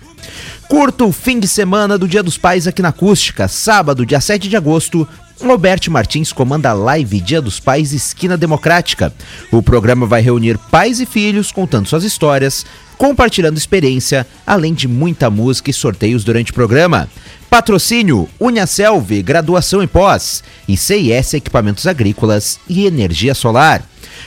Curta 0.67 1.05
o 1.05 1.11
fim 1.11 1.39
de 1.39 1.47
semana 1.47 1.95
do 1.97 2.07
Dia 2.07 2.23
dos 2.23 2.39
Pais 2.39 2.65
aqui 2.65 2.81
na 2.81 2.89
Acústica, 2.89 3.47
sábado, 3.47 4.03
dia 4.05 4.19
7 4.19 4.49
de 4.49 4.57
agosto. 4.57 5.07
Roberto 5.41 5.91
Martins 5.91 6.31
comanda 6.31 6.69
a 6.69 6.73
live 6.73 7.19
Dia 7.19 7.41
dos 7.41 7.59
Pais 7.59 7.91
Esquina 7.91 8.37
Democrática. 8.37 9.13
O 9.51 9.61
programa 9.61 10.05
vai 10.05 10.21
reunir 10.21 10.57
pais 10.57 11.01
e 11.01 11.05
filhos 11.05 11.51
contando 11.51 11.87
suas 11.87 12.05
histórias, 12.05 12.65
compartilhando 12.97 13.57
experiência, 13.57 14.25
além 14.47 14.73
de 14.73 14.87
muita 14.87 15.29
música 15.29 15.69
e 15.69 15.73
sorteios 15.73 16.23
durante 16.23 16.51
o 16.51 16.55
programa. 16.55 17.09
Patrocínio 17.49 18.29
Uniaselv, 18.39 19.21
graduação 19.21 19.83
em 19.83 19.87
pós, 19.87 20.41
e 20.67 20.77
CIS 20.77 21.33
Equipamentos 21.33 21.85
Agrícolas 21.85 22.57
e 22.67 22.85
Energia 22.85 23.35
Solar. 23.35 23.83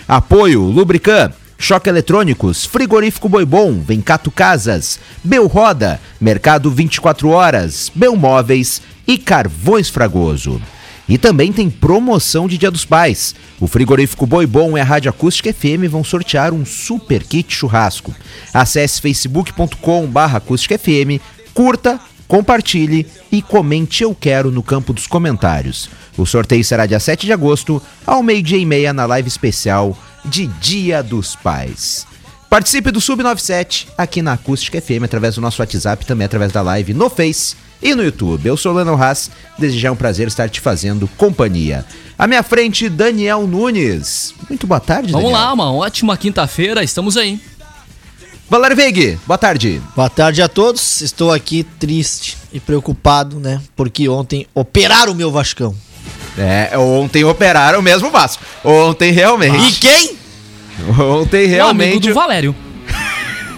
Apoio 0.07 0.63
Lubrican, 0.63 1.33
Choque 1.59 1.89
Eletrônicos, 1.89 2.67
Frigorífico 2.67 3.29
Boi 3.31 3.47
Bom, 3.47 3.81
Vencato 3.81 4.31
Casas, 4.31 5.01
Bel 5.25 5.47
Roda, 5.47 5.99
Mercado 6.21 6.71
24 6.71 7.31
Horas, 7.31 7.91
Bel 7.95 8.15
Móveis 8.15 8.83
e 9.07 9.17
Carvões 9.17 9.89
Fragoso. 9.89 10.61
E 11.09 11.17
também 11.17 11.53
tem 11.53 11.71
promoção 11.71 12.47
de 12.47 12.59
Dia 12.59 12.71
dos 12.71 12.85
Pais. 12.85 13.35
O 13.59 13.67
frigorífico 13.67 14.27
Boi 14.27 14.47
Bom 14.47 14.77
e 14.77 14.81
a 14.81 14.85
Rádio 14.85 15.09
Acústica 15.09 15.53
FM 15.53 15.89
vão 15.89 16.05
sortear 16.05 16.53
um 16.53 16.67
super 16.67 17.25
kit 17.25 17.55
churrasco. 17.55 18.15
Acesse 18.53 19.01
facebook.com 19.01 20.07
barra 20.07 20.37
acústica 20.39 20.79
FM, 20.79 21.19
curta, 21.55 21.99
compartilhe 22.27 23.07
e 23.33 23.41
comente 23.41 24.03
Eu 24.03 24.15
Quero 24.15 24.51
no 24.51 24.63
campo 24.63 24.93
dos 24.93 25.07
comentários. 25.07 25.89
O 26.17 26.27
sorteio 26.27 26.63
será 26.63 26.85
dia 26.85 27.01
7 27.01 27.25
de 27.25 27.33
agosto, 27.33 27.81
ao 28.07 28.23
meio-dia 28.23 28.59
e 28.59 28.67
meia, 28.67 28.93
na 28.93 29.07
live 29.07 29.29
especial 29.29 29.97
de 30.25 30.47
Dia 30.47 31.03
dos 31.03 31.35
Pais. 31.37 32.07
Participe 32.51 32.91
do 32.91 33.01
Sub97 33.01 33.89
aqui 33.97 34.21
na 34.21 34.33
Acústica 34.35 34.81
FM 34.81 35.05
através 35.05 35.37
do 35.37 35.41
nosso 35.41 35.61
WhatsApp, 35.63 36.05
também 36.05 36.25
através 36.27 36.53
da 36.53 36.61
live 36.61 36.93
no 36.93 37.09
Face 37.09 37.57
e 37.83 37.95
no 37.95 38.03
YouTube. 38.03 38.47
Eu 38.47 38.57
sou 38.57 38.73
o 38.73 38.77
Leno 38.77 38.95
Haas, 39.01 39.31
desejar 39.59 39.93
um 39.93 39.97
prazer 39.97 40.29
estar 40.29 40.49
te 40.49 40.61
fazendo 40.61 41.09
companhia. 41.17 41.85
À 42.19 42.27
minha 42.27 42.43
frente, 42.43 42.89
Daniel 42.89 43.47
Nunes. 43.47 44.35
Muito 44.49 44.67
boa 44.67 44.81
tarde, 44.81 45.13
Vamos 45.13 45.31
Daniel. 45.31 45.47
lá, 45.47 45.53
uma 45.53 45.73
ótima 45.73 46.17
quinta-feira, 46.17 46.83
estamos 46.83 47.17
aí. 47.17 47.41
Valério 48.51 48.77
Veig, 48.77 49.19
boa 49.27 49.37
tarde. 49.37 49.81
Boa 49.95 50.09
tarde 50.09 50.41
a 50.41 50.49
todos. 50.49 51.03
Estou 51.03 51.31
aqui 51.33 51.65
triste 51.79 52.37
e 52.53 52.59
preocupado, 52.59 53.39
né? 53.39 53.61
Porque 53.77 54.09
ontem 54.09 54.47
operaram 54.55 55.13
o 55.13 55.15
meu 55.15 55.31
Vascão. 55.31 55.75
É, 56.37 56.79
ontem 56.79 57.25
operaram 57.25 57.83
mesmo 57.83 58.09
o 58.09 58.11
Vasco. 58.11 58.43
Ontem 58.65 59.13
realmente. 59.13 59.69
E 59.69 59.73
quem? 59.73 60.17
Ontem 60.99 61.41
O 61.43 61.45
amigo 61.45 61.55
realmente. 61.57 62.09
do 62.09 62.15
Valério. 62.15 62.55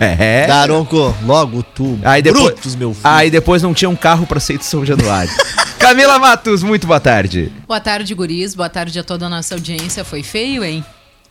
É. 0.00 0.47
Daronco, 0.47 1.15
logo 1.27 1.62
tu. 1.62 1.99
Aí 2.03 2.22
depois, 2.22 2.44
Brutos, 2.44 2.75
meu 2.75 2.94
filho. 2.94 3.06
aí 3.06 3.31
depois 3.31 3.62
não 3.62 3.75
tinha 3.75 3.91
um 3.91 3.94
carro 3.94 4.27
pra 4.27 4.41
sair 4.41 4.56
de 4.56 4.65
São 4.65 4.84
Januário. 4.84 5.31
Camila 5.78 6.19
Matos, 6.19 6.62
muito 6.62 6.87
boa 6.87 6.99
tarde. 6.99 7.53
Boa 7.69 7.81
tarde, 7.81 8.15
guris. 8.15 8.55
Boa 8.55 8.71
tarde 8.71 8.99
a 8.99 9.05
toda 9.05 9.27
a 9.27 9.28
nossa 9.28 9.55
audiência. 9.55 10.03
Foi 10.03 10.22
feio, 10.22 10.65
hein? 10.65 10.83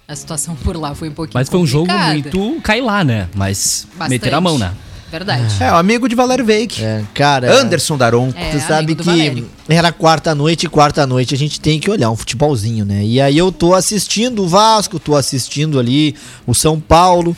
A 0.08 0.16
situação 0.16 0.56
por 0.56 0.76
lá 0.76 0.94
foi 0.94 1.10
um 1.10 1.14
pouquinho 1.14 1.34
Mas 1.34 1.50
foi 1.50 1.60
um 1.60 1.66
jogo 1.66 1.92
muito 1.92 2.60
cai 2.64 2.82
lá, 2.82 3.04
né? 3.04 3.28
Mas 3.36 3.88
Bastante. 3.92 4.10
meter 4.10 4.34
a 4.34 4.42
mão, 4.42 4.58
né? 4.58 4.72
Verdade. 5.12 5.56
É, 5.60 5.72
o 5.72 5.76
amigo 5.76 6.08
de 6.08 6.16
Valério 6.16 6.46
Veig. 6.46 6.84
É, 6.84 7.04
cara. 7.16 7.52
Anderson 7.52 7.98
Daron. 7.98 8.32
É, 8.36 8.52
Você 8.52 8.60
sabe 8.60 8.94
que 8.94 9.04
Valério. 9.04 9.50
era 9.68 9.92
quarta-noite 9.92 10.68
e 10.68 10.70
quarta-noite 10.70 11.34
a 11.34 11.38
gente 11.38 11.60
tem 11.60 11.80
que 11.80 11.90
olhar 11.90 12.12
um 12.12 12.16
futebolzinho, 12.16 12.86
né? 12.86 13.04
E 13.04 13.20
aí 13.20 13.36
eu 13.38 13.52
tô 13.52 13.74
assistindo 13.74 14.44
o 14.44 14.48
Vasco, 14.48 15.00
tô 15.00 15.16
assistindo 15.16 15.80
ali 15.80 16.16
o 16.46 16.54
São 16.54 16.80
Paulo. 16.80 17.36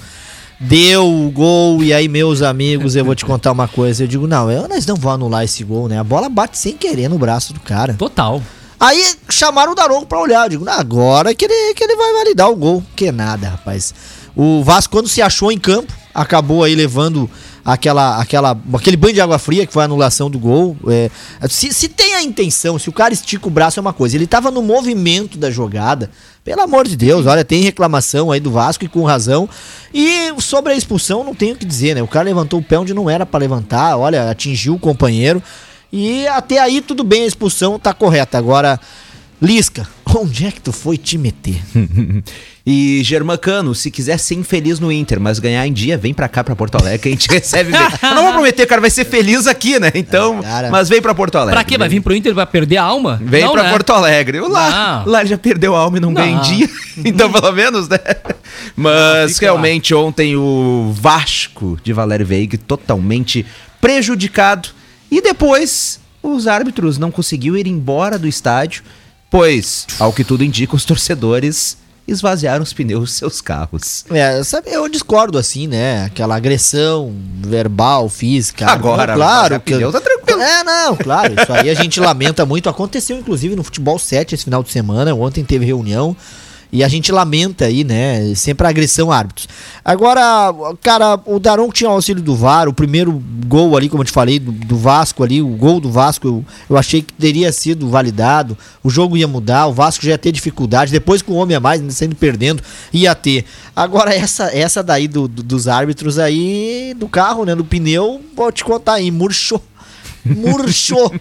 Deu 0.64 1.08
o 1.08 1.32
gol, 1.32 1.84
e 1.84 1.92
aí, 1.92 2.08
meus 2.08 2.44
amigos, 2.44 2.96
eu 2.96 3.04
vou 3.04 3.16
te 3.16 3.26
contar 3.26 3.52
uma 3.52 3.68
coisa. 3.68 4.04
Eu 4.04 4.08
digo, 4.08 4.28
não, 4.28 4.50
eu, 4.52 4.68
nós 4.68 4.86
não 4.86 4.96
vamos 4.96 5.16
anular 5.16 5.44
esse 5.44 5.64
gol, 5.64 5.88
né? 5.88 5.98
A 5.98 6.04
bola 6.04 6.30
bate 6.30 6.56
sem 6.56 6.78
querer 6.78 7.10
no 7.10 7.18
braço 7.18 7.52
do 7.52 7.60
cara. 7.60 7.96
Total. 7.96 8.40
Aí 8.80 9.16
chamaram 9.28 9.72
o 9.72 9.76
Daronco 9.76 10.06
pra 10.06 10.20
olhar. 10.20 10.44
Eu 10.46 10.50
digo, 10.50 10.66
"Não, 10.66 10.74
agora 10.74 11.34
que 11.34 11.46
ele, 11.46 11.74
que 11.74 11.84
ele 11.84 11.96
vai 11.96 12.14
validar 12.14 12.50
o 12.50 12.56
gol. 12.56 12.84
Que 12.96 13.12
nada, 13.12 13.50
rapaz. 13.50 13.92
O 14.36 14.64
Vasco, 14.64 14.92
quando 14.92 15.08
se 15.10 15.22
achou 15.22 15.52
em 15.52 15.58
campo, 15.58 15.92
acabou 16.14 16.64
aí 16.64 16.76
levando 16.76 17.30
aquela, 17.64 18.20
aquela, 18.20 18.58
aquele 18.74 18.98
banho 18.98 19.14
de 19.14 19.22
água 19.22 19.38
fria 19.40 19.66
que 19.66 19.74
foi 19.74 19.84
a 19.84 19.86
anulação 19.86 20.30
do 20.30 20.40
gol. 20.40 20.76
É, 20.88 21.10
se, 21.48 21.74
se 21.74 21.88
tem 21.88 22.16
a 22.16 22.24
intenção, 22.24 22.78
se 22.78 22.90
o 22.90 22.94
cara 22.94 23.14
estica 23.14 23.48
o 23.48 23.52
braço 23.52 23.80
é 23.80 23.82
uma 23.82 23.94
coisa. 23.94 24.16
Ele 24.16 24.28
tava 24.28 24.52
no 24.52 24.62
movimento 24.62 25.38
da 25.38 25.50
jogada. 25.50 26.10
Pelo 26.44 26.62
amor 26.62 26.88
de 26.88 26.98
Deus, 26.98 27.28
olha, 27.28 27.46
tem 27.46 27.62
reclamação 27.62 28.32
aí 28.32 28.40
do 28.40 28.52
Vasco 28.52 28.84
e 28.84 28.88
com 28.88 29.04
razão. 29.04 29.48
E 29.94 30.34
sobre 30.40 30.74
a 30.74 30.76
expulsão, 30.76 31.24
não 31.24 31.36
tenho 31.36 31.54
o 31.54 31.58
que 31.58 31.66
dizer, 31.66 31.96
né? 31.96 32.02
O 32.02 32.08
cara 32.08 32.26
levantou 32.26 32.60
o 32.60 32.64
pé 32.64 32.80
onde 32.80 32.94
não 32.94 33.10
era 33.10 33.26
pra 33.26 33.40
levantar, 33.40 33.96
olha, 33.98 34.30
atingiu 34.30 34.74
o 34.74 34.80
companheiro. 34.80 35.42
E 35.94 36.26
até 36.28 36.58
aí 36.58 36.82
tudo 36.82 37.04
bem, 37.04 37.24
a 37.24 37.28
expulsão 37.28 37.78
tá 37.78 37.94
correta. 37.94 38.38
Agora, 38.38 38.80
Lisca, 39.42 39.88
onde 40.18 40.48
é 40.48 40.52
que 40.52 40.62
tu 40.62 40.72
foi 40.72 40.98
te 40.98 41.18
meter? 41.18 41.62
E 42.64 43.02
Germancano, 43.04 43.74
se 43.74 43.90
quiser 43.90 44.20
ser 44.20 44.36
infeliz 44.36 44.80
no 44.80 44.92
Inter, 44.92 45.20
mas 45.20 45.40
ganhar 45.40 45.66
em 45.66 45.74
dia, 45.74 45.98
vem 45.98 46.14
pra 46.14 46.28
cá, 46.30 46.44
pra 46.44 46.56
Porto 46.56 46.76
Alegre, 46.76 47.00
que 47.00 47.08
a 47.08 47.12
gente 47.12 47.28
recebe 47.34 47.72
bem. 47.72 47.82
Eu 48.04 48.14
não 48.16 48.24
vou 48.26 48.34
prometer, 48.34 48.68
cara, 48.68 48.80
vai 48.80 48.90
ser 48.92 49.04
feliz 49.06 49.48
aqui, 49.48 49.80
né? 49.80 49.92
Então, 49.96 50.40
É, 50.40 50.44
cara. 50.44 50.70
mas 50.70 50.88
vem 50.88 51.02
pra 51.02 51.16
Porto 51.16 51.38
Alegre. 51.38 51.56
Pra 51.56 51.64
quê? 51.64 51.76
Vai 51.78 51.90
vir 51.90 52.02
pro 52.02 52.16
Inter 52.16 52.32
e 52.32 52.36
vai 52.36 52.46
perder 52.46 52.78
a 52.78 52.84
alma? 52.84 53.20
Vem 53.24 53.44
Não, 53.46 53.52
pra 53.54 53.64
né? 53.64 53.72
Porto 53.72 53.90
Alegre. 53.92 54.40
O 54.42 54.48
Lá, 54.48 55.04
Não. 55.06 55.12
lá 55.12 55.22
ele 55.22 55.30
já 55.30 55.38
perdeu 55.40 55.76
a 55.76 55.80
alma 55.80 55.98
e 55.98 56.00
não, 56.00 56.14
ganha 56.14 56.32
em 56.34 56.36
Não. 56.36 56.42
dia. 56.44 56.70
Então, 57.04 57.32
pelo 57.32 57.52
menos, 57.54 57.88
né? 57.90 57.98
Mas 58.76 59.38
realmente 59.40 59.94
ontem 59.96 60.36
o 60.36 60.94
Vasco 60.94 61.80
de 61.84 61.94
Valério 61.94 62.26
Veig 62.26 62.58
totalmente 62.58 63.46
prejudicado. 63.80 64.69
E 65.10 65.22
depois 65.22 66.00
os 66.22 66.48
árbitros 66.48 66.98
não 66.98 67.10
conseguiram 67.10 67.57
ir 67.57 67.66
embora 67.68 68.19
do 68.19 68.28
estádio, 68.28 68.84
pois, 69.30 69.88
ao 70.00 70.14
que 70.14 70.24
tudo 70.24 70.44
indica, 70.44 70.75
os 70.75 70.86
torcedores 70.86 71.78
esvaziaram 72.07 72.63
os 72.63 72.74
pneus 72.74 73.01
dos 73.01 73.13
seus 73.13 73.42
carros. 73.42 74.06
É, 74.09 74.44
sabe, 74.44 74.69
eu 74.71 74.88
discordo 74.89 75.38
assim, 75.38 75.68
né? 75.68 76.06
Aquela 76.06 76.36
agressão 76.36 77.13
verbal, 77.39 78.09
física. 78.09 78.65
Agora, 78.69 79.13
Não, 79.13 79.15
claro. 79.15 79.56
a 79.56 79.59
pneu 79.59 79.92
tá 79.92 80.01
tranquilo. 80.01 80.42
É, 80.42 80.63
não, 80.63 80.95
claro. 80.95 81.36
Isso 81.39 81.53
aí 81.53 81.69
a 81.69 81.74
gente 81.74 82.00
lamenta 82.01 82.45
muito. 82.45 82.69
Aconteceu, 82.69 83.18
inclusive, 83.18 83.56
no 83.56 83.63
Futebol 83.63 83.98
7 84.00 84.36
esse 84.36 84.44
final 84.44 84.63
de 84.63 84.71
semana. 84.71 85.13
Ontem 85.13 85.44
teve 85.44 85.65
reunião. 85.65 86.15
E 86.71 86.83
a 86.85 86.88
gente 86.88 87.12
lamenta 87.12 87.65
aí, 87.65 87.83
né? 87.83 88.33
Sempre 88.33 88.65
a 88.65 88.69
agressão 88.69 89.12
a 89.12 89.18
árbitros. 89.18 89.47
Agora, 89.83 90.53
cara, 90.81 91.19
o 91.25 91.38
Daronco 91.38 91.73
tinha 91.73 91.89
o 91.89 91.94
auxílio 91.94 92.23
do 92.23 92.33
VAR. 92.33 92.69
O 92.69 92.73
primeiro 92.73 93.21
gol 93.45 93.75
ali, 93.75 93.89
como 93.89 94.03
eu 94.03 94.06
te 94.06 94.12
falei, 94.12 94.39
do, 94.39 94.53
do 94.53 94.77
Vasco 94.77 95.21
ali, 95.21 95.41
o 95.41 95.50
gol 95.50 95.81
do 95.81 95.91
Vasco, 95.91 96.25
eu, 96.27 96.45
eu 96.69 96.77
achei 96.77 97.01
que 97.01 97.12
teria 97.13 97.51
sido 97.51 97.89
validado. 97.89 98.57
O 98.81 98.89
jogo 98.89 99.18
ia 99.18 99.27
mudar, 99.27 99.68
o 99.68 99.73
Vasco 99.73 100.06
já 100.06 100.12
ia 100.12 100.18
ter 100.18 100.31
dificuldade. 100.31 100.94
Depois 100.94 101.21
com 101.21 101.33
o 101.33 101.35
homem 101.35 101.57
a 101.57 101.59
mais, 101.59 101.81
ainda 101.81 101.91
saindo 101.91 102.15
perdendo, 102.15 102.63
ia 102.94 103.13
ter. 103.13 103.44
Agora, 103.75 104.13
essa, 104.15 104.45
essa 104.56 104.81
daí 104.81 105.09
do, 105.09 105.27
do- 105.27 105.44
dos 105.44 105.68
árbitros 105.68 106.18
aí, 106.18 106.94
do 106.97 107.09
carro, 107.09 107.44
né? 107.44 107.53
Do 107.53 107.65
pneu, 107.65 108.21
vou 108.33 108.50
te 108.50 108.63
contar 108.63 108.94
aí, 108.94 109.12
murchou. 109.12 109.62
Murchou. 110.23 111.12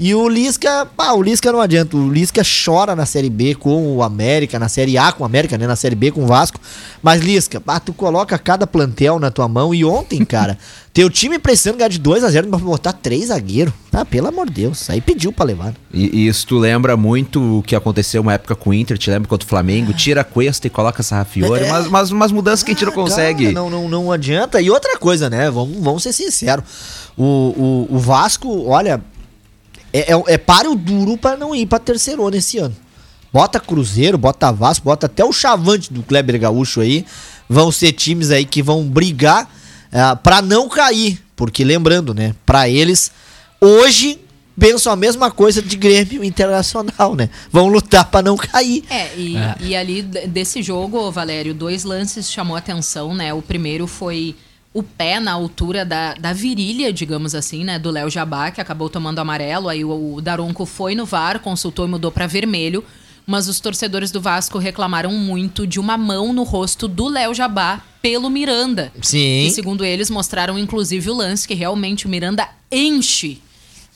E 0.00 0.14
o 0.14 0.28
Lisca, 0.28 0.86
pá, 0.96 1.12
o 1.12 1.20
Lisca 1.20 1.50
não 1.50 1.60
adianta. 1.60 1.96
O 1.96 2.08
Lisca 2.12 2.42
chora 2.64 2.94
na 2.94 3.04
Série 3.04 3.28
B 3.28 3.56
com 3.56 3.96
o 3.96 4.02
América, 4.02 4.56
na 4.56 4.68
Série 4.68 4.96
A 4.96 5.10
com 5.10 5.24
o 5.24 5.26
América, 5.26 5.58
né? 5.58 5.66
Na 5.66 5.74
Série 5.74 5.96
B 5.96 6.12
com 6.12 6.22
o 6.22 6.26
Vasco. 6.26 6.60
Mas, 7.02 7.20
Lisca, 7.20 7.60
pá, 7.60 7.80
tu 7.80 7.92
coloca 7.92 8.38
cada 8.38 8.64
plantel 8.64 9.18
na 9.18 9.28
tua 9.30 9.48
mão. 9.48 9.74
E 9.74 9.84
ontem, 9.84 10.24
cara, 10.24 10.56
teu 10.94 11.10
time 11.10 11.36
precisando 11.40 11.78
ganhar 11.78 11.88
de 11.88 11.98
2x0 11.98 12.48
pra 12.48 12.58
botar 12.60 12.92
três 12.92 13.26
zagueiros. 13.26 13.74
Ah, 13.92 14.04
pelo 14.04 14.28
amor 14.28 14.46
de 14.46 14.52
Deus. 14.62 14.88
Aí 14.88 15.00
pediu 15.00 15.32
pra 15.32 15.44
levar. 15.44 15.74
E, 15.92 16.16
e 16.16 16.28
isso 16.28 16.46
tu 16.46 16.58
lembra 16.58 16.96
muito 16.96 17.58
o 17.58 17.62
que 17.64 17.74
aconteceu 17.74 18.22
uma 18.22 18.34
época 18.34 18.54
com 18.54 18.70
o 18.70 18.74
Inter, 18.74 18.96
te 18.96 19.10
lembra 19.10 19.28
contra 19.28 19.44
o 19.44 19.48
Flamengo? 19.48 19.92
Tira 19.92 20.20
a 20.20 20.24
Cuesta 20.24 20.68
e 20.68 20.70
coloca 20.70 21.02
Sarrafiore, 21.02 21.64
É. 21.64 21.68
mas 21.68 21.86
umas, 21.88 22.10
umas 22.12 22.30
mudanças 22.30 22.62
que 22.62 22.70
a 22.70 22.74
gente 22.74 22.84
não 22.84 22.92
Ah, 22.92 22.94
consegue. 22.94 23.42
cara, 23.46 23.54
não, 23.54 23.68
não, 23.68 23.88
não 23.88 24.12
adianta. 24.12 24.60
E 24.60 24.70
outra 24.70 24.96
coisa, 24.96 25.28
né? 25.28 25.50
Vamos, 25.50 25.76
vamos 25.82 26.02
ser 26.04 26.12
sinceros. 26.12 26.62
O, 27.16 27.24
o, 27.90 27.96
o 27.96 27.98
Vasco, 27.98 28.64
olha, 28.68 29.00
é, 29.92 30.12
é, 30.12 30.22
é 30.26 30.38
páreo 30.38 30.74
duro 30.74 31.16
pra 31.16 31.36
não 31.36 31.54
ir 31.54 31.66
pra 31.66 31.78
terceiro 31.78 32.28
nesse 32.28 32.58
ano. 32.58 32.76
Bota 33.32 33.60
Cruzeiro, 33.60 34.16
bota 34.16 34.50
Vasco, 34.50 34.84
bota 34.84 35.06
até 35.06 35.24
o 35.24 35.32
Chavante 35.32 35.92
do 35.92 36.02
Kleber 36.02 36.40
Gaúcho 36.40 36.80
aí. 36.80 37.04
Vão 37.48 37.70
ser 37.70 37.92
times 37.92 38.30
aí 38.30 38.44
que 38.44 38.62
vão 38.62 38.84
brigar 38.84 39.50
ah, 39.92 40.16
pra 40.16 40.40
não 40.40 40.68
cair. 40.68 41.22
Porque 41.36 41.62
lembrando, 41.62 42.14
né? 42.14 42.34
Pra 42.44 42.68
eles, 42.68 43.10
hoje 43.60 44.18
pensam 44.58 44.92
a 44.92 44.96
mesma 44.96 45.30
coisa 45.30 45.62
de 45.62 45.76
Grêmio 45.76 46.24
Internacional, 46.24 47.14
né? 47.14 47.30
Vão 47.50 47.68
lutar 47.68 48.04
pra 48.06 48.20
não 48.20 48.36
cair. 48.36 48.84
É, 48.90 49.14
e, 49.16 49.36
e 49.60 49.76
ali 49.76 50.02
desse 50.02 50.62
jogo, 50.62 51.10
Valério, 51.12 51.54
dois 51.54 51.84
lances 51.84 52.30
chamou 52.30 52.56
atenção, 52.56 53.14
né? 53.14 53.32
O 53.32 53.40
primeiro 53.40 53.86
foi 53.86 54.34
o 54.78 54.82
pé 54.82 55.18
na 55.18 55.32
altura 55.32 55.84
da, 55.84 56.14
da 56.14 56.32
virilha, 56.32 56.92
digamos 56.92 57.34
assim, 57.34 57.64
né? 57.64 57.80
Do 57.80 57.90
Léo 57.90 58.08
Jabá, 58.08 58.52
que 58.52 58.60
acabou 58.60 58.88
tomando 58.88 59.18
amarelo. 59.18 59.68
Aí 59.68 59.84
o, 59.84 60.14
o 60.14 60.20
Daronco 60.20 60.64
foi 60.64 60.94
no 60.94 61.04
VAR, 61.04 61.40
consultou 61.40 61.84
e 61.84 61.88
mudou 61.88 62.12
pra 62.12 62.28
vermelho. 62.28 62.84
Mas 63.26 63.48
os 63.48 63.58
torcedores 63.58 64.12
do 64.12 64.20
Vasco 64.20 64.56
reclamaram 64.56 65.10
muito 65.10 65.66
de 65.66 65.80
uma 65.80 65.98
mão 65.98 66.32
no 66.32 66.44
rosto 66.44 66.86
do 66.86 67.08
Léo 67.08 67.34
Jabá 67.34 67.82
pelo 68.00 68.30
Miranda. 68.30 68.92
Sim. 69.02 69.46
E 69.46 69.50
segundo 69.50 69.84
eles, 69.84 70.10
mostraram 70.10 70.56
inclusive 70.56 71.10
o 71.10 71.14
lance 71.14 71.46
que 71.46 71.54
realmente 71.54 72.06
o 72.06 72.08
Miranda 72.08 72.48
enche 72.70 73.42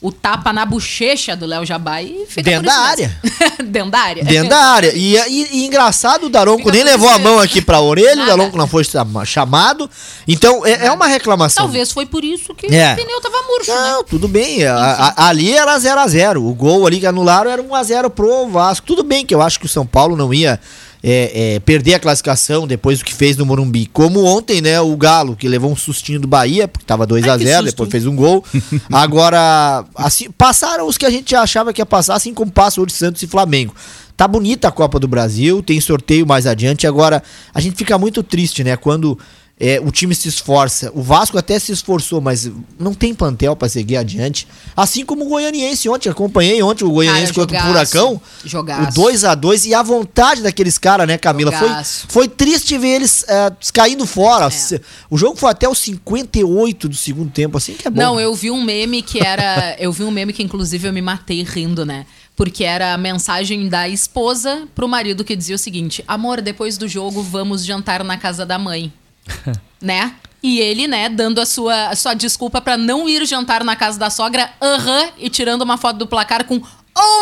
o 0.03 0.11
tapa 0.11 0.51
na 0.51 0.65
bochecha 0.65 1.33
do 1.35 1.45
Léo 1.45 1.65
Jabá 1.65 2.01
e 2.01 2.25
fica 2.27 2.43
Dentro 2.43 2.65
da 2.67 2.93
mesmo. 2.95 3.13
Dentro 3.65 3.89
da 3.91 3.99
área. 3.99 4.23
Dentro 4.23 4.49
da 4.49 4.57
área. 4.59 4.91
E, 4.93 5.15
e- 5.15 5.47
e 5.53 5.65
engraçado, 5.65 6.25
o 6.25 6.29
Daronco 6.29 6.59
Fica 6.65 6.73
nem 6.73 6.83
levou 6.83 7.07
a 7.09 7.17
mão 7.17 7.39
aqui 7.39 7.61
pra 7.61 7.79
orelha, 7.79 8.13
o 8.13 8.17
Nada. 8.17 8.31
Daronco 8.37 8.57
não 8.57 8.67
foi 8.67 8.83
chama- 8.83 9.23
chamado. 9.25 9.89
Então, 10.27 10.65
é, 10.65 10.87
é 10.87 10.91
uma 10.91 11.07
reclamação. 11.07 11.63
Talvez 11.63 11.89
foi 11.91 12.05
por 12.05 12.23
isso 12.23 12.53
que 12.53 12.67
É. 12.67 12.91
o 12.91 12.95
pneu 12.97 13.21
tava 13.21 13.37
murcho, 13.47 13.71
né? 13.73 13.91
Não, 13.93 14.03
tudo 14.03 14.27
bem. 14.27 14.65
A- 14.65 15.13
a- 15.15 15.27
ali 15.29 15.53
era 15.53 15.77
0x0. 15.79 16.37
O 16.45 16.53
gol 16.53 16.85
ali 16.85 16.99
que 16.99 17.07
anularam 17.07 17.49
era 17.49 17.61
1x0 17.63 18.09
pro 18.09 18.49
Vasco. 18.49 18.85
Tudo 18.85 19.03
bem 19.03 19.25
que 19.25 19.33
eu 19.33 19.41
acho 19.41 19.57
que 19.59 19.65
o 19.65 19.69
São 19.69 19.85
Paulo 19.85 20.17
não 20.17 20.33
ia 20.33 20.59
é, 21.03 21.55
é, 21.55 21.59
perder 21.59 21.95
a 21.95 21.99
classificação 21.99 22.65
depois 22.65 22.99
do 22.99 23.05
que 23.05 23.13
fez 23.13 23.35
no 23.35 23.45
Morumbi. 23.45 23.87
Como 23.87 24.23
ontem, 24.23 24.61
né? 24.61 24.79
O 24.79 24.95
Galo, 24.95 25.35
que 25.35 25.49
levou 25.49 25.69
um 25.69 25.75
sustinho 25.75 26.21
do 26.21 26.27
Bahia, 26.27 26.65
porque 26.65 26.85
tava 26.85 27.05
2x0, 27.05 27.29
Ai, 27.29 27.37
que 27.39 27.45
susto. 27.45 27.65
depois 27.65 27.89
fez 27.89 28.05
um 28.05 28.15
gol. 28.15 28.43
Agora, 28.89 29.83
assim, 29.95 30.31
passaram 30.31 30.87
os 30.87 30.97
que 30.97 31.05
a 31.05 31.09
gente 31.09 31.35
achava 31.35 31.73
que 31.73 31.81
ia 31.81 31.85
passar, 31.85 32.15
assim 32.15 32.33
como 32.33 32.49
passa 32.49 32.79
hoje 32.79 32.93
Santos 32.93 33.21
e 33.21 33.27
Flamengo. 33.27 33.75
Tá 34.15 34.27
bonita 34.27 34.69
a 34.69 34.71
Copa 34.71 34.97
do 34.97 35.07
Brasil, 35.07 35.61
tem 35.61 35.81
sorteio 35.81 36.25
mais 36.25 36.47
adiante. 36.47 36.87
Agora, 36.87 37.21
a 37.53 37.59
gente 37.59 37.75
fica 37.75 37.97
muito 37.97 38.23
triste, 38.23 38.63
né? 38.63 38.77
Quando 38.77 39.19
é, 39.59 39.79
o 39.79 39.91
time 39.91 40.15
se 40.15 40.27
esforça. 40.27 40.91
O 40.95 41.01
Vasco 41.01 41.37
até 41.37 41.59
se 41.59 41.71
esforçou, 41.71 42.19
mas 42.19 42.51
não 42.79 42.93
tem 42.93 43.13
plantel 43.13 43.55
pra 43.55 43.69
seguir 43.69 43.97
adiante. 43.97 44.47
Assim 44.75 45.05
como 45.05 45.25
o 45.25 45.29
Goianiense 45.29 45.87
ontem. 45.87 46.09
Acompanhei 46.09 46.61
ontem 46.63 46.83
o 46.83 46.89
Goianiense 46.89 47.31
Cara, 47.31 47.47
contra 47.47 47.57
o 47.57 47.67
jogaço. 47.67 47.91
Furacão. 47.91 48.21
Jogaço. 48.43 48.99
O 48.99 49.03
2x2 49.05 49.65
e 49.67 49.73
a 49.73 49.83
vontade 49.83 50.41
daqueles 50.41 50.77
caras, 50.77 51.07
né, 51.07 51.17
Camila? 51.17 51.51
Foi, 51.51 51.69
foi 52.09 52.27
triste 52.27 52.77
ver 52.77 52.95
eles 52.95 53.23
é, 53.27 53.51
caindo 53.71 54.07
fora. 54.07 54.47
É. 54.47 54.81
O 55.09 55.17
jogo 55.17 55.37
foi 55.37 55.51
até 55.51 55.69
os 55.69 55.77
58 55.77 56.89
do 56.89 56.95
segundo 56.95 57.31
tempo, 57.31 57.55
assim 57.57 57.73
que 57.73 57.87
é 57.87 57.91
bom. 57.91 58.01
Não, 58.01 58.19
eu 58.19 58.33
vi 58.33 58.49
um 58.49 58.63
meme 58.63 59.03
que 59.03 59.23
era. 59.25 59.75
eu 59.77 59.91
vi 59.91 60.03
um 60.03 60.11
meme 60.11 60.33
que, 60.33 60.41
inclusive, 60.41 60.87
eu 60.87 60.93
me 60.93 61.01
matei 61.01 61.43
rindo, 61.43 61.85
né? 61.85 62.07
Porque 62.35 62.63
era 62.63 62.93
a 62.95 62.97
mensagem 62.97 63.69
da 63.69 63.87
esposa 63.87 64.67
pro 64.73 64.87
marido 64.87 65.23
que 65.23 65.35
dizia 65.35 65.55
o 65.55 65.59
seguinte: 65.59 66.03
Amor, 66.07 66.41
depois 66.41 66.77
do 66.77 66.87
jogo, 66.87 67.21
vamos 67.21 67.63
jantar 67.63 68.03
na 68.03 68.17
casa 68.17 68.43
da 68.43 68.57
mãe. 68.57 68.91
né? 69.81 70.13
E 70.41 70.59
ele, 70.59 70.87
né, 70.87 71.07
dando 71.07 71.39
a 71.39 71.45
sua, 71.45 71.87
a 71.87 71.95
sua 71.95 72.13
desculpa 72.13 72.59
pra 72.59 72.75
não 72.75 73.07
ir 73.07 73.25
jantar 73.25 73.63
na 73.63 73.77
casa 73.77 73.97
da 73.97 74.09
sogra, 74.09 74.49
aham, 74.61 75.09
e 75.17 75.29
tirando 75.29 75.61
uma 75.61 75.77
foto 75.77 75.97
do 75.97 76.07
placar 76.07 76.43
com 76.43 76.61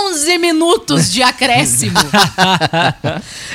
11 0.09 0.37
minutos 0.39 1.11
de 1.11 1.21
acréscimo. 1.23 1.99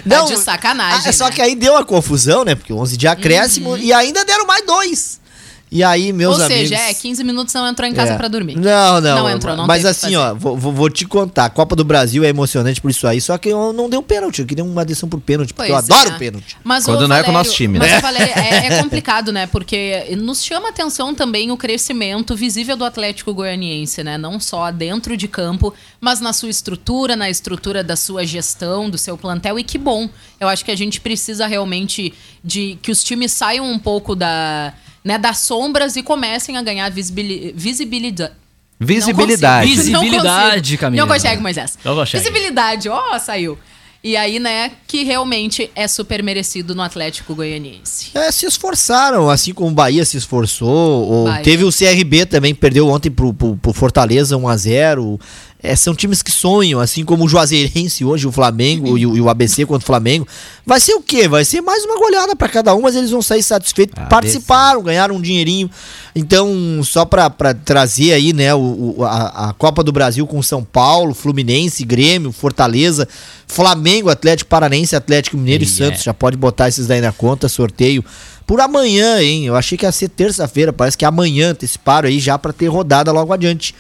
Tá 0.09 0.21
de 0.21 0.37
sacanagem. 0.37 1.09
ah, 1.09 1.13
só 1.13 1.27
né? 1.27 1.33
que 1.33 1.43
aí 1.43 1.57
deu 1.57 1.77
a 1.77 1.85
confusão, 1.85 2.45
né? 2.45 2.55
Porque 2.55 2.73
11 2.73 2.97
de 2.97 3.09
acréscimo 3.09 3.77
e 3.77 3.93
ainda 3.93 4.25
deram 4.25 4.47
mais 4.47 4.65
dois. 4.65 5.21
E 5.69 5.83
aí, 5.83 6.13
meus 6.13 6.39
Ou 6.39 6.45
amigos... 6.45 6.69
seja, 6.69 6.77
é, 6.81 6.95
15 6.95 7.25
minutos 7.25 7.53
não 7.53 7.67
entrou 7.67 7.89
em 7.89 7.93
casa 7.93 8.13
É. 8.13 8.17
pra 8.17 8.29
dormir. 8.29 8.57
Não, 8.57 9.01
não. 9.01 9.17
Não 9.19 9.31
entrou, 9.31 9.57
não 9.57 9.67
Mas 9.67 9.85
assim, 9.85 10.15
ó, 10.15 10.33
vou, 10.33 10.57
vou- 10.57 10.89
te 10.89 11.05
contar. 11.05 11.47
A 11.47 11.51
Copa 11.51 11.75
do 11.75 11.85
Brasil 11.85 12.23
é 12.25 12.29
emocionante 12.29 12.81
por 12.81 12.89
isso 12.91 13.05
aí. 13.07 13.21
Só 13.21 13.37
que 13.37 13.49
eu 13.49 13.73
não 13.73 13.91
dei 13.91 13.99
um 13.99 14.03
pênalti. 14.03 14.39
Eu 14.41 14.47
queria 14.47 14.63
uma 14.63 14.85
decisão 14.85 15.09
por 15.09 15.21
pênalti, 15.21 15.53
porque 15.53 15.73
eu 15.73 15.75
Pois 15.77 15.91
adoro 15.91 16.15
é. 16.15 16.19
pênalti. 16.19 16.57
Mas, 16.63 16.85
Quando 16.85 17.09
não 17.09 17.17
é 17.17 17.23
com 17.25 17.31
o 17.31 17.33
Valério, 17.33 17.33
nosso 17.33 17.53
time, 17.57 17.79
mas 17.81 17.91
né? 17.91 17.97
eu 17.97 18.01
falei, 18.01 18.23
é, 18.23 18.67
é 18.69 18.83
complicado, 18.83 19.33
né? 19.33 19.47
Porque 19.49 20.17
nos 20.17 20.45
chama 20.45 20.69
atenção 20.69 21.13
também 21.15 21.51
o 21.51 21.57
crescimento 21.57 22.37
visível 22.37 22.77
do 22.77 22.85
Atlético 22.85 23.35
Goianiense, 23.35 24.05
né? 24.05 24.17
Não 24.17 24.39
só 24.39 24.71
dentro 24.71 25.17
de 25.17 25.27
campo, 25.27 25.75
mas 26.01 26.21
na 26.21 26.33
sua 26.33 26.49
estrutura, 26.49 27.17
na 27.17 27.29
estrutura 27.29 27.83
da 27.83 27.97
sua 27.97 28.25
gestão, 28.25 28.89
do 28.89 28.97
seu 28.97 29.19
plantel. 29.19 29.59
E 29.59 29.65
que 29.65 29.79
bom. 29.79 30.09
Eu 30.41 30.47
acho 30.49 30.65
que 30.65 30.71
a 30.71 30.77
gente 30.77 31.01
precisa 31.01 31.47
realmente 31.49 32.15
de 32.45 32.79
que 32.81 32.93
os 32.93 33.03
times 33.03 33.33
saiam 33.33 33.69
um 33.69 33.79
pouco 33.79 34.15
da, 34.15 34.73
né, 35.07 35.17
das 35.19 35.39
sombras 35.39 35.95
e 35.95 36.03
comecem 36.03 36.57
a 36.57 36.63
ganhar 36.63 36.91
visibili- 36.91 37.55
visibilidade. 37.57 38.33
Visibilidade. 38.79 39.69
Não 39.69 39.77
consigo. 39.77 39.93
Não 39.93 40.01
Visibilidade, 40.03 40.61
consigo. 40.61 40.81
Camila. 40.81 41.07
Não 41.07 41.15
consegue, 41.15 41.41
Moisés. 41.43 41.79
Não 41.85 41.95
consegue. 41.95 42.23
Visibilidade, 42.25 42.89
ó, 42.89 43.19
saiu. 43.19 43.57
E 44.05 44.17
aí, 44.17 44.39
né, 44.39 44.71
que 44.87 45.03
realmente 45.03 45.71
é 45.75 45.89
super 45.89 46.23
merecido 46.23 46.75
no 46.75 46.83
Atlético 46.83 47.35
Goianiense. 47.35 48.11
É, 48.15 48.31
se 48.31 48.47
esforçaram, 48.47 49.29
assim 49.31 49.53
como 49.55 49.71
o 49.71 49.75
Bahia 49.75 50.05
se 50.05 50.17
esforçou. 50.17 50.69
Ou 51.09 51.25
Bahia. 51.25 51.43
teve 51.43 51.65
o 51.65 51.73
CRB 51.73 52.27
também, 52.27 52.55
que 52.55 52.61
perdeu 52.61 52.87
ontem 52.89 53.11
pro, 53.11 53.33
pro, 53.33 53.57
pro 53.57 53.73
Fortaleza 53.73 54.37
1x0. 54.37 55.19
É, 55.67 55.77
são 55.77 55.95
times 55.95 56.23
que 56.23 56.31
sonham, 56.31 56.81
assim 56.81 57.05
como 57.05 57.25
o 57.25 57.29
Juazeirense 57.29 58.05
hoje, 58.05 58.27
o 58.27 58.33
Flamengo 58.33 58.97
e, 58.97 59.07
o, 59.07 59.17
e 59.17 59.21
o 59.21 59.29
ABC 59.29 59.67
contra 59.67 59.83
o 59.83 59.87
Flamengo. 59.87 60.27
Vai 60.65 60.81
ser 60.81 60.95
o 60.95 61.01
quê? 61.03 61.29
Vai 61.29 61.45
ser 61.45 61.61
mais 61.61 61.85
uma 61.85 61.99
goleada 61.99 62.35
pra 62.37 62.49
cada 62.49 62.75
um, 62.75 62.83
mas 62.83 62.95
eles 62.97 63.11
vão 63.11 63.21
sair 63.23 63.43
satisfeitos. 63.43 63.95
Ah, 63.97 64.07
Participaram, 64.07 64.83
ganharam 64.83 65.17
um 65.17 65.21
dinheirinho. 65.21 65.71
Então, 66.15 66.81
só 66.83 67.05
pra 67.05 67.29
trazer 67.65 68.13
aí, 68.13 68.33
né, 68.33 68.55
o, 68.55 68.97
a, 69.05 69.51
a 69.51 69.53
Copa 69.53 69.83
do 69.83 69.93
Brasil 69.93 70.27
com 70.27 70.43
São 70.43 70.65
Paulo, 70.65 71.15
Fluminense, 71.15 71.85
Grêmio, 71.85 72.33
Fortaleza, 72.33 73.07
Flamengo, 73.47 74.09
Atlético 74.09 74.49
Paranense, 74.49 74.97
Atlético 74.97 75.37
Mineiro 75.37 75.65
e 75.65 75.67
Ei, 75.67 75.71
Santos. 75.71 76.01
é. 76.01 76.05
Já 76.05 76.15
pode 76.15 76.37
botar 76.37 76.69
esses 76.69 76.87
daí 76.87 77.01
na 77.01 77.13
conta, 77.13 77.49
sorteio. 77.49 78.05
Por 78.47 78.61
amanhã, 78.61 79.21
hein? 79.21 79.47
Eu 79.47 79.57
achei 79.57 79.77
que 79.77 79.85
ia 79.85 79.91
ser 79.91 80.09
terça-feira, 80.09 80.73
parece 80.73 80.97
que 80.97 81.05
é 81.05 81.09
amanhã 81.09 81.51
anteciparam 81.51 82.09
aí 82.09 82.21
já 82.21 82.39
pra 82.39 82.53
ter 82.53 82.69
rodada 82.69 83.11
logo 83.11 83.33
adiante. 83.33 83.75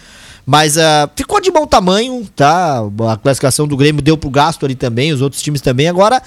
Mas 0.46 0.78
ah, 0.78 1.10
ficou 1.16 1.40
de 1.40 1.50
bom 1.50 1.66
tamanho, 1.66 2.24
tá? 2.36 2.78
A 3.10 3.16
classificação 3.16 3.66
do 3.66 3.76
Grêmio 3.76 4.00
deu 4.00 4.16
pro 4.16 4.30
gasto 4.30 4.64
ali 4.64 4.76
também, 4.76 5.12
os 5.12 5.20
outros 5.20 5.42
times 5.42 5.60
também. 5.60 5.88
Agora 5.88 6.22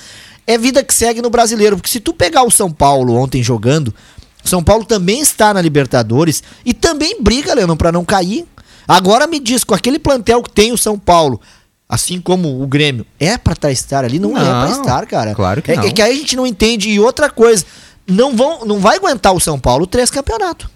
é 0.46 0.58
vida 0.58 0.84
que 0.84 0.94
segue 0.94 1.22
no 1.22 1.30
brasileiro, 1.30 1.78
porque 1.78 1.90
se 1.90 2.02
tu 2.02 2.14
pegar 2.14 2.44
o 2.44 2.52
São 2.52 2.70
Paulo 2.70 3.16
ontem 3.16 3.42
jogando, 3.42 3.96
São 4.44 4.62
Paulo 4.62 4.84
também 4.84 5.22
está 5.22 5.54
na 5.54 5.62
Libertadores 5.62 6.44
e 6.66 6.74
também 6.74 7.24
briga, 7.24 7.54
Leandro, 7.54 7.78
pra 7.78 7.94
não 7.94 8.04
cair. 8.04 8.46
Agora 8.86 9.26
me 9.26 9.40
diz, 9.40 9.64
com 9.64 9.74
aquele 9.74 9.98
plantel 9.98 10.44
que 10.44 10.50
tem 10.50 10.74
o 10.74 10.78
São 10.78 11.00
Paulo, 11.00 11.40
assim 11.88 12.20
como 12.20 12.62
o 12.62 12.68
Grêmio, 12.68 13.06
é 13.18 13.38
pra 13.38 13.56
tá 13.56 13.72
estar 13.72 14.04
ali? 14.04 14.20
Não, 14.20 14.32
é 14.32 14.42
pra 14.42 14.66
Não, 14.66 14.72
estar, 14.72 15.06
cara. 15.06 15.34
claro 15.34 15.62
que 15.62 15.72
é, 15.72 15.76
não. 15.78 15.84
É 15.84 15.92
que 15.92 16.02
aí 16.02 16.12
a 16.12 16.16
gente 16.16 16.36
não 16.36 16.46
entende. 16.46 16.90
E 16.90 17.00
outra 17.00 17.30
coisa, 17.30 17.64
não, 18.06 18.36
vão, 18.36 18.66
não 18.66 18.80
vai 18.80 18.98
aguentar 18.98 19.34
o 19.34 19.40
São 19.40 19.58
Paulo 19.58 19.88
três 19.88 20.10
campeonatos. 20.10 20.68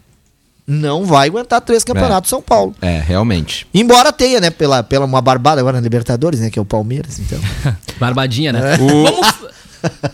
Não 0.66 1.06
vai 1.06 1.28
aguentar 1.28 1.60
três 1.62 1.84
campeonatos 1.84 2.30
São 2.30 2.42
Paulo. 2.42 2.74
É, 2.82 3.00
realmente. 3.00 3.68
Embora 3.74 4.14
tenha, 4.14 4.40
né, 4.40 4.50
pela, 4.50 4.82
pela 4.82 5.06
uma 5.06 5.22
barbada 5.22 5.60
agora 5.60 5.78
na 5.78 5.84
Libertadores, 5.84 6.40
né, 6.40 6.50
que 6.50 6.58
é 6.58 6.62
o 6.62 6.66
Palmeiras, 6.66 7.20
então. 7.20 7.40
Barbadinha, 8.00 8.54
né? 8.54 8.78
Vamos, 8.78 9.36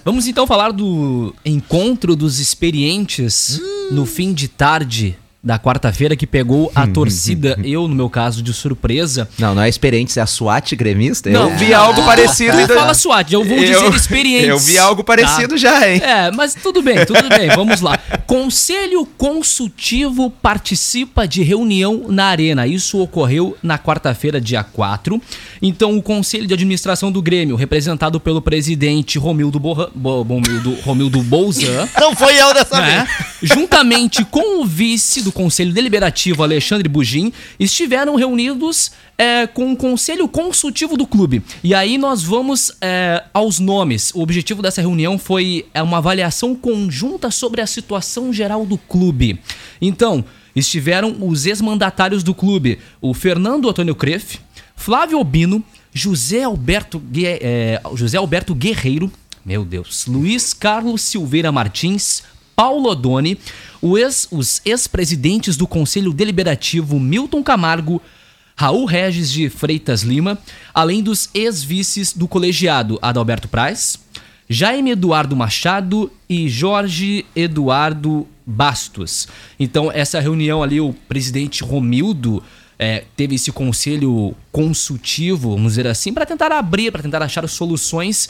vamos 0.03 0.27
então 0.27 0.47
falar 0.47 0.71
do 0.71 1.35
encontro 1.45 2.15
dos 2.15 2.39
experientes 2.39 3.61
no 3.91 4.03
fim 4.03 4.33
de 4.33 4.47
tarde 4.47 5.15
da 5.41 5.57
quarta-feira 5.57 6.15
que 6.15 6.27
pegou 6.27 6.71
a 6.75 6.85
torcida, 6.87 7.57
eu 7.63 7.87
no 7.87 7.95
meu 7.95 8.09
caso 8.09 8.43
de 8.43 8.53
surpresa. 8.53 9.27
Não, 9.37 9.55
não 9.55 9.61
é 9.61 9.69
experiente, 9.69 10.17
é 10.19 10.21
a 10.21 10.25
SWAT 10.25 10.73
gremista? 10.75 11.29
Não, 11.29 11.49
eu 11.49 11.57
vi 11.57 11.73
algo 11.73 12.03
parecido. 12.03 12.51
Tu 12.53 12.57
ainda- 12.57 12.75
fala 12.75 12.93
SWAT, 12.93 13.31
eu 13.33 13.43
vou 13.45 13.57
dizer 13.57 13.93
experientes. 13.95 14.47
Eu 14.49 14.59
vi 14.59 14.77
algo 14.77 15.03
parecido 15.03 15.49
tá? 15.49 15.57
já, 15.57 15.89
hein? 15.89 16.01
É, 16.03 16.31
mas 16.31 16.53
tudo 16.55 16.81
bem, 16.81 17.05
tudo 17.05 17.29
bem, 17.29 17.49
vamos 17.55 17.81
lá. 17.81 17.97
Conselho 18.27 19.05
Consultivo 19.17 20.29
participa 20.29 21.27
de 21.27 21.41
reunião 21.43 22.05
na 22.09 22.25
Arena. 22.25 22.67
Isso 22.67 22.99
ocorreu 22.99 23.57
na 23.63 23.77
quarta-feira, 23.77 24.39
dia 24.39 24.63
4. 24.63 25.21
Então, 25.61 25.97
o 25.97 26.01
Conselho 26.01 26.45
de 26.47 26.53
Administração 26.53 27.11
do 27.11 27.21
Grêmio, 27.21 27.55
representado 27.55 28.19
pelo 28.19 28.41
presidente 28.41 29.17
Romildo, 29.17 29.59
Borra, 29.59 29.89
Bo, 29.95 30.21
Romildo, 30.23 30.75
Romildo 30.83 31.21
Bolzan, 31.23 31.87
Não 31.99 32.15
foi 32.15 32.39
eu 32.39 32.53
dessa 32.53 32.79
né? 32.79 33.07
vez. 33.41 33.51
juntamente 33.51 34.23
com 34.25 34.61
o 34.61 34.65
vice 34.65 35.21
do 35.21 35.28
Conselho 35.31 35.73
Deliberativo, 35.73 36.43
Alexandre 36.43 36.87
Bugin, 36.87 37.31
estiveram 37.59 38.15
reunidos 38.15 38.91
é, 39.17 39.47
com 39.47 39.71
o 39.71 39.75
Conselho 39.75 40.27
Consultivo 40.27 40.95
do 40.95 41.05
clube. 41.05 41.41
E 41.63 41.73
aí 41.73 41.97
nós 41.97 42.23
vamos 42.23 42.71
é, 42.81 43.23
aos 43.33 43.59
nomes. 43.59 44.11
O 44.13 44.21
objetivo 44.21 44.61
dessa 44.61 44.81
reunião 44.81 45.17
foi 45.17 45.65
é, 45.73 45.81
uma 45.81 45.97
avaliação 45.97 46.55
conjunta 46.55 47.29
sobre 47.31 47.61
a 47.61 47.67
situação 47.67 48.31
geral 48.31 48.65
do 48.65 48.77
clube. 48.77 49.39
Então, 49.81 50.23
estiveram 50.55 51.15
os 51.21 51.45
ex-mandatários 51.45 52.23
do 52.23 52.33
clube, 52.33 52.79
o 53.01 53.13
Fernando 53.13 53.69
Antônio 53.69 53.95
Creff, 53.95 54.39
Flávio 54.75 55.17
Albino, 55.17 55.63
José 55.93 56.43
Alberto, 56.43 57.01
é, 57.23 57.81
José 57.95 58.17
Alberto 58.17 58.53
Guerreiro, 58.55 59.11
meu 59.45 59.65
Deus, 59.65 60.05
Luiz 60.05 60.53
Carlos 60.53 61.01
Silveira 61.01 61.51
Martins, 61.51 62.23
Paulo 62.55 62.89
Odoni, 62.89 63.37
ex- 63.97 64.27
os 64.31 64.61
ex-presidentes 64.65 65.55
do 65.55 65.67
Conselho 65.67 66.13
Deliberativo 66.13 66.99
Milton 66.99 67.41
Camargo, 67.43 68.01
Raul 68.55 68.85
Regis 68.85 69.31
de 69.31 69.49
Freitas 69.49 70.01
Lima, 70.01 70.37
além 70.73 71.01
dos 71.01 71.29
ex-vices 71.33 72.11
do 72.13 72.27
colegiado 72.27 72.99
Adalberto 73.01 73.47
Praz, 73.47 73.97
Jaime 74.49 74.91
Eduardo 74.91 75.35
Machado 75.35 76.11
e 76.27 76.49
Jorge 76.49 77.25
Eduardo 77.35 78.27
Bastos. 78.45 79.27
Então, 79.59 79.91
essa 79.91 80.19
reunião 80.19 80.61
ali, 80.63 80.81
o 80.81 80.93
presidente 81.07 81.63
Romildo 81.63 82.43
é, 82.77 83.03
teve 83.15 83.35
esse 83.35 83.51
conselho 83.51 84.35
consultivo, 84.51 85.51
vamos 85.51 85.73
dizer 85.73 85.85
assim, 85.87 86.11
para 86.11 86.25
tentar 86.25 86.51
abrir, 86.51 86.91
para 86.91 87.03
tentar 87.03 87.21
achar 87.21 87.47
soluções. 87.47 88.29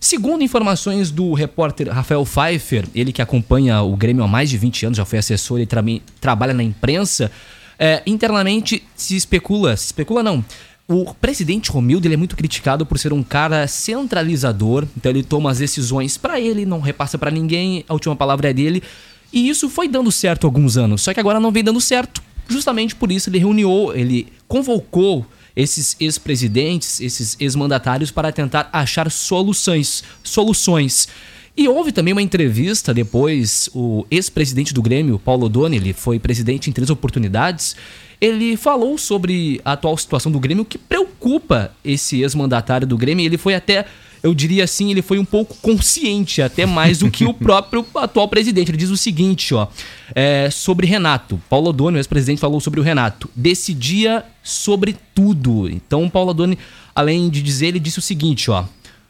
Segundo 0.00 0.44
informações 0.44 1.10
do 1.10 1.32
repórter 1.34 1.88
Rafael 1.88 2.24
Pfeiffer, 2.24 2.86
ele 2.94 3.12
que 3.12 3.20
acompanha 3.20 3.82
o 3.82 3.96
Grêmio 3.96 4.22
há 4.22 4.28
mais 4.28 4.48
de 4.48 4.56
20 4.56 4.86
anos, 4.86 4.96
já 4.96 5.04
foi 5.04 5.18
assessor 5.18 5.60
e 5.60 5.66
também 5.66 6.00
trabalha 6.20 6.54
na 6.54 6.62
imprensa, 6.62 7.30
é, 7.78 8.02
internamente 8.06 8.82
se 8.94 9.16
especula, 9.16 9.76
se 9.76 9.86
especula 9.86 10.22
não, 10.22 10.44
o 10.86 11.12
presidente 11.12 11.70
Romildo 11.70 12.06
ele 12.06 12.14
é 12.14 12.16
muito 12.16 12.34
criticado 12.36 12.86
por 12.86 12.98
ser 12.98 13.12
um 13.12 13.22
cara 13.22 13.66
centralizador, 13.66 14.86
então 14.96 15.10
ele 15.10 15.22
toma 15.22 15.50
as 15.50 15.58
decisões 15.58 16.16
pra 16.16 16.40
ele, 16.40 16.64
não 16.64 16.80
repassa 16.80 17.18
pra 17.18 17.30
ninguém, 17.30 17.84
a 17.88 17.92
última 17.92 18.16
palavra 18.16 18.48
é 18.48 18.54
dele. 18.54 18.82
E 19.30 19.50
isso 19.50 19.68
foi 19.68 19.86
dando 19.86 20.10
certo 20.10 20.46
alguns 20.46 20.78
anos, 20.78 21.02
só 21.02 21.12
que 21.12 21.20
agora 21.20 21.38
não 21.38 21.52
vem 21.52 21.62
dando 21.62 21.80
certo. 21.80 22.22
Justamente 22.48 22.96
por 22.96 23.12
isso 23.12 23.28
ele 23.28 23.38
reuniu, 23.38 23.92
ele 23.94 24.28
convocou 24.46 25.26
esses 25.58 25.96
ex-presidentes, 25.98 27.00
esses 27.00 27.36
ex-mandatários 27.40 28.12
para 28.12 28.30
tentar 28.30 28.70
achar 28.72 29.10
soluções, 29.10 30.04
soluções. 30.22 31.08
E 31.56 31.66
houve 31.66 31.90
também 31.90 32.12
uma 32.12 32.22
entrevista 32.22 32.94
depois, 32.94 33.68
o 33.74 34.06
ex-presidente 34.08 34.72
do 34.72 34.80
Grêmio, 34.80 35.18
Paulo 35.18 35.46
Odoni, 35.46 35.76
ele 35.76 35.92
foi 35.92 36.20
presidente 36.20 36.70
em 36.70 36.72
três 36.72 36.90
oportunidades, 36.90 37.74
ele 38.20 38.56
falou 38.56 38.96
sobre 38.96 39.60
a 39.64 39.72
atual 39.72 39.96
situação 39.96 40.30
do 40.30 40.38
Grêmio, 40.38 40.64
que 40.64 40.78
preocupa 40.78 41.72
esse 41.84 42.20
ex-mandatário 42.22 42.86
do 42.86 42.96
Grêmio, 42.96 43.26
ele 43.26 43.36
foi 43.36 43.56
até, 43.56 43.84
eu 44.22 44.34
diria 44.34 44.64
assim, 44.64 44.90
ele 44.90 45.02
foi 45.02 45.18
um 45.18 45.24
pouco 45.24 45.56
consciente, 45.62 46.42
até 46.42 46.66
mais 46.66 46.98
do 46.98 47.10
que 47.10 47.24
o 47.24 47.32
próprio 47.34 47.84
atual 47.94 48.28
presidente. 48.28 48.70
Ele 48.70 48.78
diz 48.78 48.90
o 48.90 48.96
seguinte, 48.96 49.54
ó, 49.54 49.68
é, 50.14 50.50
sobre 50.50 50.86
Renato. 50.86 51.40
Paulo 51.48 51.70
Odoni, 51.70 51.96
o 51.96 52.00
ex-presidente, 52.00 52.40
falou 52.40 52.60
sobre 52.60 52.80
o 52.80 52.82
Renato. 52.82 53.30
Decidia 53.34 54.24
sobre 54.42 54.96
tudo. 55.14 55.68
Então, 55.68 56.08
Paulo 56.08 56.30
Odoni, 56.30 56.58
além 56.94 57.28
de 57.30 57.42
dizer, 57.42 57.68
ele 57.68 57.80
disse 57.80 57.98
o 57.98 58.02
seguinte, 58.02 58.50
ó, 58.50 58.64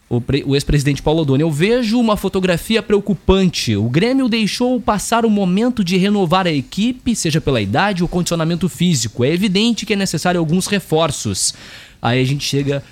o, 0.09 0.21
o 0.45 0.55
ex-presidente 0.55 1.03
Paulo 1.03 1.21
Odoni, 1.21 1.41
eu 1.41 1.51
vejo 1.51 1.99
uma 1.99 2.17
fotografia 2.17 2.81
preocupante. 2.81 3.75
O 3.75 3.87
Grêmio 3.89 4.27
deixou 4.27 4.81
passar 4.81 5.23
o 5.23 5.29
momento 5.29 5.83
de 5.83 5.97
renovar 5.97 6.47
a 6.47 6.51
equipe, 6.51 7.15
seja 7.15 7.39
pela 7.39 7.61
idade 7.61 8.01
ou 8.01 8.09
condicionamento 8.09 8.67
físico. 8.67 9.23
É 9.23 9.31
evidente 9.31 9.85
que 9.85 9.93
é 9.93 9.95
necessário 9.95 10.39
alguns 10.39 10.65
reforços. 10.65 11.53
Aí 12.01 12.19
a 12.19 12.25
gente 12.25 12.43
chega 12.43 12.83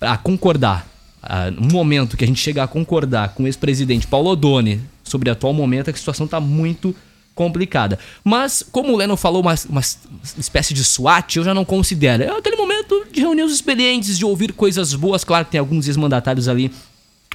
a 0.00 0.16
concordar. 0.16 0.86
Ah, 1.22 1.50
no 1.50 1.72
momento 1.72 2.16
que 2.16 2.24
a 2.24 2.26
gente 2.26 2.40
chega 2.40 2.62
a 2.62 2.68
concordar 2.68 3.30
com 3.34 3.42
o 3.42 3.46
ex-presidente 3.46 4.06
Paulo 4.06 4.30
Odoni 4.30 4.80
sobre 5.02 5.28
o 5.28 5.32
atual 5.32 5.52
momento, 5.52 5.88
é 5.88 5.90
a 5.90 5.96
situação 5.96 6.26
está 6.26 6.40
muito 6.40 6.94
complicada. 7.34 7.98
Mas, 8.24 8.64
como 8.70 8.92
o 8.92 8.96
Leno 8.96 9.16
falou, 9.16 9.42
uma, 9.42 9.54
uma 9.68 9.80
espécie 9.80 10.74
de 10.74 10.84
SWAT, 10.84 11.36
eu 11.36 11.44
já 11.44 11.54
não 11.54 11.64
considero. 11.64 12.24
É 12.24 12.30
aquele 12.36 12.56
momento 12.56 13.06
de 13.12 13.20
reunir 13.20 13.42
os 13.42 13.52
experientes, 13.52 14.18
de 14.18 14.24
ouvir 14.24 14.52
coisas 14.52 14.92
boas. 14.94 15.22
Claro 15.22 15.44
que 15.44 15.52
tem 15.52 15.60
alguns 15.60 15.86
ex-mandatários 15.86 16.48
ali 16.48 16.72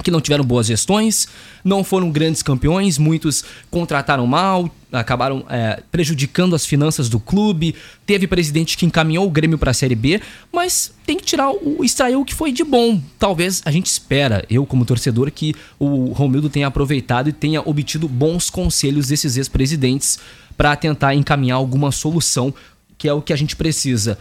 que 0.02 0.10
não 0.10 0.20
tiveram 0.20 0.44
boas 0.44 0.68
gestões, 0.68 1.28
não 1.64 1.84
foram 1.84 2.10
grandes 2.10 2.42
campeões, 2.42 2.98
muitos 2.98 3.44
contrataram 3.70 4.26
mal, 4.26 4.74
acabaram 4.92 5.46
é, 5.50 5.84
prejudicando 5.92 6.56
as 6.56 6.66
finanças 6.66 7.10
do 7.10 7.20
clube. 7.20 7.76
Teve 8.06 8.26
presidente 8.26 8.76
que 8.76 8.86
encaminhou 8.86 9.28
o 9.28 9.30
Grêmio 9.30 9.58
para 9.58 9.72
a 9.72 9.74
Série 9.74 9.96
B, 9.96 10.20
mas 10.52 10.92
tem 11.06 11.18
que 11.18 11.24
tirar 11.24 11.52
o 11.52 11.84
extrair 11.84 12.16
o 12.16 12.26
que 12.26 12.34
foi 12.34 12.52
de 12.52 12.64
bom. 12.64 13.00
Talvez 13.20 13.62
a 13.66 13.72
gente 13.72 13.86
espera, 13.86 14.44
eu 14.50 14.66
como 14.66 14.86
torcedor, 14.86 15.30
que 15.32 15.54
o 15.78 16.12
Romildo 16.12 16.50
tenha 16.50 16.68
aproveitado 16.68 17.30
e 17.30 17.34
tenha 17.34 17.62
obtido 17.62 18.08
bons 18.08 18.50
conselhos 18.50 19.08
desses 19.08 19.38
ex-presidentes 19.38 20.18
para 20.58 20.76
tentar 20.76 21.14
encaminhar 21.14 21.58
alguma 21.58 21.92
solução, 21.92 22.54
que 22.98 23.08
é 23.08 23.14
o 23.14 23.22
que 23.22 23.34
a 23.34 23.36
gente 23.36 23.56
precisa. 23.56 24.18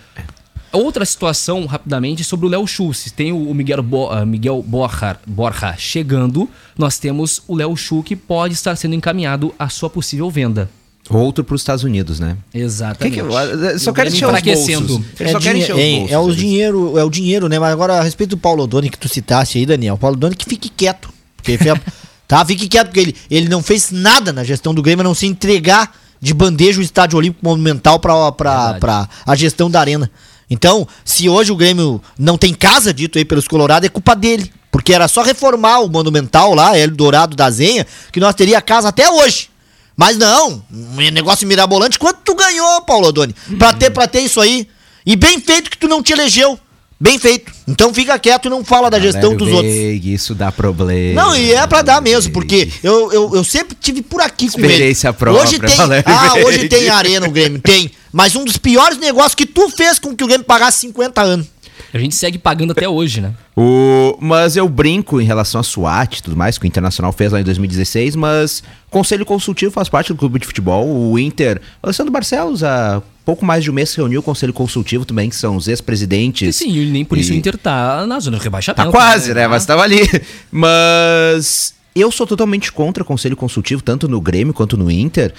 Outra 0.73 1.05
situação, 1.05 1.67
rapidamente, 1.67 2.25
sobre 2.25 2.47
o 2.47 2.49
Léo 2.49 2.67
Schultz. 2.67 3.11
Tem 3.13 3.31
o 3.33 3.53
Miguel, 3.55 3.83
Bo, 3.83 4.09
ah, 4.11 4.25
Miguel 4.25 4.63
Borja, 4.67 5.19
Borja 5.27 5.75
chegando. 5.77 6.49
Nós 6.79 6.99
temos 6.99 7.43
o 7.47 7.55
Léo 7.55 7.77
Schultz 7.77 8.09
que 8.09 8.17
pode 8.17 8.55
estar 8.55 8.75
sendo 8.77 8.95
encaminhado 8.95 9.55
à 9.59 9.69
sua 9.69 9.91
possível 9.91 10.31
venda. 10.31 10.71
Outro 11.11 11.43
pros 11.45 11.61
Estados 11.61 11.83
Unidos, 11.85 12.21
né? 12.21 12.37
Que 12.51 12.59
Exatamente. 12.59 13.15
que, 13.15 13.21
eu- 13.21 13.79
só 13.79 13.91
O 13.91 13.95
quero 13.95 14.09
Grêmio 14.09 14.31
encher 14.37 14.55
os 14.55 14.67
bolsos. 14.79 15.01
Eles 15.21 15.33
só 15.33 15.41
querem 15.41 15.61
encher 15.63 15.75
os 15.75 15.81
bolsos. 15.83 16.11
é, 16.11 16.15
é 16.15 16.19
o 16.19 16.35
dinheiro, 16.35 16.99
é 16.99 17.05
o 17.05 17.11
dinheiro, 17.11 17.49
né? 17.49 17.59
Mas 17.59 17.73
agora 17.73 17.99
a 17.99 18.03
respeito 18.03 18.31
do 18.31 18.37
Paulo 18.39 18.63
Odoni 18.63 18.89
que 18.89 18.97
tu 18.99 19.09
citaste 19.09 19.59
aí, 19.59 19.67
Daniel, 19.67 19.99
Paulo 19.99 20.17
Odoni 20.17 20.35
que 20.37 20.45
fique 20.47 20.69
quieto. 20.71 21.11
Porque 21.37 21.59
fez- 21.59 21.75
tá, 22.27 22.45
fique 22.47 22.69
quieto 22.69 22.87
porque 22.87 23.01
ele, 23.01 23.17
ele 23.31 23.49
não 23.49 23.63
fez 23.63 23.91
nada 23.91 24.33
na 24.33 24.45
gestão 24.45 24.73
do 24.73 24.81
Grêmio, 24.81 25.01
a 25.03 25.05
não 25.05 25.13
se 25.15 25.27
entregar 25.27 25.93
de 26.21 26.33
bandeja 26.33 26.79
o 26.79 26.83
estádio 26.83 27.19
olímpico 27.19 27.45
monumental 27.45 27.99
pra 27.99 29.09
a 29.27 29.35
gestão 29.35 29.69
da 29.69 29.81
arena. 29.81 30.09
Então, 30.53 30.87
se 31.03 31.31
hoje 31.31 31.51
o 31.51 31.57
Grêmio 31.57 31.99
não 32.19 32.37
tem 32.37 32.53
casa 32.53 32.93
dito 32.93 33.17
aí 33.17 33.25
pelos 33.25 33.49
Colorados, 33.49 33.87
é 33.87 33.89
culpa 33.89 34.15
dele. 34.15 34.53
Porque 34.71 34.93
era 34.93 35.09
só 35.09 35.23
reformar 35.23 35.81
o 35.81 35.89
monumental 35.89 36.55
lá, 36.55 36.79
El 36.79 36.91
Dourado 36.91 37.35
da 37.35 37.51
Zenha, 37.51 37.87
que 38.13 38.21
nós 38.21 38.35
teria 38.35 38.61
casa 38.61 38.89
até 38.89 39.09
hoje. 39.09 39.49
Mas 39.97 40.19
não, 40.19 40.63
um 40.71 41.11
negócio 41.11 41.49
mirabolante. 41.49 41.99
Quanto 41.99 42.21
tu 42.23 42.35
ganhou, 42.35 42.83
Paulo 42.83 43.09
Odoni? 43.09 43.35
Pra 43.59 43.73
ter, 43.73 43.91
pra 43.91 44.07
ter 44.07 44.21
isso 44.21 44.43
aí. 44.43 44.69
E 45.07 45.17
bem 45.17 45.41
feito 45.41 45.71
que 45.71 45.79
tu 45.79 45.89
não 45.89 46.03
te 46.03 46.13
elegeu. 46.13 46.59
Bem 47.01 47.19
feito. 47.19 47.51
Então 47.67 47.93
fica 47.93 48.19
quieto 48.19 48.47
e 48.47 48.49
não 48.51 48.63
fala 48.63 48.91
da 48.91 49.01
gestão 49.01 49.35
dos 49.35 49.49
outros. 49.49 49.75
Isso 49.75 50.35
dá 50.35 50.53
problema. 50.53 51.23
Não, 51.23 51.37
e 51.37 51.53
é 51.53 51.67
pra 51.67 51.81
dar 51.81 52.01
mesmo, 52.03 52.31
porque 52.31 52.69
eu, 52.83 53.11
eu, 53.11 53.35
eu 53.37 53.43
sempre 53.45 53.75
tive 53.75 54.03
por 54.03 54.21
aqui 54.21 54.51
com 54.51 54.59
ele. 54.61 54.69
Experiência 54.69 55.13
própria, 55.13 55.43
Hoje 55.43 55.59
tem, 55.59 55.77
Valério 55.77 56.05
ah, 56.07 56.29
Veig. 56.35 56.47
hoje 56.47 56.69
tem 56.69 56.89
arena 56.91 57.27
o 57.27 57.31
Grêmio, 57.31 57.61
tem. 57.61 57.91
Mas 58.13 58.37
um 58.37 58.45
dos 58.45 58.57
piores 58.57 58.99
negócios 58.99 59.35
que 59.35 59.47
tu 59.47 59.69
fez 59.71 59.99
com 59.99 60.15
que 60.15 60.23
o 60.23 60.27
Grêmio 60.27 60.45
pagasse 60.45 60.81
50 60.81 61.23
anos. 61.23 61.47
A 61.95 61.99
gente 61.99 62.15
segue 62.15 62.39
pagando 62.39 62.73
até 62.73 62.89
hoje, 62.89 63.21
né? 63.21 63.33
O, 63.57 64.17
mas 64.21 64.57
eu 64.57 64.69
brinco 64.69 65.21
em 65.21 65.25
relação 65.25 65.61
à 65.61 65.65
SWAT 65.65 66.19
e 66.19 66.23
tudo 66.23 66.37
mais, 66.37 66.57
que 66.59 66.65
o 66.65 66.69
Internacional 66.69 67.13
fez 67.13 67.33
lá 67.33 67.41
em 67.41 67.45
2016, 67.45 68.15
mas 68.17 68.63
Conselho 68.91 69.27
Consultivo 69.27 69.71
faz 69.73 69.89
parte 69.89 70.09
do 70.13 70.17
clube 70.17 70.39
de 70.39 70.47
futebol. 70.47 70.87
O 70.89 71.19
Inter, 71.19 71.61
o 71.83 71.87
Alessandro 71.87 72.13
Barcelos, 72.13 72.63
há 72.63 73.03
pouco 73.25 73.45
mais 73.45 73.63
de 73.65 73.71
um 73.71 73.75
mês 73.75 73.91
se 73.91 73.97
reuniu 73.99 74.21
o 74.21 74.23
Conselho 74.23 74.53
Consultivo 74.53 75.05
também, 75.05 75.29
que 75.29 75.37
são 75.37 75.57
os 75.57 75.67
E 75.67 75.71
ex-presidentes. 75.71 76.57
sim, 76.57 76.71
e 76.75 76.87
nem 76.87 77.05
por 77.05 77.19
isso 77.19 77.33
E- 77.33 77.37
o 77.37 77.39
Inter 77.39 77.57
tá 77.59 78.07
na 78.07 78.21
zona 78.21 78.37
de 78.39 78.43
rebaixamento. 78.45 78.85
Tá 78.85 78.91
quase, 78.91 79.35
né? 79.35 79.47
Mas 79.49 79.67
tava 79.67 79.83
ali. 79.83 80.01
Mas 80.51 81.75
eu 81.95 82.11
sou 82.11 82.27
totalmente 82.27 82.73
contra 82.73 83.05
Conselho 83.05 83.37
Consultivo, 83.37 83.83
tanto 83.83 84.09
no 84.09 84.21
Grêmio 84.21 84.55
quanto 84.55 84.77
no 84.77 84.91
Inter. 84.91 85.35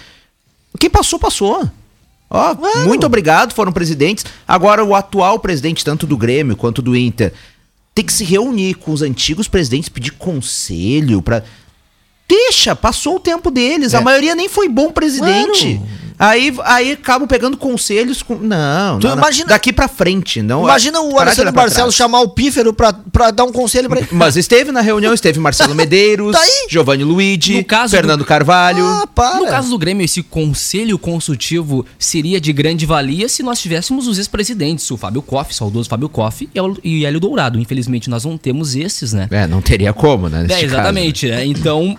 Quem 0.80 0.90
passou, 0.90 1.18
passou. 1.20 1.70
Ó, 2.34 2.56
muito 2.84 3.06
obrigado, 3.06 3.54
foram 3.54 3.72
presidentes. 3.72 4.26
Agora, 4.48 4.84
o 4.84 4.96
atual 4.96 5.38
presidente, 5.38 5.86
tanto 5.86 6.08
do 6.08 6.18
Grêmio 6.18 6.58
quanto 6.58 6.82
do 6.82 6.96
Inter, 6.96 7.32
tem 7.94 8.04
que 8.04 8.12
se 8.12 8.24
reunir 8.24 8.74
com 8.74 8.92
os 8.92 9.04
antigos 9.04 9.48
presidentes, 9.48 9.88
pedir 9.88 10.12
conselho 10.12 11.22
pra. 11.22 11.44
Deixa, 12.28 12.76
passou 12.76 13.18
o 13.18 13.20
tempo 13.20 13.52
deles. 13.52 13.94
A 13.94 14.02
maioria 14.02 14.34
nem 14.34 14.50
foi 14.50 14.68
bom 14.68 14.92
presidente. 14.92 15.76
Claro. 15.76 16.03
Aí, 16.26 16.54
aí 16.64 16.92
acabam 16.94 17.28
pegando 17.28 17.58
conselhos 17.58 18.22
com. 18.24 18.36
Não, 18.36 19.00
Tu 19.00 19.08
não, 19.08 19.16
não. 19.16 19.24
imagina- 19.24 19.50
Daqui 19.50 19.74
pra 19.74 19.88
frente. 19.88 20.42
Não, 20.42 20.64
Imagina 20.64 21.02
o 21.02 21.20
Alessandro 21.20 21.52
Barcelos 21.52 21.94
chamar 21.96 22.22
o 22.22 22.30
Pífero 22.30 22.74
pra, 22.74 22.94
pra 22.94 23.30
dar 23.32 23.44
um 23.44 23.52
conselho 23.52 23.90
pra 23.90 24.00
ele. 24.00 24.08
Mas 24.14 24.38
esteve 24.38 24.72
na 24.72 24.82
reunião, 24.82 25.14
esteve 25.14 25.40
Marcelo 25.40 25.74
Medeiros, 25.76 26.32
Tá. 26.32 26.42
Giovanni 26.70 27.04
Luigi, 27.04 27.58
No 27.58 27.66
caso 27.66 27.96
Fernando 27.96 28.20
do- 28.20 28.26
Carvalho. 28.26 28.86
Ah, 28.86 29.08
para. 29.08 29.40
No 29.40 29.48
caso 29.48 29.70
do 29.70 29.78
Grêmio, 29.78 30.06
esse 30.06 30.24
conselho 30.24 30.98
consultivo 30.98 31.86
seria 32.00 32.40
de 32.40 32.54
grande 32.54 32.86
valia 32.86 33.28
se 33.28 33.44
nós 33.44 33.60
tivéssemos 33.62 34.08
os 34.08 34.18
ex-presidentes, 34.18 34.90
o 34.92 34.98
Fábio 34.98 35.22
Koff, 35.22 35.54
saudoso 35.54 35.90
Fábio 35.90 36.08
Koff 36.10 36.48
e 36.54 36.60
o- 36.60 37.06
Hélio 37.06 37.20
Dourado. 37.20 37.60
Infelizmente, 37.60 38.10
nós 38.10 38.24
não 38.26 38.38
temos 38.38 38.76
esses, 38.76 39.14
né? 39.14 39.28
É, 39.32 39.46
não 39.48 39.62
teria 39.62 39.92
como, 39.94 40.30
né? 40.30 40.46
É, 40.50 40.64
exatamente. 40.64 41.30
é. 41.30 41.46
Então, 41.46 41.98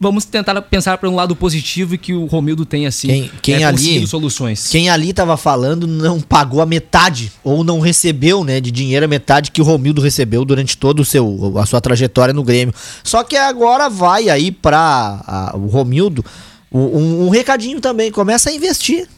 vamos 0.00 0.24
tentar 0.24 0.60
pensar 0.62 0.96
para 0.98 1.08
um 1.08 1.14
lado 1.14 1.34
positivo 1.34 1.94
e 1.94 1.98
que 1.98 2.12
o 2.14 2.26
Romildo 2.26 2.64
tem, 2.64 2.86
assim, 2.86 3.08
Quem- 3.08 3.30
quem 3.42 3.54
é, 3.56 3.64
ali- 3.64 4.06
soluções. 4.06 4.68
Quem 4.68 4.88
ali 4.88 5.12
tava 5.12 5.36
falando 5.36 5.86
não 5.86 6.20
pagou 6.20 6.60
a 6.62 6.66
metade, 6.66 7.32
ou 7.42 7.64
não 7.64 7.80
recebeu, 7.80 8.44
né, 8.44 8.60
de 8.60 8.70
dinheiro 8.70 9.04
a 9.04 9.08
metade 9.08 9.50
que 9.50 9.60
o 9.60 9.64
Romildo 9.64 10.00
recebeu 10.00 10.44
durante 10.44 10.76
todo 10.76 11.00
o 11.00 11.04
seu, 11.04 11.54
a 11.58 11.66
sua 11.66 11.80
trajetória 11.80 12.32
no 12.32 12.44
Grêmio. 12.44 12.72
Só 13.02 13.24
que 13.24 13.36
agora 13.36 13.88
vai 13.88 14.28
aí 14.28 14.52
pra 14.52 15.20
a- 15.26 15.56
o 15.56 15.66
Romildo 15.66 16.24
um, 16.70 17.26
um- 17.26 17.28
recadinho 17.30 17.80
também, 17.80 18.10
começa 18.12 18.50
a 18.50 18.52
investir. 18.52 19.08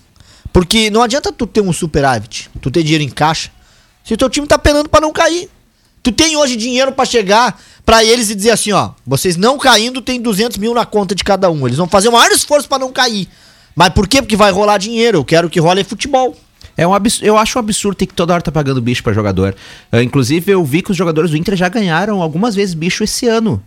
Porque 0.52 0.88
não 0.90 1.02
adianta 1.02 1.30
tu 1.30 1.46
ter 1.46 1.60
um 1.60 1.72
superávit, 1.72 2.49
tu 2.60 2.70
ter 2.70 2.82
dinheiro 2.82 3.04
em 3.04 3.08
caixa, 3.08 3.50
se 4.02 4.14
o 4.14 4.16
teu 4.16 4.28
time 4.30 4.46
tá 4.46 4.58
penando 4.58 4.88
pra 4.88 5.00
não 5.00 5.12
cair. 5.12 5.49
Tu 6.02 6.11
tem 6.12 6.37
hoje 6.37 6.57
dinheiro 6.57 6.92
pra 6.92 7.04
chegar 7.04 7.61
pra 7.85 8.02
eles 8.04 8.30
e 8.30 8.35
dizer 8.35 8.50
assim, 8.50 8.73
ó, 8.73 8.90
vocês 9.07 9.37
não 9.37 9.59
caindo 9.59 10.00
tem 10.00 10.21
200 10.21 10.57
mil 10.59 10.73
na 10.73 10.87
conta 10.87 11.14
de 11.14 11.23
cada 11.23 11.50
um. 11.50 11.66
Eles 11.66 11.76
vão 11.78 11.87
fazer 11.88 12.09
o 12.09 12.12
maior 12.12 12.30
esforço 12.30 12.69
pra 12.69 12.78
não 12.78 12.90
cair. 12.92 13.28
Mas 13.76 13.90
por 13.90 14.09
quê? 14.09 14.23
Porque 14.23 14.37
vai 14.37 14.50
rolar 14.50 14.78
dinheiro. 14.78 15.19
Eu 15.19 15.25
quero 15.25 15.50
que 15.50 15.61
role 15.61 15.85
futebol. 15.85 16.37
É 16.76 16.87
um 16.87 16.95
abs- 16.95 17.21
eu 17.23 17.37
acho 17.37 17.59
um 17.59 17.61
absurdo 17.61 17.97
ter 17.97 18.07
que 18.07 18.14
toda 18.14 18.33
hora 18.33 18.42
tá 18.42 18.50
pagando 18.50 18.80
bicho 18.80 19.02
pra 19.02 19.12
jogador. 19.12 19.54
Ah, 19.92 20.02
inclusive, 20.02 20.50
eu 20.50 20.64
vi 20.64 20.80
que 20.83 20.90
os 20.90 20.97
jogadores 20.97 21.30
do 21.30 21.37
Inter 21.37 21.54
já 21.57 21.69
ganharam 21.69 22.23
algumas 22.23 22.54
vezes 22.54 22.75
bicho 22.75 23.04
esse 23.04 23.26
ano. 23.26 23.62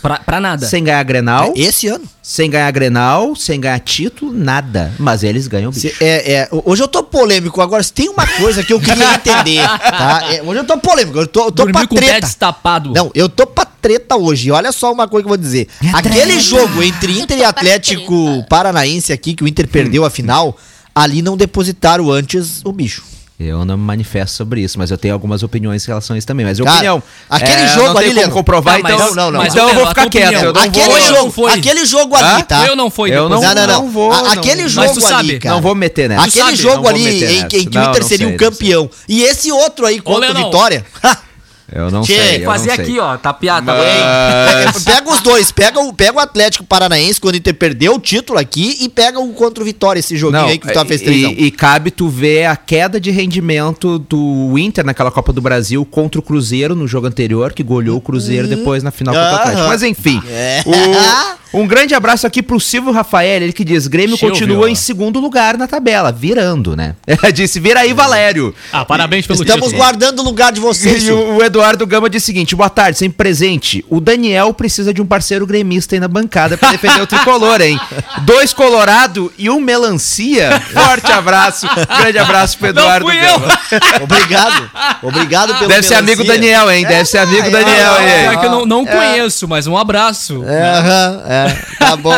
Pra, 0.00 0.18
pra 0.18 0.40
nada. 0.40 0.66
Sem 0.66 0.82
ganhar 0.82 1.02
Grenal, 1.04 1.52
Esse 1.54 1.86
ano. 1.86 2.04
sem 2.22 2.50
ganhar 2.50 2.70
Grenal, 2.72 3.36
sem 3.36 3.60
ganhar 3.60 3.78
título, 3.78 4.32
nada. 4.32 4.92
Mas 4.98 5.22
eles 5.22 5.46
ganham 5.46 5.70
bicho. 5.70 5.94
Se- 5.96 6.04
é, 6.04 6.32
é, 6.32 6.48
hoje 6.50 6.82
eu 6.82 6.88
tô 6.88 7.02
polêmico. 7.04 7.60
Agora, 7.60 7.82
se 7.82 7.92
tem 7.92 8.08
uma 8.08 8.26
coisa 8.26 8.64
que 8.64 8.72
eu 8.72 8.80
queria 8.80 9.14
entender, 9.14 9.62
tá? 9.62 10.22
É, 10.32 10.42
hoje 10.42 10.58
eu 10.60 10.64
tô 10.64 10.78
polêmico. 10.78 11.18
Eu 11.18 11.26
tô, 11.26 11.44
eu 11.44 11.52
tô 11.52 11.64
pra 11.64 11.72
Dormir 11.72 11.86
com 11.88 11.94
o 11.94 11.98
pé 12.00 12.06
treta. 12.06 12.26
destapado. 12.26 12.92
Não, 12.94 13.10
eu 13.14 13.28
tô 13.28 13.46
pra 13.46 13.64
treta 13.64 14.16
hoje. 14.16 14.50
Olha 14.50 14.72
só 14.72 14.92
uma 14.92 15.06
coisa 15.06 15.22
que 15.22 15.26
eu 15.26 15.36
vou 15.36 15.36
dizer. 15.36 15.68
Aquele 15.92 16.40
jogo 16.40 16.82
entre 16.82 17.20
Inter 17.20 17.38
e 17.38 17.44
Atlético 17.44 18.44
Paranaense 18.48 19.12
aqui, 19.12 19.34
que 19.34 19.44
o 19.44 19.48
Inter 19.48 19.68
perdeu 19.68 20.04
a 20.04 20.10
final, 20.10 20.56
ali 20.94 21.22
não 21.22 21.36
depositaram 21.36 22.10
antes 22.10 22.60
o 22.64 22.72
bicho. 22.72 23.02
Eu 23.40 23.64
não 23.64 23.76
me 23.76 23.82
manifesto 23.82 24.36
sobre 24.36 24.60
isso, 24.60 24.78
mas 24.78 24.90
eu 24.92 24.98
tenho 24.98 25.14
algumas 25.14 25.42
opiniões 25.42 25.82
em 25.82 25.86
relação 25.88 26.14
a 26.14 26.18
isso 26.18 26.26
também. 26.26 26.46
Mas 26.46 26.60
é 26.60 26.62
Cara, 26.62 26.74
opinião. 26.76 27.02
aquele 27.28 27.62
É, 27.62 27.68
jogo 27.68 27.86
não 27.88 27.94
tem 27.94 28.02
ali, 28.04 28.08
como 28.10 28.14
Leandro. 28.20 28.34
comprovar, 28.36 28.76
Tá, 28.76 28.82
mas- 28.82 28.94
então, 28.94 29.14
não, 29.16 29.30
não, 29.32 29.40
mas, 29.40 29.52
então 29.52 29.68
eu 29.68 29.74
vou 29.74 29.86
ficar 29.88 30.08
quieto. 30.08 30.32
Eu 30.44 30.52
não 30.52 30.62
aquele 30.62 30.84
vou, 30.86 30.98
eu 30.98 31.04
jogo, 31.06 31.22
não 31.24 31.32
foi. 31.32 31.52
aquele 31.52 31.84
jogo 31.86 32.14
ali, 32.14 32.42
tá? 32.44 32.66
Ou 32.70 32.76
não 32.76 32.88
foi? 32.90 33.10
Eu 33.10 33.28
não-? 33.28 33.40
Não, 33.42 33.54
não, 33.54 33.66
não. 33.66 33.82
não 33.82 33.90
vou, 33.90 34.12
A- 34.12 34.22
não- 34.22 34.30
aquele 34.32 34.62
mas 34.62 34.72
jogo 34.72 34.94
tu 34.94 35.00
sabe, 35.00 35.30
ali, 35.30 35.38
cara. 35.40 35.54
Não 35.56 35.62
vou 35.62 35.74
meter 35.74 36.08
nessa. 36.08 36.22
Aquele 36.26 36.44
sabe, 36.44 36.56
jogo 36.56 36.82
não 36.84 36.90
ali 36.90 37.02
em 37.24 37.40
em 37.40 37.48
que 37.48 37.74
Não, 37.74 37.82
o 37.86 37.88
Inter 37.90 38.00
não 38.02 38.08
seria 38.08 38.26
o 38.28 38.30
não 38.30 38.36
campeão. 38.36 38.90
E 39.08 39.22
esse 39.24 39.50
outro 39.50 39.86
aí 39.86 40.00
contra 40.00 40.30
o. 40.30 40.34
Vitória. 40.44 40.84
Eu 41.74 41.90
não 41.90 42.02
Tchê, 42.02 42.14
sei. 42.16 42.36
eu 42.36 42.38
não 42.40 42.46
Fazer 42.52 42.70
sei. 42.74 42.84
aqui, 42.84 42.98
ó, 42.98 43.16
tapear, 43.16 43.64
tá 43.64 43.72
Mas- 43.74 44.84
Pega 44.84 45.10
os 45.10 45.20
dois, 45.20 45.50
pega 45.50 45.80
o, 45.80 45.92
pega 45.92 46.18
o 46.18 46.20
Atlético 46.20 46.64
Paranaense 46.64 47.20
quando 47.20 47.34
o 47.34 47.38
Inter 47.38 47.54
perdeu 47.54 47.94
o 47.94 47.98
título 47.98 48.38
aqui 48.38 48.76
e 48.80 48.88
pega 48.88 49.18
o 49.18 49.32
contra 49.32 49.62
o 49.62 49.66
Vitória, 49.66 49.98
esse 50.00 50.16
joguinho 50.16 50.42
Não, 50.42 50.48
aí 50.48 50.58
que 50.58 50.64
o 50.66 50.68
Vitória 50.68 50.88
fez 50.88 51.00
3 51.00 51.16
e, 51.22 51.26
e 51.44 51.50
cabe 51.50 51.90
tu 51.90 52.08
ver 52.08 52.44
a 52.46 52.56
queda 52.56 53.00
de 53.00 53.10
rendimento 53.10 53.98
do 53.98 54.58
Inter 54.58 54.84
naquela 54.84 55.10
Copa 55.10 55.32
do 55.32 55.40
Brasil 55.40 55.84
contra 55.84 56.18
o 56.20 56.22
Cruzeiro 56.22 56.74
no 56.74 56.86
jogo 56.86 57.06
anterior, 57.06 57.52
que 57.52 57.62
goleou 57.62 57.96
o 57.96 58.00
Cruzeiro 58.00 58.46
depois 58.48 58.82
na 58.82 58.90
final 58.90 59.14
contra 59.14 59.30
o 59.32 59.36
Atlético. 59.36 59.68
Mas 59.68 59.82
enfim, 59.82 60.22
É. 60.28 60.62
o- 60.66 60.72
um 61.52 61.66
grande 61.66 61.94
abraço 61.94 62.26
aqui 62.26 62.42
pro 62.42 62.58
Silvio 62.58 62.92
Rafael, 62.92 63.42
ele 63.42 63.52
que 63.52 63.64
diz, 63.64 63.86
Grêmio 63.86 64.16
Silvio. 64.16 64.34
continua 64.34 64.70
em 64.70 64.74
segundo 64.74 65.20
lugar 65.20 65.56
na 65.56 65.66
tabela, 65.66 66.10
virando, 66.12 66.76
né? 66.76 66.94
Disse, 67.34 67.60
vira 67.60 67.80
aí, 67.80 67.92
Valério. 67.92 68.54
Ah, 68.72 68.84
parabéns 68.84 69.26
pelo 69.26 69.40
Estamos 69.40 69.66
título. 69.66 69.82
guardando 69.82 70.20
o 70.20 70.22
lugar 70.22 70.52
de 70.52 70.60
vocês. 70.60 71.06
E 71.06 71.12
o, 71.12 71.36
o 71.36 71.44
Eduardo 71.44 71.86
Gama 71.86 72.08
diz 72.08 72.22
o 72.22 72.26
seguinte: 72.26 72.54
boa 72.54 72.70
tarde, 72.70 72.98
sempre 72.98 73.16
presente. 73.16 73.84
O 73.88 74.00
Daniel 74.00 74.52
precisa 74.54 74.92
de 74.92 75.02
um 75.02 75.06
parceiro 75.06 75.46
gremista 75.46 75.94
aí 75.94 76.00
na 76.00 76.08
bancada 76.08 76.56
pra 76.56 76.70
defender 76.70 77.00
o 77.02 77.06
tricolor, 77.06 77.60
hein? 77.60 77.78
Dois 78.22 78.52
Colorado 78.52 79.32
e 79.38 79.50
um 79.50 79.60
melancia. 79.60 80.60
Forte 80.72 81.12
abraço. 81.12 81.66
Grande 81.98 82.18
abraço 82.18 82.58
pro 82.58 82.68
Eduardo 82.68 83.06
fui 83.06 83.18
Gama. 83.18 83.60
Obrigado. 84.02 84.70
Obrigado 85.02 85.54
pelo 85.58 85.68
Deve 85.68 85.82
ser 85.82 85.94
amigo 85.94 86.22
melancia. 86.22 86.40
Daniel, 86.40 86.70
hein? 86.70 86.86
Deve 86.86 87.04
ser 87.04 87.18
amigo 87.18 87.46
é, 87.46 87.50
Daniel, 87.50 87.96
é, 87.96 88.02
hein? 88.02 88.28
É 88.32 88.36
que 88.36 88.46
eu 88.46 88.50
não, 88.50 88.66
não 88.66 88.86
conheço, 88.86 89.46
mas 89.48 89.66
um 89.66 89.76
abraço. 89.76 90.44
É, 90.44 90.70
aham, 90.70 91.22
é, 91.26 91.41
tá 91.78 91.96
bom. 91.96 92.14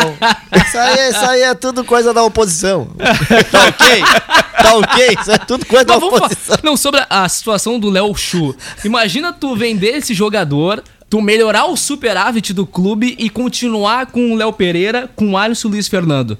Isso 0.65 0.77
aí, 0.77 1.09
isso 1.09 1.25
aí 1.25 1.41
é 1.41 1.53
tudo 1.53 1.83
coisa 1.83 2.13
da 2.13 2.23
oposição. 2.23 2.87
Tá 3.51 3.67
ok? 3.67 4.03
Tá 4.61 4.75
ok? 4.77 5.17
Isso 5.21 5.31
é 5.31 5.37
tudo 5.37 5.65
coisa 5.65 5.85
da 5.85 5.93
Mas 5.93 6.01
vamos 6.01 6.17
oposição. 6.19 6.45
falar. 6.45 6.59
Não, 6.63 6.77
sobre 6.77 7.01
a, 7.09 7.23
a 7.23 7.29
situação 7.29 7.79
do 7.79 7.89
Léo 7.89 8.15
Chu. 8.15 8.55
Imagina 8.83 9.31
tu 9.33 9.55
vender 9.55 9.97
esse 9.97 10.13
jogador, 10.13 10.83
tu 11.09 11.21
melhorar 11.21 11.65
o 11.65 11.75
superávit 11.77 12.53
do 12.53 12.65
clube 12.65 13.15
e 13.19 13.29
continuar 13.29 14.07
com 14.07 14.31
o 14.31 14.35
Léo 14.35 14.53
Pereira, 14.53 15.09
com 15.15 15.31
o 15.31 15.37
Alisson 15.37 15.67
Luiz 15.69 15.87
Fernando. 15.87 16.37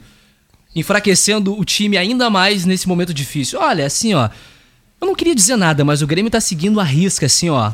Enfraquecendo 0.75 1.57
o 1.57 1.63
time 1.63 1.97
ainda 1.97 2.29
mais 2.29 2.65
nesse 2.65 2.87
momento 2.87 3.13
difícil. 3.13 3.59
Olha, 3.59 3.85
assim, 3.85 4.13
ó. 4.13 4.29
Eu 4.99 5.07
não 5.07 5.15
queria 5.15 5.35
dizer 5.35 5.55
nada, 5.55 5.85
mas 5.85 6.01
o 6.01 6.07
Grêmio 6.07 6.31
tá 6.31 6.41
seguindo 6.41 6.79
a 6.79 6.83
risca, 6.83 7.25
assim, 7.25 7.49
ó. 7.49 7.71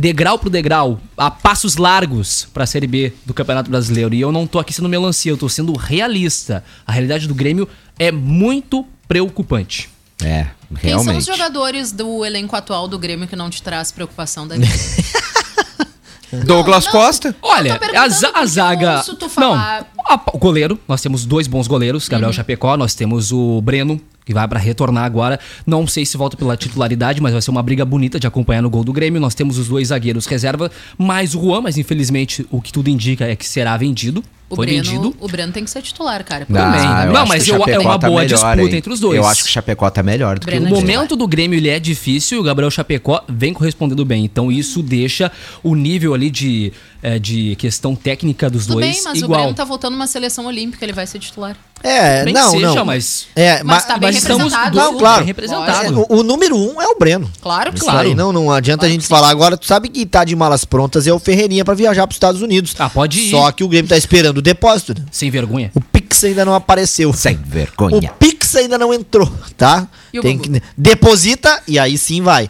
Degrau 0.00 0.38
pro 0.38 0.48
degrau, 0.48 0.98
a 1.16 1.30
passos 1.30 1.76
largos 1.76 2.48
pra 2.54 2.64
Série 2.66 2.86
B 2.86 3.12
do 3.26 3.34
Campeonato 3.34 3.70
Brasileiro. 3.70 4.14
E 4.14 4.20
eu 4.20 4.32
não 4.32 4.46
tô 4.46 4.58
aqui 4.58 4.72
sendo 4.72 4.88
melancia, 4.88 5.30
eu 5.30 5.36
tô 5.36 5.48
sendo 5.48 5.76
realista. 5.76 6.64
A 6.86 6.92
realidade 6.92 7.28
do 7.28 7.34
Grêmio 7.34 7.68
é 7.98 8.10
muito 8.10 8.86
preocupante. 9.06 9.90
É, 10.22 10.46
Quem 10.80 10.90
são 10.90 11.00
os 11.00 11.04
realmente. 11.06 11.26
jogadores 11.26 11.92
do 11.92 12.24
elenco 12.24 12.56
atual 12.56 12.88
do 12.88 12.98
Grêmio 12.98 13.26
que 13.28 13.36
não 13.36 13.50
te 13.50 13.62
traz 13.62 13.92
preocupação 13.92 14.46
da 14.48 14.56
vida? 14.56 14.68
Douglas 16.46 16.84
Não, 16.84 16.92
Costa. 16.92 17.28
Eu 17.28 17.34
Olha, 17.42 17.74
a, 17.94 18.02
a 18.02 18.06
eu 18.06 18.46
zaga. 18.46 19.02
Não, 19.36 19.52
a- 19.54 19.84
o 20.32 20.38
goleiro. 20.38 20.78
Nós 20.86 21.00
temos 21.02 21.24
dois 21.24 21.46
bons 21.48 21.66
goleiros, 21.66 22.08
Gabriel 22.08 22.32
Chapecó. 22.32 22.76
Nós 22.76 22.94
temos 22.94 23.32
o 23.32 23.60
Breno, 23.60 24.00
que 24.24 24.34
vai 24.34 24.46
pra 24.46 24.58
retornar 24.58 25.04
agora. 25.04 25.38
Não 25.66 25.86
sei 25.86 26.04
se 26.04 26.16
volta 26.16 26.36
pela 26.36 26.56
titularidade, 26.56 27.20
mas 27.20 27.32
vai 27.32 27.42
ser 27.42 27.50
uma 27.50 27.62
briga 27.62 27.84
bonita 27.84 28.18
de 28.18 28.26
acompanhar 28.26 28.62
no 28.62 28.70
gol 28.70 28.84
do 28.84 28.92
Grêmio. 28.92 29.20
Nós 29.20 29.34
temos 29.34 29.58
os 29.58 29.68
dois 29.68 29.88
zagueiros 29.88 30.26
reserva, 30.26 30.70
mais 30.98 31.34
o 31.34 31.40
Juan, 31.40 31.62
mas 31.62 31.78
infelizmente 31.78 32.46
o 32.50 32.60
que 32.60 32.72
tudo 32.72 32.88
indica 32.88 33.26
é 33.26 33.36
que 33.36 33.48
será 33.48 33.76
vendido. 33.76 34.22
O 34.50 34.56
Foi 34.56 34.66
Breno, 34.66 34.82
vendido. 34.84 35.16
o 35.20 35.28
Breno 35.28 35.52
tem 35.52 35.62
que 35.62 35.70
ser 35.70 35.80
titular, 35.80 36.24
cara. 36.24 36.44
Não, 36.48 36.60
Também. 36.60 36.80
Não, 37.12 37.20
acho 37.22 37.28
mas 37.28 37.44
que 37.44 37.52
o 37.52 37.54
eu- 37.54 37.64
é 37.68 37.78
uma 37.78 37.98
tá 38.00 38.08
boa 38.08 38.20
melhor, 38.22 38.34
disputa 38.36 38.60
hein? 38.72 38.76
entre 38.78 38.92
os 38.92 38.98
dois. 38.98 39.16
Eu 39.16 39.24
acho 39.24 39.44
que 39.44 39.48
o 39.48 39.52
Chapecó 39.52 39.88
tá 39.88 40.02
melhor 40.02 40.40
do 40.40 40.40
que 40.40 40.46
Breno 40.46 40.66
o 40.66 40.68
é 40.68 40.72
O 40.72 40.74
momento 40.74 41.14
do 41.14 41.28
Grêmio 41.28 41.56
ele 41.56 41.68
é 41.68 41.78
difícil 41.78 42.38
e 42.38 42.40
o 42.40 42.42
Gabriel 42.42 42.68
Chapecó 42.68 43.22
vem 43.28 43.54
correspondendo 43.54 44.04
bem. 44.04 44.24
Então 44.24 44.50
isso 44.50 44.82
deixa 44.82 45.30
o 45.62 45.76
nível 45.76 46.14
ali 46.14 46.30
de, 46.30 46.72
eh, 47.00 47.20
de 47.20 47.54
questão 47.56 47.94
técnica 47.94 48.50
dos 48.50 48.66
Tudo 48.66 48.80
dois 48.80 48.86
bem, 48.96 49.02
mas 49.04 49.22
o 49.22 49.24
igual. 49.24 49.40
Breno 49.42 49.54
tá 49.54 49.64
voltando 49.64 49.94
uma 49.94 50.08
seleção 50.08 50.46
olímpica, 50.46 50.84
ele 50.84 50.92
vai 50.92 51.06
ser 51.06 51.20
titular. 51.20 51.56
É, 51.82 52.24
Bem 52.24 52.34
não, 52.34 52.50
que 52.50 52.58
seja, 52.58 52.74
não. 52.74 52.84
mas- 52.84 53.26
É, 53.34 53.62
Mas 53.64 53.86
tá 53.86 53.96
bem 53.96 54.08
mas 54.08 54.16
estamos 54.16 54.52
representado. 54.52 54.70
do- 54.72 54.76
Não, 54.76 54.98
claro. 54.98 55.18
bem 55.20 55.26
representado. 55.28 55.86
É, 55.86 55.90
o, 56.12 56.18
o 56.18 56.22
número 56.22 56.54
um 56.54 56.78
é 56.78 56.86
o 56.86 56.98
Breno. 56.98 57.30
Claro 57.40 57.70
que 57.72 57.78
Isso 57.78 57.86
Claro. 57.86 58.06
aí 58.08 58.14
não, 58.14 58.32
não 58.34 58.50
adianta 58.52 58.80
Claro 58.80 58.90
a 58.90 58.92
gente 58.92 59.02
que 59.02 59.08
falar. 59.08 59.30
Agora, 59.30 59.56
tu 59.56 59.64
sabe 59.64 59.88
que 59.88 60.04
tá 60.04 60.22
de 60.22 60.36
malas 60.36 60.66
prontas 60.66 61.06
é 61.06 61.12
o 61.12 61.18
Ferreirinha 61.18 61.64
pra 61.64 61.72
viajar 61.72 62.06
pros 62.06 62.16
Estados 62.16 62.42
Unidos. 62.42 62.74
Ah, 62.78 62.90
pode 62.90 63.18
ir. 63.18 63.30
Só 63.30 63.50
que 63.50 63.64
o 63.64 63.68
Grêmio 63.68 63.88
tá 63.88 63.96
esperando 63.96 64.39
o 64.40 64.42
depósito. 64.42 64.94
né? 64.98 65.04
Sem 65.12 65.30
vergonha. 65.30 65.70
O 65.74 65.80
Pix 65.80 66.24
ainda 66.24 66.44
não 66.44 66.54
apareceu. 66.54 67.12
Sem 67.12 67.36
vergonha. 67.36 68.10
O 68.10 68.14
Pix 68.18 68.54
ainda 68.56 68.76
não 68.76 68.92
entrou, 68.92 69.30
tá? 69.56 69.86
E 70.12 70.20
Tem 70.20 70.36
que 70.38 70.60
deposita 70.76 71.62
e 71.68 71.78
aí 71.78 71.96
sim 71.96 72.20
vai. 72.20 72.48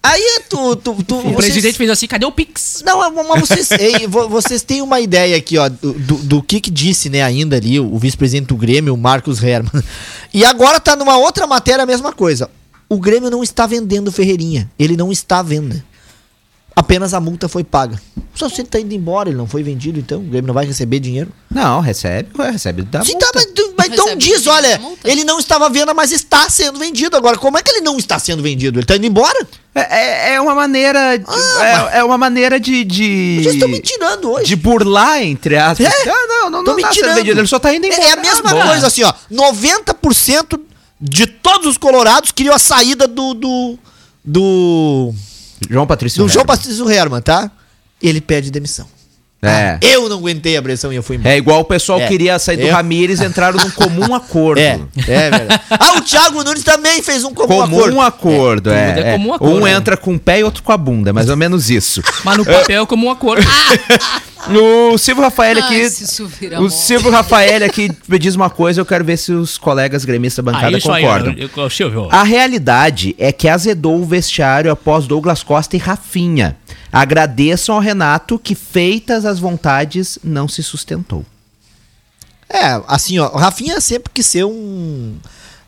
Aí 0.00 0.40
tu, 0.48 0.76
tu, 0.76 0.94
tu 1.02 1.16
O 1.16 1.22
vocês- 1.22 1.36
presidente 1.36 1.76
fez 1.76 1.90
assim, 1.90 2.06
cadê 2.06 2.24
o 2.24 2.30
Pix? 2.30 2.82
Não, 2.86 3.10
mas 3.24 3.40
vocês, 3.40 3.70
ei, 3.80 4.06
vo- 4.06 4.28
vocês 4.28 4.62
têm 4.62 4.80
uma 4.80 5.00
ideia 5.00 5.36
aqui, 5.36 5.58
ó, 5.58 5.68
do, 5.68 5.92
do, 5.92 6.14
do 6.18 6.42
que 6.42 6.60
que 6.60 6.70
disse, 6.70 7.10
né, 7.10 7.22
ainda 7.22 7.56
ali, 7.56 7.80
o, 7.80 7.92
o 7.92 7.98
vice-presidente 7.98 8.46
do 8.46 8.56
Grêmio, 8.56 8.94
o 8.94 8.96
Marcos 8.96 9.42
Herman. 9.42 9.82
E 10.32 10.44
agora 10.44 10.78
tá 10.78 10.94
numa 10.94 11.18
outra 11.18 11.46
matéria 11.48 11.82
a 11.82 11.86
mesma 11.86 12.12
coisa. 12.12 12.48
O 12.88 12.98
Grêmio 12.98 13.28
não 13.28 13.42
está 13.42 13.66
vendendo 13.66 14.12
Ferreirinha. 14.12 14.70
Ele 14.78 14.96
não 14.96 15.10
está 15.10 15.40
à 15.40 15.42
venda. 15.42 15.84
Apenas 16.76 17.12
a 17.12 17.18
multa 17.20 17.48
foi 17.48 17.64
paga. 17.64 18.00
Só 18.34 18.48
se 18.48 18.60
ele 18.60 18.68
tá 18.68 18.78
indo 18.78 18.94
embora, 18.94 19.28
ele 19.28 19.36
não 19.36 19.48
foi 19.48 19.64
vendido, 19.64 19.98
então 19.98 20.20
o 20.20 20.22
Grêmio 20.22 20.46
não 20.46 20.54
vai 20.54 20.64
receber 20.64 21.00
dinheiro. 21.00 21.32
Não, 21.50 21.80
recebe, 21.80 22.28
recebe 22.40 22.82
da 22.82 23.04
Sim, 23.04 23.12
multa. 23.12 23.26
tá, 23.26 23.32
mas, 23.34 23.46
mas 23.76 23.88
então 23.88 24.14
diz, 24.16 24.42
dinheiro 24.42 24.50
olha, 24.52 24.80
ele 25.04 25.24
não 25.24 25.40
estava 25.40 25.66
à 25.66 25.68
venda, 25.68 25.92
mas 25.92 26.12
está 26.12 26.48
sendo 26.48 26.78
vendido. 26.78 27.16
Agora, 27.16 27.36
como 27.36 27.58
é 27.58 27.62
que 27.62 27.70
ele 27.72 27.80
não 27.80 27.98
está 27.98 28.16
sendo 28.20 28.44
vendido? 28.44 28.78
Ele 28.78 28.86
tá 28.86 28.94
indo 28.94 29.06
embora? 29.06 29.44
É, 29.74 29.80
é- 29.80 30.34
é 30.34 30.40
uma 30.40 30.54
maneira. 30.54 31.16
de- 31.18 31.24
Ah, 31.26 31.90
é, 31.94 31.98
é 31.98 32.04
uma 32.04 32.16
maneira 32.16 32.60
de. 32.60 32.84
de 32.84 33.40
Vocês 33.42 33.54
estão 33.54 33.68
me 33.68 33.80
tirando 33.80 34.30
hoje. 34.30 34.46
De 34.46 34.54
burlar, 34.56 35.20
entre 35.20 35.56
aspas. 35.56 35.84
É? 35.84 36.10
Ah, 36.10 36.26
não, 36.28 36.50
não, 36.50 36.62
não 36.62 36.76
me 36.76 36.82
tá 36.82 36.88
sendo 36.92 37.00
tirando. 37.02 37.16
vendido, 37.16 37.40
ele 37.40 37.48
só 37.48 37.58
tá 37.58 37.74
indo 37.74 37.86
embora. 37.86 38.02
É 38.02 38.12
a 38.12 38.16
mesma 38.16 38.50
Ah, 38.50 38.66
coisa, 38.68 38.86
assim, 38.86 39.02
ó. 39.02 39.12
90% 39.30 40.60
de 41.00 41.26
todos 41.26 41.66
os 41.66 41.76
colorados 41.76 42.30
queriam 42.30 42.54
a 42.54 42.58
saída 42.58 43.08
do. 43.08 43.34
do. 43.34 43.78
do, 44.24 45.12
João 45.68 45.86
Patrício. 45.86 46.22
do 46.22 46.28
João 46.28 46.42
Herman. 46.42 46.56
Patrício 46.56 46.90
Herman, 46.90 47.20
tá? 47.22 47.50
Ele 48.02 48.20
pede 48.20 48.50
demissão. 48.50 48.86
É. 49.40 49.78
Eu 49.80 50.08
não 50.08 50.18
aguentei 50.18 50.56
a 50.56 50.62
pressão 50.62 50.92
e 50.92 50.96
eu 50.96 51.02
fui 51.02 51.14
embora. 51.14 51.32
É 51.32 51.38
igual 51.38 51.60
o 51.60 51.64
pessoal 51.64 52.00
É. 52.00 52.08
queria 52.08 52.36
sair 52.40 52.56
do 52.56 52.64
Eu- 52.64 52.74
Ramires, 52.74 53.20
entraram 53.20 53.56
num 53.56 53.70
comum 53.70 54.12
acordo. 54.12 54.58
É, 54.60 54.80
é 55.06 55.30
verdade. 55.30 55.60
Ah, 55.70 55.92
o 55.96 56.00
Thiago 56.00 56.42
Nunes 56.42 56.64
também 56.64 57.00
fez 57.04 57.22
um 57.22 57.32
comum, 57.32 57.46
Comum 57.46 58.00
acordo. 58.00 58.00
acordo, 58.00 58.70
é. 58.72 58.88
tudo 58.94 59.04
é 59.06 59.10
é. 59.10 59.12
comum 59.12 59.32
acordo, 59.32 59.54
Um 59.56 59.60
né? 59.64 59.72
entra 59.74 59.96
com 59.96 60.14
o 60.14 60.18
pé 60.18 60.40
e 60.40 60.44
outro 60.44 60.64
com 60.64 60.72
a 60.72 60.76
bunda, 60.76 61.12
mais 61.12 61.28
ou 61.28 61.36
menos 61.36 61.70
isso. 61.70 62.02
Mas 62.24 62.36
no 62.36 62.44
papel 62.44 62.82
é 62.82 62.86
como 62.86 63.06
um 63.06 63.10
acordo. 63.12 63.46
O 64.46 64.96
Silvio 64.96 65.22
Rafael 65.24 65.56
Ai, 65.56 65.62
aqui. 65.62 65.90
se 65.90 66.04
isso 66.04 66.26
vira 66.26 66.60
O. 66.60 66.70
Silvio 66.70 67.10
Rafael 67.10 67.64
aqui 67.64 67.90
me 68.06 68.18
diz 68.18 68.34
uma 68.34 68.48
coisa, 68.48 68.80
eu 68.80 68.86
quero 68.86 69.04
ver 69.04 69.16
se 69.16 69.32
os 69.32 69.58
colegas 69.58 70.04
gremistas 70.04 70.44
da 70.44 70.52
bancada 70.52 70.76
Ah, 70.76 70.78
isso 70.78 70.90
aí, 70.92 71.02
concordam. 71.02 71.34
eu- 71.36 71.50
eu- 71.56 71.70
Silvio. 71.70 72.08
A 72.10 72.22
realidade 72.22 73.14
é 73.18 73.32
que 73.32 73.48
azedou 73.48 74.00
o 74.00 74.04
vestiário 74.06 74.70
após 74.70 75.06
Douglas 75.06 75.42
Costa 75.42 75.74
e 75.76 75.78
Rafinha. 75.78 76.56
Agradeçam 76.92 77.74
ao 77.74 77.80
Renato 77.80 78.38
que, 78.38 78.54
feitas 78.54 79.24
as 79.26 79.38
vontades, 79.38 80.18
não 80.22 80.46
se 80.48 80.62
sustentou. 80.62 81.24
É, 82.48 82.80
assim, 82.86 83.18
ó, 83.18 83.28
o 83.28 83.36
Rafinha 83.36 83.80
sempre 83.80 84.10
quis 84.14 84.24
ser 84.24 84.44
um. 84.44 85.16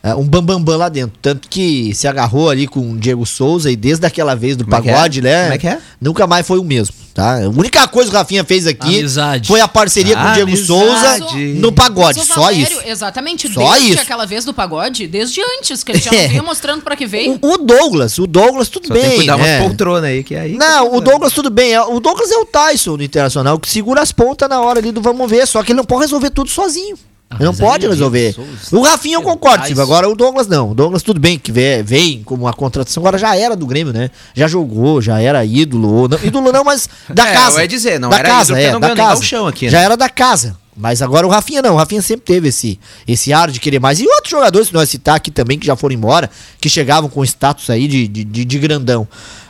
é, 0.02 0.14
um 0.14 0.24
bambambam 0.24 0.56
bam, 0.60 0.64
bam 0.64 0.76
lá 0.78 0.88
dentro. 0.88 1.18
Tanto 1.20 1.46
que 1.46 1.94
se 1.94 2.08
agarrou 2.08 2.48
ali 2.48 2.66
com 2.66 2.92
o 2.92 2.96
Diego 2.96 3.26
Souza 3.26 3.70
e 3.70 3.76
desde 3.76 4.06
aquela 4.06 4.34
vez 4.34 4.56
do 4.56 4.64
Como 4.64 4.76
é 4.76 4.80
que 4.80 4.88
pagode, 4.90 5.18
é? 5.18 5.22
né? 5.22 5.42
Como 5.42 5.54
é 5.54 5.58
que 5.58 5.68
é? 5.68 5.78
Nunca 6.00 6.26
mais 6.26 6.46
foi 6.46 6.58
o 6.58 6.64
mesmo, 6.64 6.94
tá? 7.14 7.44
A 7.44 7.48
única 7.48 7.86
coisa 7.88 8.10
que 8.10 8.16
o 8.16 8.18
Rafinha 8.18 8.44
fez 8.44 8.66
aqui 8.66 8.98
Amizade. 9.00 9.48
foi 9.48 9.60
a 9.60 9.68
parceria 9.68 10.16
com 10.16 10.22
o 10.28 10.32
Diego 10.32 10.48
Amizade. 10.50 10.66
Souza 10.66 11.18
no 11.56 11.72
pagode. 11.72 12.24
Só 12.24 12.42
Valério, 12.42 12.62
isso. 12.62 12.80
Exatamente, 12.86 13.52
Só 13.52 13.70
desde 13.72 13.92
isso. 13.92 14.00
aquela 14.02 14.26
vez 14.26 14.44
do 14.44 14.54
pagode, 14.54 15.06
desde 15.06 15.40
antes, 15.58 15.82
que 15.84 15.92
ele 15.92 15.98
já 16.00 16.10
não 16.12 16.18
É. 16.18 16.28
vinha 16.28 16.42
mostrando 16.42 16.82
pra 16.82 16.96
que 16.96 17.06
veio. 17.06 17.38
O, 17.42 17.52
o 17.54 17.58
Douglas, 17.58 18.18
o 18.18 18.26
Douglas, 18.26 18.68
tudo 18.68 18.88
Só 18.88 18.94
bem. 18.94 19.02
tem 19.02 19.10
que 19.12 19.16
cuidar 19.18 19.36
né? 19.38 19.58
umas 19.58 19.68
poltronas 19.68 20.04
aí, 20.04 20.22
que 20.24 20.34
aí... 20.34 20.56
Não, 20.56 20.94
o 20.94 21.00
Douglas 21.00 21.32
tudo 21.32 21.50
bem. 21.50 21.72
é- 21.74 21.80
O 21.82 22.00
Douglas 22.00 22.30
é 22.30 22.36
o 22.36 22.44
Tyson 22.46 22.96
do 22.96 23.02
Internacional, 23.04 23.58
que 23.58 23.68
segura 23.68 24.00
as 24.02 24.12
pontas 24.12 24.48
na 24.48 24.60
hora 24.60 24.78
ali 24.78 24.92
do 24.92 25.00
vamos 25.00 25.28
ver. 25.30 25.46
Só 25.46 25.62
que 25.62 25.72
ele 25.72 25.76
não 25.78 25.84
pode 25.84 26.02
resolver 26.02 26.30
tudo 26.30 26.50
sozinho. 26.50 26.96
Ah, 27.32 27.36
não 27.44 27.54
pode 27.54 27.86
resolver. 27.86 28.34
O 28.72 28.80
Rafinha 28.82 29.16
eu 29.16 29.22
concordo. 29.22 29.64
Silvio. 29.64 29.82
Agora 29.84 30.08
o 30.08 30.16
Douglas 30.16 30.48
não. 30.48 30.72
O 30.72 30.74
Douglas 30.74 31.00
tudo 31.02 31.20
bem, 31.20 31.38
que 31.38 31.52
vem, 31.52 32.22
como 32.24 32.42
uma 32.44 32.52
contratação. 32.52 33.00
Agora 33.00 33.16
já 33.18 33.36
era 33.36 33.54
do 33.54 33.66
Grêmio, 33.66 33.92
né? 33.92 34.10
Já 34.34 34.48
jogou, 34.48 35.00
já 35.00 35.20
era 35.20 35.44
ídolo. 35.44 36.08
não- 36.08 36.18
ídolo 36.24 36.50
não, 36.52 36.64
mas 36.64 36.88
da 37.08 37.26
É, 37.30 37.32
casa. 37.32 37.58
eu 37.58 37.62
ia 37.62 37.68
dizer, 37.68 38.00
não 38.00 38.10
da 38.10 38.18
era 38.18 38.28
casa, 38.28 38.52
ídolo 38.54 38.66
é, 38.68 38.72
não 38.72 38.80
da 38.80 38.88
casa. 38.88 39.14
gauchão 39.14 39.46
aqui, 39.46 39.66
né? 39.66 39.70
Já 39.70 39.80
era 39.80 39.96
da 39.96 40.08
casa. 40.08 40.56
Mas 40.76 41.02
agora 41.02 41.26
o 41.26 41.30
Rafinha 41.30 41.60
não. 41.60 41.74
O 41.74 41.76
Rafinha 41.76 42.00
sempre 42.00 42.24
teve 42.24 42.48
esse, 42.48 42.78
esse 43.06 43.32
ar 43.32 43.50
de 43.50 43.58
querer 43.60 43.80
mais. 43.80 44.00
E 44.00 44.06
outros 44.06 44.30
jogadores 44.30 44.68
que 44.68 44.74
nós 44.74 44.88
citar 44.88 45.16
aqui 45.16 45.30
também, 45.30 45.58
que 45.58 45.66
já 45.66 45.76
foram 45.76 45.94
embora, 45.94 46.30
que 46.60 46.68
chegavam 46.68 47.10
com 47.10 47.24
status 47.24 47.68
aí 47.70 47.86
de, 47.88 48.06
de, 48.08 48.24
de- 48.24 48.44
de 48.44 48.58
grandão. 48.58 49.06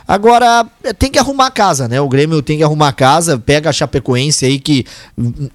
Agora, 0.07 0.65
é, 0.83 0.91
tem 0.91 1.09
que 1.09 1.17
arrumar 1.19 1.45
a 1.47 1.51
casa, 1.51 1.87
né? 1.87 2.01
O 2.01 2.09
Grêmio 2.09 2.41
tem 2.41 2.57
que 2.57 2.63
arrumar 2.63 2.89
a 2.89 2.91
casa, 2.91 3.37
pega 3.39 3.69
a 3.69 3.73
Chapecoense 3.73 4.45
aí 4.45 4.59
que 4.59 4.85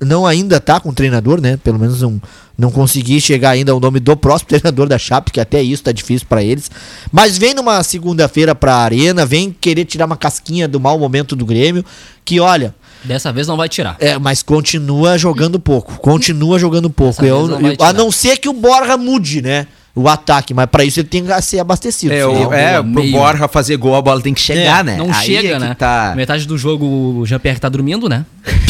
não 0.01 0.25
ainda 0.25 0.59
tá 0.61 0.81
com 0.81 0.95
treinador, 0.95 1.43
né? 1.43 1.59
Pelo 1.63 1.79
menos 1.79 2.01
não, 2.01 2.23
não 2.57 2.71
consegui 2.71 3.21
chegar 3.21 3.51
ainda 3.51 3.73
ao 3.73 3.81
nome 3.81 4.01
do 4.01 4.17
próximo 4.17 4.49
treinador 4.49 4.89
da 4.89 4.97
Chape, 4.99 5.31
que 5.31 5.41
até 5.41 5.63
isso 5.63 5.83
tá 5.83 5.93
difícil 5.93 6.27
pra 6.27 6.43
eles. 6.43 6.71
Mas 7.13 7.37
vem 7.37 7.53
numa 7.53 7.83
segunda-feira 7.83 8.55
pra 8.55 8.77
Arena, 8.77 9.27
vem 9.27 9.55
querer 9.61 9.85
tirar 9.85 10.07
uma 10.07 10.17
casquinha 10.17 10.67
do 10.67 10.81
mau 10.81 10.99
momento 10.99 11.37
do 11.37 11.45
Grêmio, 11.45 11.85
que 12.25 12.41
olha, 12.41 12.75
Dessa 13.05 13.33
vez 13.33 13.47
não 13.47 13.57
vai 13.57 13.69
tirar. 13.69 13.97
é, 14.01 14.19
mas 14.19 14.43
continua 14.43 15.17
jogando 15.19 15.59
pouco. 15.61 15.99
Continua 16.01 16.59
jogando 16.59 16.91
pouco. 16.91 17.25
Eu- 17.25 17.47
não 17.49 17.61
eu- 17.61 17.77
a 17.81 17.93
não 17.93 18.11
ser 18.11 18.39
que 18.39 18.49
o 18.49 18.53
Borja 18.53 18.97
mude, 18.97 19.41
né? 19.43 19.67
O 19.99 20.11
ataque, 20.11 20.53
mas 20.53 20.67
pra 20.67 20.85
isso 20.85 21.01
ele 21.01 21.09
tem 21.09 21.25
que 21.25 21.41
ser 21.41 21.59
abastecido. 21.59 22.13
É, 22.13 22.27
o, 22.27 22.53
é 22.53 22.83
pro 22.83 23.03
meio. 23.03 23.13
Borja 23.13 23.49
fazer 23.49 23.79
gol, 23.79 23.95
a 23.95 24.03
bola 24.03 24.21
tem 24.21 24.35
que 24.35 24.41
chegar, 24.43 24.81
É, 24.81 24.83
né? 24.83 24.97
Não 24.99 25.11
Aí 25.11 25.25
chega, 25.25 25.49
é 25.57 25.59
né? 25.59 25.75
Tá... 25.75 26.13
Metade 26.15 26.47
do 26.47 26.59
jogo 26.59 26.85
o 26.85 27.25
Jean-Pierre 27.25 27.59
tá 27.59 27.71
dormindo, 27.71 28.07
né? 28.07 28.27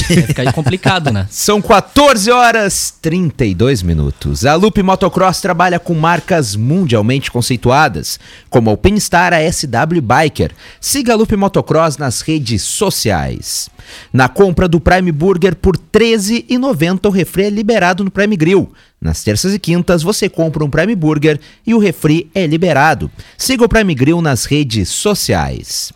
Vai 0.08 0.22
ficar 0.22 0.42
aí 0.42 0.52
complicado, 0.52 1.10
né? 1.10 1.26
São 1.28 1.60
14 1.60 2.30
horas 2.30 2.94
32 3.02 3.82
minutos. 3.82 4.46
A 4.46 4.54
Loop 4.54 4.80
Motocross 4.80 5.40
trabalha 5.40 5.80
com 5.80 5.94
marcas 5.94 6.54
mundialmente 6.54 7.28
conceituadas, 7.28 8.20
como 8.48 8.70
a 8.70 8.72
Alpinestar, 8.74 9.32
a 9.32 9.38
SW 9.50 10.00
Biker. 10.00 10.52
Siga 10.80 11.12
a 11.12 11.16
Loop 11.16 11.34
Motocross 11.34 11.98
nas 11.98 12.20
redes 12.20 12.62
sociais. 12.62 13.68
Na 14.12 14.28
compra 14.28 14.68
do 14.68 14.78
Prime 14.78 15.10
Burger 15.10 15.56
por 15.56 15.74
R$ 15.76 15.82
13,90 15.92 17.06
o 17.06 17.10
refri 17.10 17.44
é 17.44 17.50
liberado 17.50 18.04
no 18.04 18.12
Prime 18.12 18.36
Grill. 18.36 18.72
Nas 19.00 19.22
terças 19.22 19.54
e 19.54 19.58
quintas 19.58 20.02
você 20.02 20.28
compra 20.28 20.64
um 20.64 20.70
Prime 20.70 20.94
Burger 20.94 21.38
e 21.66 21.74
o 21.74 21.78
refri 21.78 22.30
é 22.34 22.46
liberado. 22.46 23.10
Siga 23.36 23.64
o 23.64 23.68
Prime 23.68 23.94
Grill 23.94 24.22
nas 24.22 24.46
redes 24.46 24.88
sociais. 24.88 25.92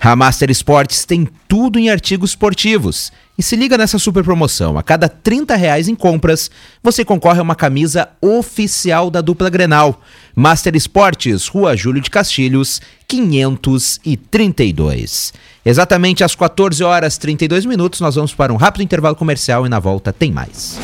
A 0.00 0.14
Master 0.14 0.50
Sports 0.50 1.04
tem 1.04 1.26
tudo 1.48 1.78
em 1.78 1.90
artigos 1.90 2.30
esportivos. 2.30 3.10
E 3.36 3.42
se 3.42 3.56
liga 3.56 3.76
nessa 3.76 3.98
super 3.98 4.22
promoção. 4.22 4.78
A 4.78 4.82
cada 4.82 5.08
30 5.08 5.56
reais 5.56 5.88
em 5.88 5.94
compras, 5.94 6.50
você 6.82 7.04
concorre 7.04 7.40
a 7.40 7.42
uma 7.42 7.56
camisa 7.56 8.08
oficial 8.20 9.10
da 9.10 9.20
dupla 9.20 9.50
Grenal. 9.50 10.00
Master 10.36 10.76
Esportes, 10.76 11.48
Rua 11.48 11.76
Júlio 11.76 12.00
de 12.00 12.10
Castilhos, 12.10 12.80
532. 13.08 15.32
Exatamente 15.64 16.22
às 16.22 16.36
14 16.36 16.84
horas 16.84 17.18
32 17.18 17.66
minutos, 17.66 18.00
nós 18.00 18.14
vamos 18.14 18.32
para 18.32 18.52
um 18.52 18.56
rápido 18.56 18.84
intervalo 18.84 19.16
comercial 19.16 19.66
e 19.66 19.68
na 19.68 19.80
volta 19.80 20.12
tem 20.12 20.30
mais. 20.30 20.78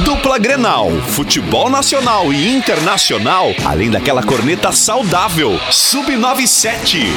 Dupla 0.00 0.38
Grenal, 0.38 0.90
futebol 1.08 1.68
nacional 1.68 2.32
e 2.32 2.48
internacional, 2.48 3.54
além 3.62 3.90
daquela 3.90 4.22
corneta 4.22 4.72
saudável. 4.72 5.60
Sub97. 5.70 7.10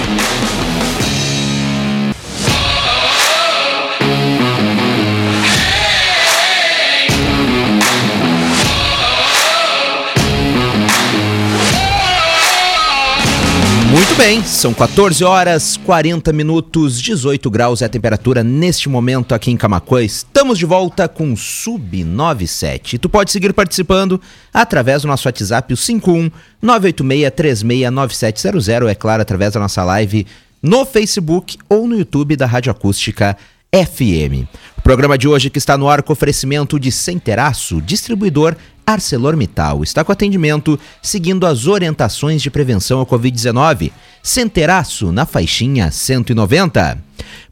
Muito 14.15 14.29
bem, 14.29 14.41
são 14.45 14.73
14 14.73 15.25
horas 15.25 15.75
40 15.75 16.31
minutos, 16.31 17.01
18 17.01 17.51
graus 17.51 17.81
é 17.81 17.85
a 17.85 17.89
temperatura 17.89 18.45
neste 18.45 18.87
momento 18.87 19.35
aqui 19.35 19.51
em 19.51 19.57
Camacuã. 19.57 20.01
Estamos 20.01 20.57
de 20.57 20.65
volta 20.65 21.09
com 21.09 21.35
Sub 21.35 22.01
97. 22.01 22.97
Tu 22.97 23.09
pode 23.09 23.29
seguir 23.29 23.51
participando 23.51 24.21
através 24.53 25.01
do 25.01 25.09
nosso 25.09 25.27
WhatsApp, 25.27 25.73
o 25.73 25.77
51 25.77 26.31
986369700, 26.63 28.87
é 28.87 28.95
claro, 28.95 29.21
através 29.21 29.51
da 29.51 29.59
nossa 29.59 29.83
live 29.83 30.25
no 30.63 30.85
Facebook 30.85 31.57
ou 31.67 31.85
no 31.85 31.97
YouTube 31.97 32.37
da 32.37 32.45
Rádio 32.45 32.71
Acústica 32.71 33.35
FM. 33.73 34.47
O 34.77 34.81
programa 34.81 35.17
de 35.17 35.27
hoje 35.27 35.49
que 35.49 35.57
está 35.57 35.77
no 35.77 35.89
ar 35.89 36.01
com 36.01 36.13
oferecimento 36.13 36.79
de 36.79 36.89
Centeraço, 36.89 37.81
distribuidor 37.81 38.55
ArcelorMittal. 38.85 39.83
Está 39.83 40.03
com 40.03 40.11
atendimento 40.11 40.79
seguindo 41.01 41.45
as 41.45 41.67
orientações 41.67 42.41
de 42.41 42.49
prevenção 42.49 42.99
ao 42.99 43.05
Covid-19. 43.05 43.91
Centeraço 44.21 45.11
na 45.11 45.25
faixinha 45.25 45.91
190. 45.91 46.97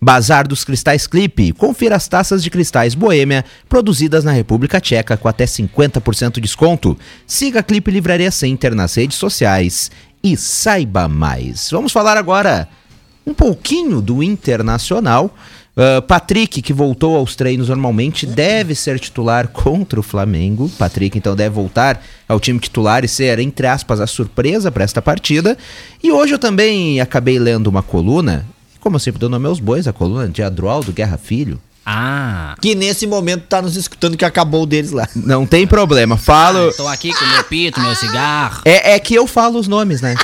Bazar 0.01 0.47
dos 0.47 0.63
Cristais 0.63 1.07
Clipe. 1.07 1.53
Confira 1.53 1.95
as 1.95 2.07
taças 2.07 2.43
de 2.43 2.49
cristais 2.49 2.93
Boêmia 2.93 3.45
produzidas 3.69 4.23
na 4.23 4.31
República 4.31 4.79
Tcheca 4.79 5.17
com 5.17 5.27
até 5.27 5.45
50% 5.45 6.33
de 6.33 6.41
desconto. 6.41 6.97
Siga 7.25 7.61
a 7.61 7.63
Clipe 7.63 7.91
Livraria 7.91 8.31
Center 8.31 8.75
nas 8.75 8.95
redes 8.95 9.17
sociais 9.17 9.89
e 10.23 10.37
saiba 10.37 11.07
mais. 11.07 11.69
Vamos 11.71 11.91
falar 11.91 12.17
agora 12.17 12.67
um 13.25 13.33
pouquinho 13.33 14.01
do 14.01 14.21
Internacional. 14.21 15.33
Uh, 15.75 16.01
Patrick, 16.03 16.61
que 16.61 16.71
voltou 16.71 17.15
aos 17.15 17.35
treinos 17.35 17.69
normalmente, 17.69 18.27
deve 18.27 18.75
ser 18.75 18.99
titular 18.99 19.47
contra 19.53 19.99
o 19.99 20.03
Flamengo. 20.03 20.69
Patrick, 20.77 21.17
então, 21.17 21.35
deve 21.35 21.55
voltar 21.55 22.03
ao 22.27 22.39
time 22.39 22.59
titular 22.59 23.03
e 23.03 23.07
ser, 23.07 23.39
entre 23.39 23.65
aspas, 23.65 23.99
a 23.99 24.07
surpresa 24.07 24.71
para 24.71 24.83
esta 24.83 25.01
partida. 25.01 25.57
E 26.01 26.11
hoje 26.11 26.33
eu 26.33 26.39
também 26.39 27.01
acabei 27.01 27.39
lendo 27.39 27.67
uma 27.67 27.81
coluna, 27.81 28.45
como 28.79 28.95
eu 28.95 28.99
sempre 28.99 29.19
dou 29.19 29.29
nome 29.29 29.47
aos 29.47 29.59
bois, 29.59 29.87
a 29.87 29.93
coluna 29.93 30.27
de 30.27 30.43
Adroaldo 30.43 30.93
Guerra 30.93 31.17
Filho. 31.17 31.59
Ah. 31.85 32.55
Que 32.61 32.75
nesse 32.75 33.05
momento 33.05 33.45
tá 33.47 33.61
nos 33.61 33.75
escutando 33.75 34.15
que 34.15 34.23
acabou 34.23 34.65
deles 34.65 34.91
lá. 34.91 35.07
Não 35.15 35.45
tem 35.45 35.67
problema, 35.67 36.17
falo. 36.17 36.71
Tô 36.73 36.87
aqui 36.87 37.11
com 37.11 37.25
meu 37.25 37.43
pito, 37.43 37.81
meu 37.81 37.95
cigarro. 37.95 38.61
É, 38.63 38.93
é 38.93 38.99
que 38.99 39.13
eu 39.13 39.27
falo 39.27 39.59
os 39.59 39.67
nomes, 39.67 40.01
né? 40.01 40.15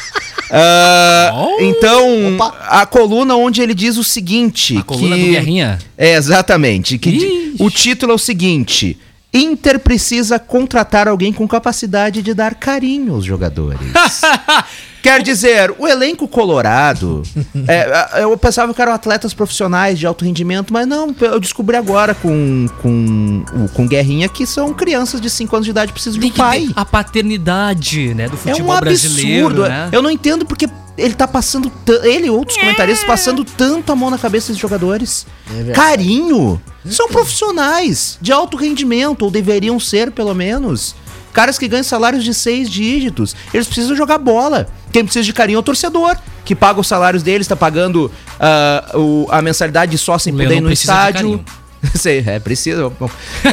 Ah, 0.51 1.31
Oh. 1.35 1.61
então, 1.61 2.35
Opa. 2.35 2.55
a 2.69 2.85
coluna 2.85 3.35
onde 3.35 3.61
ele 3.61 3.73
diz 3.73 3.97
o 3.97 4.03
seguinte: 4.03 4.77
A 4.77 4.83
coluna 4.83 5.15
que... 5.15 5.23
do 5.23 5.31
Guerrinha. 5.31 5.79
É, 5.97 6.13
exatamente. 6.15 6.97
Que 6.97 7.09
Ixi. 7.09 7.55
o 7.59 7.69
título 7.69 8.11
é 8.11 8.15
o 8.15 8.19
seguinte: 8.19 8.97
Inter 9.33 9.79
precisa 9.79 10.39
contratar 10.39 11.07
alguém 11.07 11.31
com 11.31 11.47
capacidade 11.47 12.21
de 12.23 12.33
dar 12.33 12.55
carinho 12.55 13.13
aos 13.13 13.23
jogadores. 13.25 13.79
Quer 15.01 15.21
dizer, 15.21 15.73
o 15.77 15.87
elenco 15.87 16.27
colorado. 16.27 17.23
é, 17.67 18.21
eu 18.23 18.37
pensava 18.37 18.73
que 18.73 18.81
eram 18.81 18.91
atletas 18.91 19.33
profissionais 19.33 19.97
de 19.97 20.05
alto 20.05 20.25
rendimento, 20.25 20.73
mas 20.73 20.85
não, 20.85 21.15
eu 21.21 21.39
descobri 21.39 21.77
agora 21.77 22.13
com, 22.13 22.67
com, 22.81 23.45
com 23.73 23.87
Guerrinha 23.87 24.27
que 24.27 24.45
são 24.45 24.73
crianças 24.73 25.21
de 25.21 25.29
5 25.29 25.55
anos 25.55 25.65
de 25.65 25.71
idade 25.71 25.93
precisam 25.93 26.19
de 26.19 26.25
um 26.25 26.31
pai. 26.31 26.67
a 26.75 26.83
paternidade, 26.83 28.13
né, 28.13 28.27
do 28.27 28.33
É 28.35 28.37
futebol 28.37 28.75
um 28.75 28.79
brasileiro, 28.79 29.45
absurdo. 29.47 29.69
né? 29.69 29.89
Eu 29.91 30.01
não 30.01 30.09
entendo 30.11 30.45
porque 30.45 30.67
ele 30.99 31.13
tá 31.13 31.27
passando. 31.27 31.71
Ele 32.03 32.27
e 32.27 32.29
outros 32.29 32.57
comentaristas 32.57 33.05
passando 33.07 33.43
tanto 33.43 33.91
a 33.91 33.95
mão 33.95 34.09
na 34.09 34.17
cabeça 34.17 34.51
dos 34.51 34.59
jogadores. 34.61 35.25
Carinho. 35.73 36.61
São 36.89 37.07
profissionais 37.09 38.17
de 38.21 38.31
alto 38.31 38.55
rendimento, 38.57 39.23
ou 39.23 39.31
deveriam 39.31 39.79
ser, 39.79 40.11
pelo 40.11 40.33
menos. 40.33 40.95
Caras 41.33 41.57
que 41.59 41.67
ganham 41.67 41.83
salários 41.83 42.23
de 42.23 42.33
seis 42.33 42.69
dígitos. 42.69 43.35
Eles 43.53 43.67
precisam 43.67 43.95
jogar 43.95 44.17
bola. 44.17 44.67
Quem 44.91 45.03
precisa 45.03 45.23
de 45.23 45.31
carinho 45.33 45.57
é 45.57 45.59
o 45.59 45.63
torcedor, 45.63 46.17
que 46.43 46.55
paga 46.55 46.79
os 46.79 46.87
salários 46.87 47.21
deles, 47.21 47.45
tá 47.47 47.55
pagando 47.55 48.11
ah, 48.39 48.91
o- 48.95 49.27
a 49.29 49.41
mensalidade 49.41 49.95
só 49.97 50.17
sem 50.17 50.33
O 50.33 50.37
poder 50.37 50.55
ir 50.57 50.61
no 50.61 50.67
precisa 50.67 50.93
de 50.93 50.97
estádio. 50.99 51.13
carinho. 51.13 51.45
Sei, 51.95 52.23
é, 52.25 52.39
precisa. 52.39 52.89
Bom. 52.89 53.09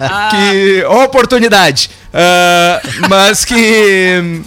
Ah, 0.00 0.28
que 0.32 0.84
oportunidade. 0.84 1.90
Ah, 2.12 2.80
mas 3.08 3.44
que 3.44 4.42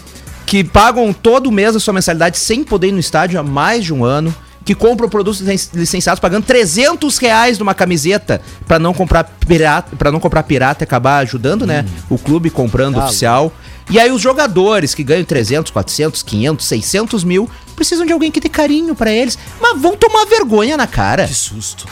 que 0.49 0.63
pagam 0.63 1.13
todo 1.13 1.51
mês 1.51 1.75
a 1.75 1.79
sua 1.79 1.93
mensalidade 1.93 2.39
sem 2.39 2.63
poder 2.63 2.88
ir 2.88 2.91
no 2.91 2.99
estádio 2.99 3.39
há 3.39 3.43
mais 3.43 3.85
de 3.85 3.93
um 3.93 4.03
ano, 4.03 4.33
que 4.65 4.73
compram 4.73 5.07
produtos 5.07 5.39
licen- 5.41 5.69
licenciados 5.75 6.19
pagando 6.19 6.43
300 6.43 7.19
reais 7.19 7.59
numa 7.59 7.75
camiseta 7.75 8.41
pra 8.67 8.79
não 8.79 8.91
comprar 8.91 9.23
pirata, 9.47 9.95
para 9.95 10.12
não 10.12 10.19
comprar 10.19 10.41
pirata 10.41 10.83
e 10.83 10.85
acabar 10.85 11.19
ajudando, 11.19 11.67
né, 11.67 11.85
o 12.09 12.17
clube 12.17 12.49
comprando 12.49 12.97
oficial. 13.05 13.53
E 13.91 13.99
aí 13.99 14.12
os 14.12 14.21
jogadores 14.21 14.95
que 14.95 15.03
ganham 15.03 15.23
300, 15.23 15.71
400, 15.71 16.23
500, 16.23 16.65
600 16.65 17.23
mil 17.23 17.47
precisam 17.75 18.03
de 18.05 18.12
alguém 18.12 18.31
que 18.31 18.39
dê 18.39 18.49
carinho 18.49 18.95
pra 18.95 19.12
eles, 19.12 19.38
mas 19.62 19.79
vão 19.79 19.95
tomar 19.95 20.25
vergonha 20.25 20.75
na 20.75 20.88
cara. 20.88 21.27
Que 21.27 21.33
susto. 21.35 21.85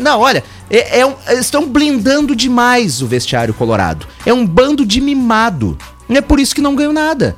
Não, 0.00 0.18
olha, 0.20 0.42
é, 0.68 0.98
é 1.00 1.06
um- 1.06 1.14
estão 1.38 1.68
blindando 1.68 2.34
demais 2.34 3.00
o 3.00 3.06
vestiário 3.06 3.54
colorado. 3.54 4.06
É 4.26 4.32
um 4.32 4.44
bando 4.44 4.84
de 4.84 5.00
mimado. 5.00 5.78
É 6.08 6.20
por 6.20 6.40
isso 6.40 6.52
que 6.54 6.60
não 6.60 6.74
ganham 6.74 6.92
nada. 6.92 7.36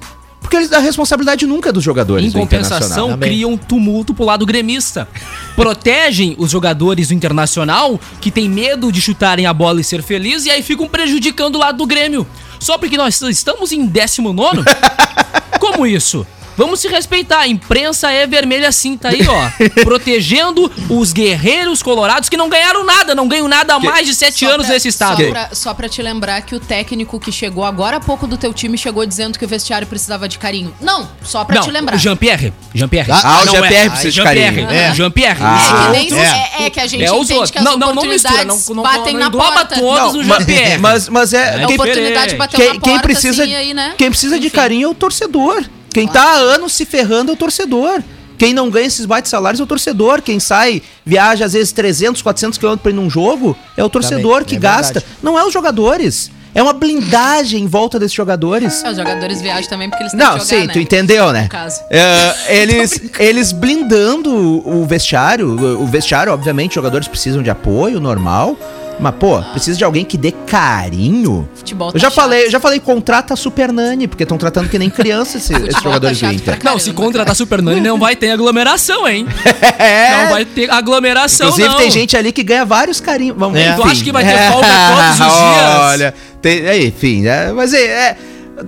Porque 0.55 0.57
eles, 0.57 0.73
a 0.73 0.79
responsabilidade 0.79 1.47
nunca 1.47 1.71
é 1.71 1.73
dos 1.73 1.83
jogadores 1.83 2.27
Em 2.27 2.31
do 2.31 2.39
compensação, 2.39 3.19
criam 3.19 3.57
tumulto 3.57 4.15
pro 4.15 4.25
lado 4.25 4.47
gremista. 4.47 5.09
Protegem 5.57 6.37
os 6.39 6.51
jogadores 6.51 7.09
do 7.09 7.15
Internacional 7.15 7.99
que 8.21 8.31
tem 8.31 8.49
medo 8.49 8.93
de 8.93 9.01
chutarem 9.01 9.47
a 9.47 9.53
bola 9.53 9.81
e 9.81 9.85
ser 9.85 10.01
feliz 10.03 10.47
e 10.47 10.51
aí 10.51 10.63
ficam 10.63 10.87
prejudicando 10.89 11.57
o 11.57 11.59
lado 11.59 11.79
do 11.79 11.87
Grêmio. 11.87 12.25
Só 12.61 12.79
porque 12.79 12.97
nós 12.97 13.21
estamos 13.23 13.73
em 13.73 13.85
19 13.85 14.63
Como 15.59 15.87
isso? 15.87 16.27
Vamos 16.57 16.81
se 16.81 16.89
respeitar. 16.89 17.41
A 17.41 17.49
imprensa 17.49 18.11
é 18.11 18.27
vermelha 18.27 18.71
sim, 18.73 18.97
tá 18.97 19.09
aí, 19.09 19.27
ó. 19.29 19.51
Protegendo 19.85 20.71
os 20.89 21.13
guerreiros 21.13 21.83
colorados 21.83 22.29
que 22.29 22.37
não 22.37 22.49
ganharam 22.49 22.85
nada, 22.85 23.15
não 23.15 23.27
ganham 23.29 23.49
nada 23.49 23.75
há 23.75 23.81
mais 23.81 24.07
de 24.07 24.15
sete 24.15 24.45
Só 24.47 24.53
anos 24.53 24.67
pra- 24.67 24.75
nesse 24.75 24.89
estado. 24.89 25.23
Só 25.25 25.31
pra, 25.31 25.49
só 25.53 25.75
pra 25.75 25.89
te 25.89 26.03
lembrar 26.03 26.41
que 26.43 26.55
o 26.55 26.61
técnico 26.61 27.19
que 27.21 27.31
chegou 27.33 27.65
agora 27.65 27.97
há 27.97 28.01
pouco 28.01 28.27
do 28.27 28.37
teu 28.37 28.53
time 28.53 28.77
chegou 28.79 29.05
dizendo 29.07 29.39
que 29.39 29.45
o 29.45 29.49
vestiário 29.49 29.87
precisava 29.87 30.29
de 30.29 30.39
carinho. 30.39 30.75
Não, 30.81 31.09
só 31.23 31.45
pra 31.45 31.57
Não, 31.57 31.63
te 31.63 31.71
lembrar. 31.71 31.97
o 31.97 31.99
Jean-Pierre. 31.99 32.53
Jean-Pierre. 32.75 33.11
Ah, 33.13 33.41
o 33.43 33.45
Não 33.47 33.53
Jean-Pierre 33.55 33.87
é. 33.87 33.89
precisa 33.91 34.11
de 34.11 34.17
Jean-Pierre. 34.17 34.65
carinho. 34.65 34.71
É. 34.71 34.95
Jean-Pierre. 34.95 35.39
Ah. 35.43 35.57
É 35.57 35.85
que, 35.85 35.93
nem, 35.93 36.03
outros- 36.03 36.21
é, 36.21 36.65
é 36.67 36.71
que 36.71 36.81
a 36.81 36.87
gente 36.87 37.05
É 37.05 37.13
os 37.13 37.17
entende 37.19 37.33
outros. 37.35 37.51
que 37.51 37.59
as 37.59 37.65
Não, 37.65 37.77
não, 37.77 37.95
não 37.95 38.05
mistura, 38.05 38.45
não- 38.45 38.61
não- 38.71 38.83
batem 38.83 39.13
não 39.15 39.21
na 39.21 39.27
engloba 39.27 39.53
porta. 39.67 39.77
todos 39.77 39.99
Não, 39.99 40.13
no 40.15 40.25
Jean-Pierre. 40.25 40.79
mas, 40.79 41.09
mas 41.09 41.33
é. 41.33 41.39
É 41.61 41.65
a 41.65 41.67
quem, 41.67 41.75
oportunidade 41.77 42.35
bateu 42.37 42.59
quem, 42.61 42.69
na 42.69 42.75
porta, 42.75 42.91
quem 42.91 42.99
precisa, 43.01 43.43
assim, 43.45 43.55
aí, 43.55 43.75
né? 43.75 43.95
quem 43.97 44.11
precisa 44.11 44.39
de 44.39 44.51
carinho 44.51 44.87
é 44.87 44.91
o 44.91 44.95
torcedor. 44.95 45.65
Quem 45.95 46.07
tá 46.09 46.23
há 46.23 46.35
anos 46.35 46.73
se 46.75 46.85
ferrando 46.85 47.31
é 47.31 47.35
o 47.35 47.37
torcedor. 47.37 48.03
Quem 48.37 48.53
não 48.53 48.69
ganha 48.69 48.87
esses 48.87 49.07
baites 49.07 49.31
salários 49.31 49.61
é 49.61 49.63
o 49.63 49.67
torcedor. 49.67 50.21
Quem 50.21 50.41
sai, 50.41 50.83
viaja 51.07 51.45
às 51.45 51.53
vezes 51.53 51.73
300, 51.73 52.21
400 52.21 52.59
quilômetros 52.59 52.83
pra 52.83 52.91
ir 52.91 52.95
num 52.95 53.09
jogo, 53.09 53.57
é 53.77 53.85
o 53.85 53.89
torcedor 53.89 54.39
Também, 54.41 54.45
que 54.49 54.57
é 54.57 54.59
gasta. 54.59 54.95
verdade. 55.01 55.07
Não 55.23 55.39
é 55.39 55.45
os 55.47 55.53
jogadores. 55.53 56.31
É 56.53 56.63
uma 56.63 56.73
blindagem 56.73 57.63
em 57.63 57.67
volta 57.67 57.99
desses 57.99 58.15
jogadores. 58.15 58.83
É, 58.85 58.91
os 58.91 58.97
jogadores 58.97 59.41
viajam 59.41 59.69
também 59.71 59.89
porque 59.89 60.03
eles 60.05 60.13
têm 60.13 60.21
Não, 60.21 60.35
que 60.35 60.45
jogar, 60.45 60.45
sim, 60.61 60.67
né? 60.67 60.73
tu 60.73 60.79
entendeu, 60.79 61.33
né? 61.33 61.43
No 61.45 61.49
caso. 61.49 61.81
É, 61.91 62.61
eles, 62.61 63.01
eles 63.19 63.53
blindando 63.53 64.33
o 64.69 64.85
vestiário. 64.87 65.51
O 65.81 65.87
vestiário, 65.87 66.33
obviamente, 66.33 66.71
os 66.71 66.75
jogadores 66.75 67.09
precisam 67.09 67.43
de 67.43 67.51
apoio 67.51 68.01
normal. 68.01 68.57
Mas, 69.01 69.15
pô, 69.17 69.43
precisa 69.53 69.77
de 69.77 69.85
alguém 69.85 70.05
que 70.05 70.17
dê 70.17 70.31
carinho. 70.33 71.49
Futebol 71.55 71.91
tá 71.91 71.97
Eu 71.97 72.01
já 72.01 72.09
chato. 72.09 72.15
falei, 72.15 72.47
eu 72.47 72.51
já 72.51 72.61
falei, 72.61 72.79
contrata 72.81 73.35
a 73.35 73.37
Super 73.37 73.73
Nani, 73.73 74.07
porque 74.07 74.23
estão 74.23 74.39
tratando 74.39 74.69
que 74.69 74.79
nem 74.79 74.89
criança 74.89 75.37
esse- 75.39 75.53
esses 75.69 75.83
jogadores 75.83 76.19
tá 76.21 76.29
do 76.29 76.35
Inter. 76.35 76.59
Não, 76.63 76.79
se 76.79 76.93
contratar 76.93 77.35
Super 77.35 77.61
Nani 77.61 77.81
não 77.81 77.99
vai 77.99 78.15
ter 78.17 78.31
aglomeração, 78.31 79.07
hein? 79.09 79.27
É. 79.79 80.23
Não 80.25 80.31
vai 80.31 80.45
ter 80.45 80.71
aglomeração, 80.71 81.49
Inclusive, 81.49 81.69
não. 81.69 81.77
tem 81.79 81.91
gente 81.91 82.17
ali 82.17 82.33
que 82.33 82.43
ganha 82.43 82.65
vários 82.65 83.01
carinhos. 83.01 83.37
Vamos, 83.37 83.59
É. 83.59 83.75
Tu 83.75 83.83
acha 83.83 84.05
que 84.05 84.13
vai 84.13 84.25
ter 84.25 84.51
folga 84.51 84.69
todos 84.69 85.11
os 85.13 85.17
dias? 85.17 85.81
Olha, 85.81 86.15
tem, 86.41 86.61
é, 86.67 86.85
enfim, 86.87 87.27
é, 87.27 87.53
mas 87.53 87.73
é, 87.75 87.83
é, 87.83 88.17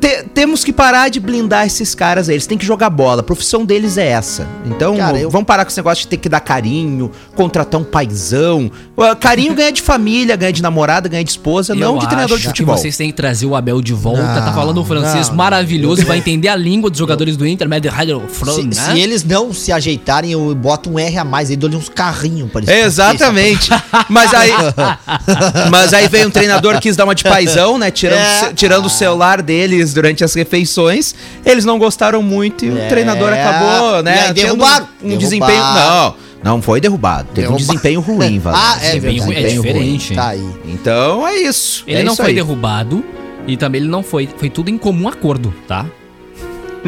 te- 0.00 0.24
temos 0.34 0.64
que 0.64 0.72
parar 0.72 1.08
de 1.08 1.20
blindar 1.20 1.66
esses 1.66 1.94
caras 1.94 2.28
aí. 2.28 2.34
Eles 2.34 2.46
têm 2.46 2.58
que 2.58 2.66
jogar 2.66 2.90
bola. 2.90 3.20
A 3.20 3.22
profissão 3.22 3.64
deles 3.64 3.96
é 3.96 4.08
essa. 4.08 4.46
Então, 4.64 4.96
Cara, 4.96 5.18
eu- 5.18 5.30
vamos 5.30 5.46
parar 5.46 5.64
com 5.64 5.68
esse 5.70 5.78
negócio 5.78 6.02
de 6.02 6.08
ter 6.08 6.16
que 6.16 6.28
dar 6.28 6.40
carinho, 6.40 7.10
contratar 7.34 7.80
um 7.80 7.84
paizão. 7.84 8.70
Uh, 8.96 9.14
Carinho 9.20 9.54
ganha 9.54 9.70
de 9.72 9.82
família, 9.82 10.34
ganha 10.36 10.52
de 10.52 10.62
namorada, 10.62 11.08
ganha 11.08 11.22
de 11.22 11.30
esposa, 11.30 11.72
Eu 11.72 11.76
não 11.76 11.98
de 11.98 12.06
treinador 12.06 12.38
de 12.38 12.46
futebol. 12.48 12.74
que 12.74 12.80
vocês 12.80 12.96
têm 12.96 13.10
que 13.10 13.16
trazer 13.16 13.46
o 13.46 13.54
Abel 13.54 13.80
de 13.82 13.92
volta. 13.92 14.22
Não, 14.22 14.34
tá 14.46 14.52
falando 14.52 14.80
um 14.80 14.84
francês 14.84 15.28
não, 15.28 15.36
maravilhoso, 15.36 16.04
vai 16.06 16.18
entender 16.18 16.48
a 16.48 16.56
língua 16.56 16.88
dos 16.90 16.98
jogadores 16.98 17.36
do 17.36 17.46
Inter, 17.46 17.68
rádio 17.90 18.22
Se, 18.28 18.62
né? 18.62 18.72
se 18.72 18.98
eles 18.98 19.22
não 19.24 19.52
se 19.52 19.70
ajeitarem, 19.72 20.32
eu 20.32 20.54
boto 20.54 20.90
um 20.90 20.98
R 20.98 21.18
a 21.18 21.24
mais 21.24 21.50
aí, 21.50 21.56
dou-lhe 21.56 21.76
uns 21.76 21.88
carrinhos 21.88 22.50
pra 22.50 22.62
eles. 22.62 22.86
Exatamente. 22.86 23.70
Mas 24.08 24.32
aí, 24.34 24.50
mas 25.70 25.92
aí 25.92 26.08
veio 26.08 26.28
um 26.28 26.30
treinador 26.30 26.74
que 26.74 26.80
quis 26.86 26.96
dar 26.96 27.04
uma 27.04 27.14
de 27.14 27.22
paizão, 27.24 27.78
né? 27.78 27.90
Tirando, 27.90 28.18
É. 28.18 28.52
tirando 28.54 28.86
o 28.86 28.90
celular 28.90 29.42
deles 29.76 29.94
durante 29.94 30.24
as 30.24 30.34
refeições. 30.34 31.14
Eles 31.44 31.64
não 31.64 31.78
gostaram 31.78 32.22
muito 32.22 32.64
e 32.64 32.70
o 32.70 32.78
É. 32.78 32.88
treinador 32.88 33.32
acabou, 33.32 34.02
né? 34.02 34.30
E 34.30 34.32
derrubaram. 34.32 34.84
Um 35.02 35.08
Derrubaram. 35.08 35.18
desempenho. 35.18 35.62
Não, 35.62 36.14
não 36.42 36.62
foi 36.62 36.80
derrubado. 36.80 37.28
Teve 37.34 37.48
um 37.48 37.50
Derruba- 37.52 37.58
desempenho 37.58 38.00
ruim, 38.00 38.38
Valente. 38.38 38.62
Ah, 38.66 38.76
é 38.76 38.86
Desempenho 38.86 39.22
verdade. 39.24 39.26
ruim, 39.26 39.36
é 39.36 39.48
diferente. 39.72 40.14
Tá 40.14 40.28
aí. 40.28 40.48
Então 40.66 41.26
é 41.26 41.34
isso. 41.36 41.84
Ele 41.86 42.00
é 42.00 42.02
não 42.02 42.12
isso 42.12 42.22
foi 42.22 42.30
aí. 42.30 42.34
derrubado 42.36 43.04
e 43.46 43.56
também 43.56 43.80
ele 43.80 43.88
não 43.90 44.02
foi. 44.02 44.28
Foi 44.36 44.48
tudo 44.50 44.70
em 44.70 44.78
comum 44.78 45.08
acordo, 45.08 45.52
tá? 45.68 45.86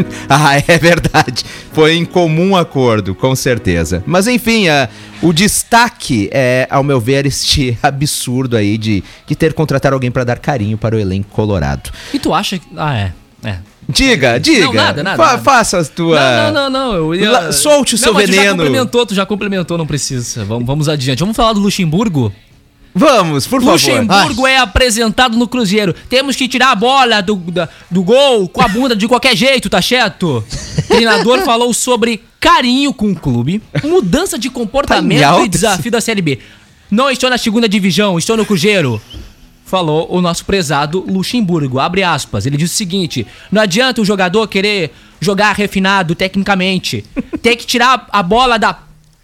Ah, 0.29 0.57
é 0.67 0.79
verdade. 0.79 1.45
Foi 1.73 1.95
em 1.95 2.05
comum 2.05 2.57
acordo, 2.57 3.15
com 3.15 3.35
certeza. 3.35 4.03
Mas 4.07 4.27
enfim, 4.27 4.69
ah, 4.69 4.89
o 5.23 5.33
destaque 5.33 6.29
é, 6.33 6.67
ao 6.71 6.83
meu 6.83 7.01
ver, 7.01 7.27
este 7.27 7.77
absurdo 7.83 8.57
aí 8.57 8.77
de, 8.79 9.03
de 9.27 9.35
ter 9.37 9.53
contratado 9.55 9.95
alguém 9.95 10.11
pra 10.11 10.25
dar 10.25 10.39
carinho 10.39 10.77
para 10.79 10.97
o 10.97 10.99
elenco 10.99 11.29
colorado. 11.31 11.91
E 12.13 12.19
tu 12.19 12.33
acha 12.35 12.59
que. 12.59 12.67
Ah, 12.77 12.97
é. 12.97 13.13
É. 13.45 13.59
Diga, 13.89 14.39
diga. 14.39 14.67
Não, 14.67 14.75
nada, 14.75 15.03
nada, 15.03 15.17
Fa- 15.17 15.31
nada. 15.31 15.43
Faça 15.43 15.79
as 15.79 15.89
tuas. 15.89 16.21
Não, 16.21 16.53
não, 16.53 16.71
não, 16.71 16.93
não. 17.03 17.15
Eu. 17.15 17.33
La- 17.33 17.53
solte 17.53 17.95
o 17.95 17.97
Não, 17.99 18.05
seu 18.05 18.13
mas 18.13 18.25
tu 18.25 18.33
Já 18.33 18.41
veneno. 18.43 18.57
complementou, 18.57 19.07
tu 19.07 19.15
já 19.15 19.25
complementou, 19.25 19.79
não 19.79 19.87
precisa. 19.87 20.45
Vamos, 20.45 20.67
vamos 20.67 20.89
adiante. 20.89 21.21
Vamos 21.21 21.35
falar 21.37 21.53
do 21.55 21.61
Luxemburgo? 21.61 22.31
Vamos, 22.95 23.47
por 23.47 23.61
favor. 23.61 23.73
Luxemburgo 23.75 24.47
é 24.47 24.59
apresentado 24.59 25.37
no 25.37 25.47
Cruzeiro. 25.47 25.95
Temos 26.09 26.35
que 26.35 26.49
tirar 26.49 26.73
a 26.73 26.75
bola 26.75 27.21
do, 27.21 27.37
da- 27.37 27.69
do 27.91 28.03
gol 28.03 28.49
com 28.49 28.63
a 28.63 28.69
bunda 28.69 28.97
de 28.97 29.07
qualquer 29.07 29.37
jeito, 29.37 29.69
tá 29.71 29.81
certo? 29.81 30.45
O 30.79 30.83
treinador 30.89 31.41
falou 31.45 31.73
sobre 31.73 32.23
carinho 32.41 32.93
com 32.93 33.11
o 33.13 33.17
clube, 33.17 33.63
mudança 33.85 34.39
de 34.39 34.49
Tá 34.49 34.55
comportamento 34.55 35.23
alta 35.23 35.45
e 35.45 35.49
desafio 35.49 35.91
da 35.91 36.01
Série 36.01 36.23
B. 36.23 36.39
Não 36.91 37.11
estou 37.11 37.29
na 37.29 37.37
segunda 37.39 37.69
divisão, 37.69 38.19
estou 38.19 38.37
no 38.37 38.47
Cruzeiro. 38.47 39.01
Falou 39.67 40.09
o 40.11 40.23
nosso 40.23 40.47
prezado 40.47 41.05
Luxemburgo. 41.07 41.79
Abre 41.79 42.03
aspas. 42.03 42.47
Ele 42.47 42.57
disse 42.57 42.73
o 42.73 42.77
seguinte: 42.79 43.27
não 43.53 43.61
adianta 43.61 44.01
o 44.01 44.05
jogador 44.05 44.49
querer 44.49 44.91
jogar 45.21 45.53
refinado 45.55 46.15
tecnicamente. 46.15 47.05
Tem 47.43 47.55
que 47.55 47.67
tirar 47.67 48.07
a 48.11 48.23
bola 48.23 48.59
da 48.59 48.73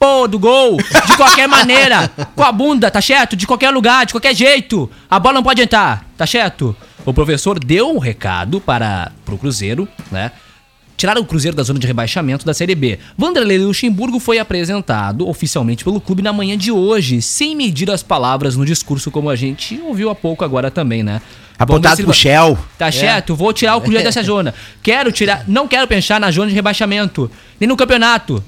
pô 0.05 0.29
do 0.29 0.39
gol 0.39 0.77
de 0.77 1.17
qualquer 1.17 1.49
maneira. 1.49 2.11
Com 2.37 2.43
a 2.43 2.53
bunda, 2.53 2.91
tá 2.91 3.01
certo? 3.01 3.35
De 3.35 3.47
qualquer 3.47 3.71
lugar, 3.71 4.05
de 4.05 4.13
qualquer 4.13 4.35
jeito. 4.35 4.91
A 5.09 5.19
bola 5.19 5.37
não 5.37 5.43
pode 5.43 5.63
entrar, 5.63 6.05
tá 6.15 6.27
certo? 6.27 6.77
O 7.07 7.15
professor 7.15 7.59
deu 7.59 7.91
um 7.91 7.99
recado 7.99 8.61
para 8.61 9.11
pro 9.25 9.39
Cruzeiro, 9.39 9.89
né? 10.13 10.31
Tiraram 10.97 11.23
o 11.23 11.25
Cruzeiro 11.25 11.57
da 11.57 11.63
zona 11.63 11.79
de 11.79 11.87
rebaixamento 11.87 12.45
da 12.45 12.53
Série 12.53 12.75
B. 12.75 12.99
Vanderlei 13.17 13.59
Luxemburgo 13.59 14.21
foi 14.21 14.39
apresentado 14.39 15.27
oficialmente 15.27 15.83
pelo 15.83 16.01
clube 16.01 16.23
na 16.23 16.33
manhã 16.33 16.57
de 16.57 16.71
hoje, 16.71 17.21
sem 17.21 17.57
medir 17.57 17.91
as 17.91 18.03
palavras 18.03 18.57
no 18.57 18.65
discurso, 18.65 19.11
como 19.11 19.29
a 19.29 19.35
gente 19.35 19.81
ouviu 19.83 20.09
há 20.11 20.15
pouco 20.15 20.45
agora 20.45 20.71
também, 20.71 21.03
né? 21.03 21.21
Apontado 21.59 22.03
pro 22.03 22.13
Shell. 22.13 22.59
Tá 22.79 22.93
certo? 22.93 23.35
Vou 23.35 23.53
tirar 23.53 23.77
o 23.77 23.81
Cruzeiro 23.81 24.05
dessa 24.07 24.23
zona. 24.23 24.55
Quero 24.83 25.11
tirar. 25.11 25.45
Não 25.49 25.67
quero 25.67 25.89
pensar 25.89 26.21
na 26.21 26.31
zona 26.31 26.49
de 26.49 26.55
rebaixamento, 26.55 27.31
nem 27.59 27.67
no 27.67 27.77
campeonato. 27.77 28.43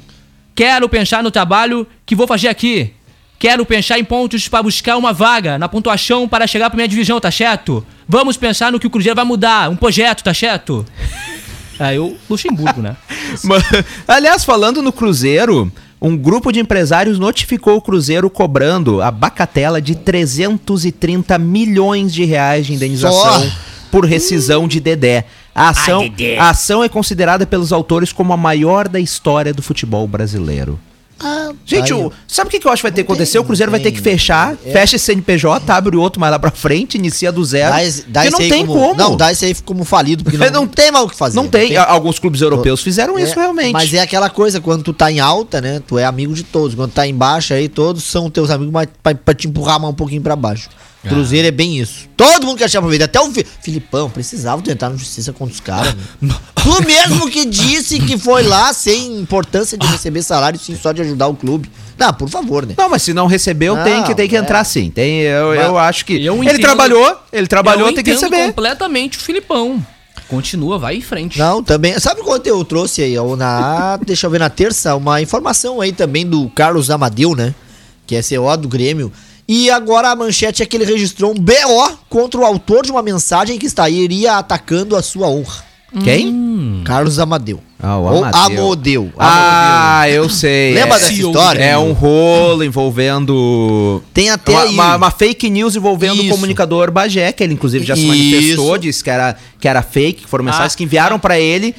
Quero 0.56 0.88
pensar 0.88 1.22
no 1.22 1.30
trabalho 1.30 1.86
que 2.06 2.16
vou 2.16 2.26
fazer 2.26 2.48
aqui. 2.48 2.94
Quero 3.38 3.66
pensar 3.66 3.98
em 3.98 4.04
pontos 4.04 4.48
para 4.48 4.62
buscar 4.62 4.96
uma 4.96 5.12
vaga 5.12 5.58
na 5.58 5.68
pontuação 5.68 6.26
para 6.26 6.46
chegar 6.46 6.70
pra 6.70 6.76
minha 6.76 6.88
divisão, 6.88 7.20
tá 7.20 7.30
certo? 7.30 7.86
Vamos 8.08 8.38
pensar 8.38 8.72
no 8.72 8.80
que 8.80 8.86
o 8.86 8.90
Cruzeiro 8.90 9.14
vai 9.14 9.24
mudar, 9.26 9.68
um 9.70 9.76
projeto, 9.76 10.24
tá 10.24 10.32
certo? 10.32 10.86
Aí 11.78 11.98
o 12.00 12.16
Luxemburgo, 12.30 12.80
né? 12.80 12.96
Mas, 13.44 13.62
Aliás, 14.08 14.46
falando 14.46 14.80
no 14.80 14.90
Cruzeiro, 14.90 15.70
um 16.00 16.16
grupo 16.16 16.50
de 16.50 16.60
empresários 16.60 17.18
notificou 17.18 17.76
o 17.76 17.82
Cruzeiro 17.82 18.30
cobrando 18.30 19.02
a 19.02 19.10
bacatela 19.10 19.82
de 19.82 19.94
330 19.94 21.38
milhões 21.38 22.14
de 22.14 22.24
reais 22.24 22.66
de 22.66 22.72
indenização 22.72 23.42
Só? 23.42 23.56
por 23.90 24.06
rescisão 24.06 24.66
de 24.66 24.80
Dedé. 24.80 25.26
A 25.56 25.70
ação, 25.70 26.02
a 26.38 26.50
ação 26.50 26.84
é 26.84 26.88
considerada 26.88 27.46
pelos 27.46 27.72
autores 27.72 28.12
como 28.12 28.32
a 28.32 28.36
maior 28.36 28.86
da 28.88 29.00
história 29.00 29.54
do 29.54 29.62
futebol 29.62 30.06
brasileiro. 30.06 30.78
Ah, 31.18 31.50
Gente, 31.64 31.94
o- 31.94 32.12
sabe 32.28 32.48
o 32.48 32.50
que, 32.50 32.60
que 32.60 32.66
eu 32.66 32.70
acho 32.70 32.80
que 32.80 32.88
vai 32.88 32.92
ter 32.92 33.02
que 33.02 33.08
Não 33.08 33.14
acontecer? 33.14 33.32
tem, 33.32 33.40
o 33.40 33.44
Cruzeiro 33.44 33.72
não 33.72 33.78
vai 33.78 33.82
ter 33.82 33.90
que 33.90 34.02
tem. 34.02 34.12
fechar, 34.12 34.54
É. 34.66 34.70
fecha 34.70 34.96
esse 34.96 35.06
CNPJ, 35.06 35.72
abre 35.72 35.96
o 35.96 36.00
outro 36.02 36.20
mais 36.20 36.30
lá 36.30 36.38
pra 36.38 36.50
frente, 36.50 36.96
inicia 36.98 37.32
do 37.32 37.42
zero. 37.42 37.72
Dá 37.72 37.82
esse, 37.82 38.02
dá 38.06 38.20
porque 38.24 38.30
não 38.42 38.50
tem 38.50 38.66
como. 38.66 38.94
Não, 38.94 39.16
dá 39.16 39.32
esse 39.32 39.46
aí 39.46 39.54
como 39.64 39.82
falido, 39.82 40.22
porque 40.24 40.36
não, 40.36 40.46
Não- 40.52 40.66
tem 40.66 40.92
mais 40.92 41.06
o 41.06 41.08
que 41.08 41.16
fazer. 41.16 41.34
Não 41.36 41.48
tem. 41.48 41.74
Alguns 41.74 42.18
clubes 42.18 42.42
europeus 42.42 42.82
fizeram 42.82 43.18
isso 43.18 43.32
É, 43.32 43.40
realmente. 43.42 43.72
Mas 43.72 43.94
é 43.94 44.00
aquela 44.00 44.28
coisa, 44.28 44.60
quando 44.60 44.82
tu 44.82 44.92
tá 44.92 45.10
em 45.10 45.18
alta, 45.18 45.58
né? 45.62 45.80
Tu 45.88 45.98
é 45.98 46.04
amigo 46.04 46.34
de 46.34 46.42
todos. 46.42 46.74
Quando 46.74 46.92
tá 46.92 47.06
em 47.06 47.14
baixa 47.14 47.54
aí, 47.54 47.66
todos 47.66 48.04
são 48.04 48.28
teus 48.30 48.50
amigos, 48.50 48.70
mas 48.74 48.86
pra, 49.02 49.14
pra 49.14 49.32
te 49.34 49.48
empurrar 49.48 49.80
mais 49.80 49.94
um 49.94 49.96
pouquinho 49.96 50.20
pra 50.20 50.36
baixo. 50.36 50.68
Ah. 51.06 51.10
Cruzeiro 51.10 51.46
é 51.48 51.50
bem 51.50 51.78
isso. 51.78 52.08
Todo 52.16 52.46
mundo 52.46 52.58
quer 52.58 52.64
achar 52.64 52.80
proveito. 52.80 53.02
Até 53.02 53.20
o 53.20 53.30
Fi- 53.30 53.46
Filipão 53.62 54.08
precisava 54.10 54.60
tentar 54.62 54.90
na 54.90 54.96
justiça 54.96 55.32
contra 55.32 55.54
os 55.54 55.60
caras. 55.60 55.94
né? 56.20 56.34
tu 56.56 56.82
mesmo 56.86 57.30
que 57.30 57.44
disse 57.46 57.98
que 58.00 58.18
foi 58.18 58.42
lá 58.42 58.72
sem 58.72 59.18
importância 59.20 59.76
de 59.78 59.86
receber 59.86 60.22
salário, 60.22 60.58
sim 60.58 60.76
só 60.76 60.92
de 60.92 61.02
ajudar 61.02 61.26
o 61.28 61.34
clube. 61.34 61.70
Não, 61.98 62.12
por 62.12 62.28
favor, 62.28 62.66
né? 62.66 62.74
Não, 62.76 62.88
mas 62.90 63.02
se 63.02 63.14
não 63.14 63.26
recebeu, 63.26 63.74
Não, 63.76 63.82
tem 63.84 64.02
que, 64.02 64.14
tem 64.14 64.28
que 64.28 64.36
é. 64.36 64.38
entrar 64.38 64.64
sim. 64.64 64.90
Tem, 64.90 65.20
eu, 65.22 65.54
eu 65.54 65.78
acho 65.78 66.04
que. 66.04 66.12
Eu 66.22 66.34
ele 66.36 66.44
entendo- 66.44 66.60
trabalhou, 66.60 67.16
ele 67.32 67.46
trabalhou, 67.46 67.86
tem 67.92 68.04
que 68.04 68.10
entendo 68.10 68.22
receber. 68.30 68.46
completamente 68.48 69.16
o 69.16 69.20
Filipão. 69.20 69.84
Continua, 70.28 70.76
vai 70.78 70.96
em 70.96 71.00
frente. 71.00 71.38
Não, 71.38 71.62
também. 71.62 71.98
Sabe 72.00 72.20
quanto 72.22 72.46
eu 72.48 72.64
trouxe 72.64 73.00
aí? 73.00 73.16
ó, 73.16 73.36
Na, 73.36 73.96
deixa 73.98 74.26
eu 74.26 74.30
ver 74.30 74.40
na 74.40 74.50
terça, 74.50 74.94
uma 74.96 75.22
informação 75.22 75.80
aí 75.80 75.92
também 75.92 76.26
do 76.26 76.48
Carlos 76.50 76.90
Amadeu, 76.90 77.34
né? 77.36 77.54
Que 78.06 78.16
é 78.16 78.20
CO 78.22 78.56
do 78.56 78.68
Grêmio. 78.68 79.12
E 79.48 79.70
agora 79.70 80.10
a 80.10 80.16
manchete 80.16 80.62
é 80.62 80.66
que 80.66 80.76
ele 80.76 80.84
registrou 80.84 81.30
um 81.30 81.34
BO 81.34 81.98
contra 82.08 82.40
o 82.40 82.44
autor 82.44 82.84
de 82.84 82.90
uma 82.90 83.02
mensagem 83.02 83.58
que 83.58 83.66
estaria 83.66 84.32
atacando 84.36 84.96
a 84.96 85.02
sua 85.02 85.28
honra. 85.28 85.64
Quem? 86.02 86.82
Carlos 86.84 87.18
Amadeu. 87.18 87.60
Ah, 87.80 87.96
o 87.96 88.02
Ou 88.12 88.24
Amadeu. 88.24 88.58
Amodeu. 88.60 89.12
Ah, 89.18 90.04
eu 90.10 90.28
sei. 90.28 90.74
Lembra 90.74 90.96
é, 90.96 90.98
dessa 90.98 91.12
história? 91.12 91.62
É 91.62 91.78
um 91.78 91.92
rolo 91.92 92.64
envolvendo. 92.64 94.02
Tem 94.12 94.28
até 94.30 94.52
uma, 94.52 94.62
aí. 94.62 94.74
uma- 94.74 94.96
uma 94.96 95.10
fake 95.10 95.48
news 95.48 95.76
envolvendo 95.76 96.18
o 96.18 96.22
Isso. 96.24 96.30
comunicador 96.34 96.90
Bagé, 96.90 97.30
que 97.32 97.42
ele 97.44 97.54
inclusive 97.54 97.86
já 97.86 97.94
se 97.94 98.00
Isso. 98.00 98.08
manifestou, 98.08 98.76
disse 98.78 99.02
que 99.04 99.10
era, 99.10 99.36
que 99.60 99.68
era 99.68 99.80
fake, 99.80 100.22
que 100.22 100.28
foram 100.28 100.44
mensagens 100.44 100.74
Ah. 100.74 100.76
que 100.76 100.84
enviaram 100.84 101.18
pra 101.18 101.38
ele. 101.38 101.74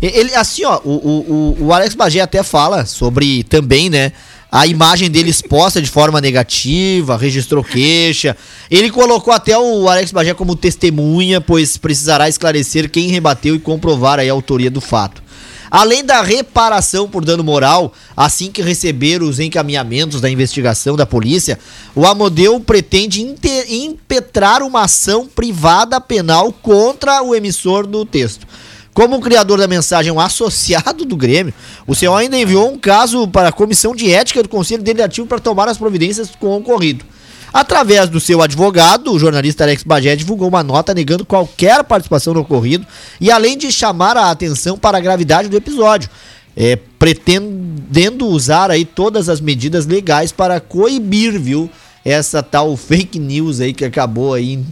Ele, 0.00 0.34
assim, 0.34 0.64
ó, 0.64 0.80
o, 0.82 0.90
o, 0.90 1.56
o- 1.60 1.66
o 1.66 1.72
Alex 1.72 1.94
Bagé 1.94 2.20
até 2.22 2.42
fala 2.42 2.84
sobre 2.86 3.44
também, 3.44 3.88
né? 3.88 4.10
A 4.54 4.66
imagem 4.66 5.10
dele 5.10 5.30
exposta 5.30 5.80
de 5.80 5.88
forma 5.88 6.20
negativa, 6.20 7.16
registrou 7.16 7.64
queixa. 7.64 8.36
Ele 8.70 8.90
colocou 8.90 9.32
até 9.32 9.56
o 9.56 9.88
Alex 9.88 10.12
Bagé 10.12 10.34
como 10.34 10.54
testemunha, 10.54 11.40
pois 11.40 11.78
precisará 11.78 12.28
esclarecer 12.28 12.90
quem 12.90 13.08
rebateu 13.08 13.54
e 13.54 13.58
comprovar 13.58 14.20
a 14.20 14.30
autoria 14.30 14.70
do 14.70 14.82
fato. 14.82 15.22
Além 15.70 16.04
da 16.04 16.20
reparação 16.20 17.08
por 17.08 17.24
dano 17.24 17.42
moral, 17.42 17.94
assim 18.14 18.50
que 18.52 18.60
receber 18.60 19.22
os 19.22 19.40
encaminhamentos 19.40 20.20
da 20.20 20.28
investigação 20.28 20.96
da 20.96 21.06
polícia, 21.06 21.58
o 21.94 22.04
Amodeu 22.04 22.60
pretende 22.60 23.22
impetrar 23.22 24.62
uma 24.62 24.82
ação 24.82 25.26
privada 25.26 25.98
penal 25.98 26.52
contra 26.52 27.22
o 27.22 27.34
emissor 27.34 27.86
do 27.86 28.04
texto. 28.04 28.46
Como 28.94 29.16
o 29.16 29.20
criador 29.20 29.58
da 29.58 29.66
mensagem 29.66 30.10
é 30.10 30.12
um 30.12 30.20
associado 30.20 31.06
do 31.06 31.16
Grêmio, 31.16 31.54
o 31.86 31.94
CEO 31.94 32.14
ainda 32.14 32.36
enviou 32.36 32.70
um 32.70 32.78
caso 32.78 33.26
para 33.26 33.48
a 33.48 33.52
comissão 33.52 33.94
de 33.94 34.12
ética 34.12 34.42
do 34.42 34.48
Conselho 34.48 34.82
Deliberativo 34.82 35.26
para 35.26 35.38
tomar 35.38 35.66
as 35.66 35.78
providências 35.78 36.30
com 36.38 36.48
o 36.48 36.58
ocorrido. 36.58 37.04
Através 37.52 38.08
do 38.10 38.20
seu 38.20 38.42
advogado, 38.42 39.12
o 39.12 39.18
jornalista 39.18 39.64
Alex 39.64 39.82
Bagé 39.82 40.14
divulgou 40.14 40.48
uma 40.48 40.62
nota 40.62 40.94
negando 40.94 41.24
qualquer 41.24 41.82
participação 41.84 42.34
no 42.34 42.40
ocorrido 42.40 42.86
e 43.20 43.30
além 43.30 43.56
de 43.56 43.72
chamar 43.72 44.16
a 44.16 44.30
atenção 44.30 44.76
para 44.76 44.98
a 44.98 45.00
gravidade 45.00 45.48
do 45.48 45.56
episódio, 45.56 46.10
é, 46.54 46.76
pretendendo 46.98 48.26
usar 48.26 48.70
aí 48.70 48.84
todas 48.84 49.28
as 49.28 49.40
medidas 49.40 49.86
legais 49.86 50.32
para 50.32 50.60
coibir, 50.60 51.38
viu, 51.38 51.70
essa 52.04 52.42
tal 52.42 52.76
fake 52.76 53.18
news 53.18 53.60
aí 53.60 53.72
que 53.72 53.84
acabou 53.84 54.34
aí 54.34 54.62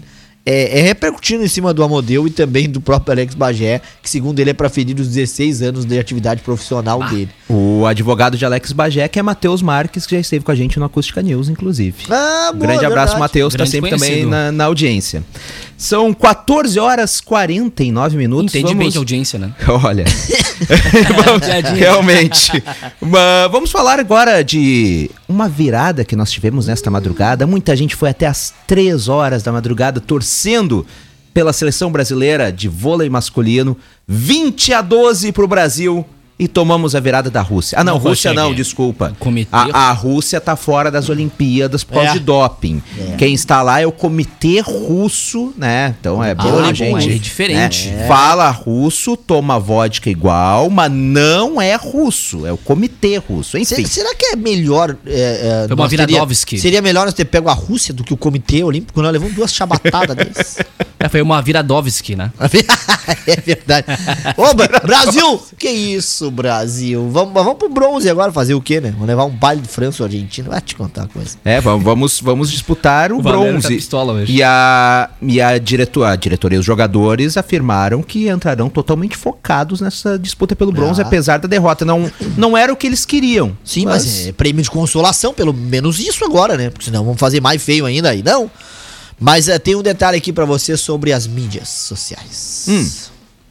é, 0.45 0.79
é 0.79 0.83
repercutindo 0.83 1.45
em 1.45 1.49
cima 1.49 1.75
do 1.75 1.83
Amodeu 1.83 2.27
e 2.27 2.31
também 2.31 2.69
do 2.69 2.81
próprio 2.81 3.13
Alex 3.13 3.35
Bagé, 3.35 3.81
que 4.03 4.09
segundo 4.09 4.39
ele 4.41 4.51
é 4.51 4.55
para 4.55 4.69
ferir 4.69 4.99
os 4.99 5.09
16 5.09 5.63
anos 5.63 5.85
de 5.85 5.99
atividade 5.99 6.41
profissional 6.43 7.03
dele. 7.09 7.29
O 7.49 7.85
advogado 7.87 8.37
de 8.37 8.45
Alex 8.45 8.73
Bagé, 8.73 9.07
que 9.09 9.19
é 9.19 9.23
Matheus 9.23 9.61
Marques, 9.63 10.07
que 10.07 10.15
já 10.15 10.21
esteve 10.21 10.45
com 10.45 10.51
a 10.51 10.55
gente 10.55 10.79
no 10.79 10.85
Acústica 10.85 11.21
News, 11.23 11.49
inclusive. 11.49 12.05
Ah, 12.11 12.51
Um 12.53 12.57
boa, 12.57 12.67
Grande 12.69 12.87
abraço. 12.87 13.19
Matheus, 13.19 13.53
tá 13.53 13.59
Grande 13.59 13.71
sempre 13.71 13.91
também 13.91 14.25
na, 14.25 14.51
na 14.51 14.65
audiência. 14.65 15.23
São 15.83 16.13
14 16.13 16.79
horas 16.79 17.23
49 17.23 18.15
minutos. 18.19 18.55
Entende 18.55 18.69
bem 18.75 18.77
vamos- 18.81 18.93
de 18.93 18.99
audiência, 18.99 19.39
né? 19.39 19.51
Olha. 19.83 20.05
Piadinha. 21.41 21.75
Realmente. 21.75 22.63
Mas 23.01 23.51
vamos 23.51 23.71
falar 23.71 23.99
agora 23.99 24.45
de 24.45 25.11
uma 25.27 25.49
virada 25.49 26.05
que 26.05 26.15
nós 26.15 26.31
tivemos 26.31 26.67
nesta 26.67 26.91
madrugada. 26.91 27.47
Muita 27.47 27.75
gente 27.75 27.97
foi 27.97 28.11
até 28.11 28.27
as 28.27 28.53
3 28.67 29.09
horas 29.09 29.43
da 29.43 29.51
madrugada 29.53 30.01
torcendo 30.03 30.87
pela 31.33 31.51
seleção 31.53 31.91
brasileira 31.91 32.53
de 32.53 32.69
vôlei 32.69 33.09
masculino. 33.09 33.75
20 34.07 34.75
a 34.75 34.83
12 34.83 35.33
pro 35.33 35.49
Brasil. 35.49 36.05
E 36.43 36.49
tomamos 36.49 36.95
a 36.95 37.01
virada 37.01 37.29
da 37.31 37.43
Rússia. 37.43 37.79
Ah, 37.79 37.85
não, 37.85 37.95
Não 37.95 38.01
Rússia 38.01 38.33
não, 38.33 38.55
desculpa. 38.55 39.15
Comitê- 39.19 39.51
A, 39.53 39.91
a 39.91 39.93
Rússia 39.93 40.41
tá 40.41 40.57
fora 40.57 40.91
das 40.91 41.11
Olimpíadas 41.11 41.85
por 41.85 41.93
causa 41.95 42.11
É. 42.11 42.13
de 42.15 42.21
doping. 42.21 42.83
Quem 43.19 43.35
está 43.35 43.61
lá 43.63 43.79
é 43.81 43.87
o 43.87 43.93
Comitê 43.93 44.61
Russo, 44.61 45.53
né? 45.57 45.95
Então 46.01 46.25
é 46.25 46.31
Ah, 46.31 46.35
bom, 46.35 46.73
gente. 46.73 47.11
é 47.11 47.19
diferente. 47.19 47.89
né? 47.91 48.07
Fala 48.09 48.51
russo, 48.51 49.17
toma 49.19 49.59
vodka 49.59 50.09
igual, 50.09 50.71
mas 50.71 50.91
não 50.91 51.61
é 51.61 51.75
russo, 51.77 52.47
é 52.47 52.53
o 52.53 52.57
Comitê 52.57 53.19
Russo. 53.19 53.59
Enfim. 53.59 53.85
Se- 53.85 53.87
será 53.87 54.15
que 54.15 54.25
é 54.27 54.37
melhor. 54.37 54.97
É, 55.07 55.11
é, 55.65 55.65
Foi 55.67 55.75
uma 55.77 55.83
nós 55.85 55.91
teria- 55.91 56.07
Viradovski. 56.07 56.59
Seria 56.59 56.81
melhor 56.81 57.05
nós 57.05 57.13
ter 57.13 57.27
pego 57.27 57.51
a 57.51 57.53
Rússia 57.53 57.93
do 57.93 58.03
que 58.03 58.15
o 58.15 58.17
Comitê 58.17 58.65
Olímpico? 58.65 59.03
Nós 59.03 59.13
levamos 59.13 59.35
duas 59.35 59.53
chabatadas 59.53 60.17
deles. 60.17 60.57
É, 60.99 61.09
foi 61.09 61.21
uma 61.23 61.41
Viradovski, 61.43 62.17
né? 62.17 62.31
é 63.27 63.37
verdade. 63.41 63.87
Ô, 64.37 64.55
Bra- 64.55 64.81
Brasil! 64.81 65.43
Que 65.59 65.69
isso, 65.69 66.30
Brasil? 66.31 67.09
Vamos, 67.11 67.33
vamos 67.35 67.55
pro 67.55 67.69
bronze 67.69 68.09
agora 68.09 68.33
fazer 68.33 68.55
o 68.55 68.61
quê, 68.61 68.81
né? 68.81 68.91
Vamos 68.93 69.07
levar 69.07 69.25
um 69.25 69.31
baile 69.31 69.63
de 69.63 69.69
França 69.69 70.03
ou 70.03 70.07
Argentina. 70.07 70.49
Vai 70.49 70.61
te 70.61 70.75
contar 70.77 71.03
uma 71.03 71.09
coisa. 71.09 71.37
É, 71.45 71.61
vamos, 71.61 72.21
vamos, 72.21 72.51
disputar 72.51 73.13
o, 73.13 73.19
O 73.19 73.23
Valério 73.23 73.51
bronze. 73.53 73.63
tá 73.69 73.75
pistola 73.75 74.13
hoje. 74.15 74.33
E 74.33 74.43
a, 74.43 75.11
e 75.23 75.41
a, 75.41 75.59
direto, 75.59 76.05
a 76.05 76.15
diretoria 76.17 76.57
e 76.57 76.61
os 76.61 76.65
jogadores 76.67 77.37
afirmaram 77.37 78.03
que 78.03 78.29
entrarão 78.29 78.69
totalmente 78.69 79.17
focados 79.17 79.81
nessa 79.81 80.19
disputa 80.19 80.55
pelo 80.57 80.73
bronze, 80.73 81.01
Ah. 81.01 81.05
apesar 81.07 81.39
da 81.39 81.49
derrota. 81.49 81.85
Não, 81.85 82.11
não 82.37 82.57
era 82.57 82.73
o 82.73 82.77
que 82.77 82.87
eles 82.87 83.05
queriam. 83.05 83.57
Sim, 83.65 83.85
mas, 83.87 84.27
é 84.29 84.33
prêmio 84.33 84.63
de 84.63 84.71
consolação, 84.71 85.35
pelo 85.35 85.53
menos 85.53 85.99
isso 85.99 86.25
agora, 86.25 86.57
né? 86.57 86.71
Porque 86.71 86.85
senão 86.87 87.05
vamos 87.05 87.21
fazer 87.21 87.41
mais 87.41 87.63
feio 87.63 87.87
ainda 87.87 88.11
aí, 88.11 88.23
não. 88.23 88.51
Mas 89.19 89.49
é, 89.49 89.59
tem 89.59 89.75
um 89.77 89.83
detalhe 89.83 90.17
aqui 90.17 90.33
pra 90.33 90.47
você 90.47 90.77
sobre 90.77 91.13
as 91.13 91.27
mídias 91.27 91.69
sociais. 91.69 92.65
Hum. 92.69 92.89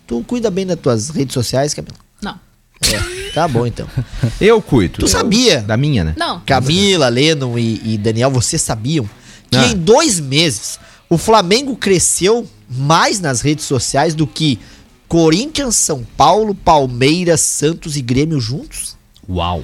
Tu 0.08 0.24
cuida 0.24 0.50
bem 0.50 0.66
das 0.66 0.80
tuas 0.80 1.10
redes 1.10 1.34
sociais, 1.36 1.76
Camila? 1.76 1.94
Não. 2.22 2.34
É, 2.82 3.32
tá 3.32 3.48
bom 3.48 3.66
então. 3.66 3.88
Eu 4.40 4.62
cuido. 4.62 5.00
Tu 5.00 5.06
Eu- 5.06 5.08
sabia? 5.10 5.62
Da 5.62 5.76
minha, 5.78 6.04
né? 6.04 6.14
Não. 6.18 6.42
Camila, 6.46 7.10
Lennon 7.10 7.58
e, 7.58 7.94
e 7.94 7.98
Daniel, 7.98 8.32
vocês 8.32 8.62
sabiam 8.62 9.10
que 9.50 9.58
Ah. 9.58 9.68
em 9.68 9.76
dois 9.78 10.20
meses 10.20 10.80
o 11.10 11.18
Flamengo 11.18 11.76
cresceu 11.76 12.48
mais 12.70 13.20
nas 13.20 13.42
redes 13.42 13.66
sociais 13.66 14.14
do 14.14 14.26
que 14.28 14.60
Corinthians, 15.08 15.76
São 15.76 16.06
Paulo, 16.16 16.54
Palmeiras, 16.54 17.42
Santos 17.42 17.98
e 17.98 18.02
Grêmio 18.02 18.40
juntos? 18.40 18.96
Uau. 19.28 19.64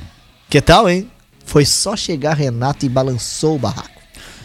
Que 0.49 0.59
tal, 0.61 0.89
hein? 0.89 1.09
Foi 1.45 1.63
só 1.65 1.95
chegar 1.95 2.33
Renato 2.35 2.85
e 2.85 2.89
balançou 2.89 3.55
o 3.55 3.59
barraco. 3.59 3.89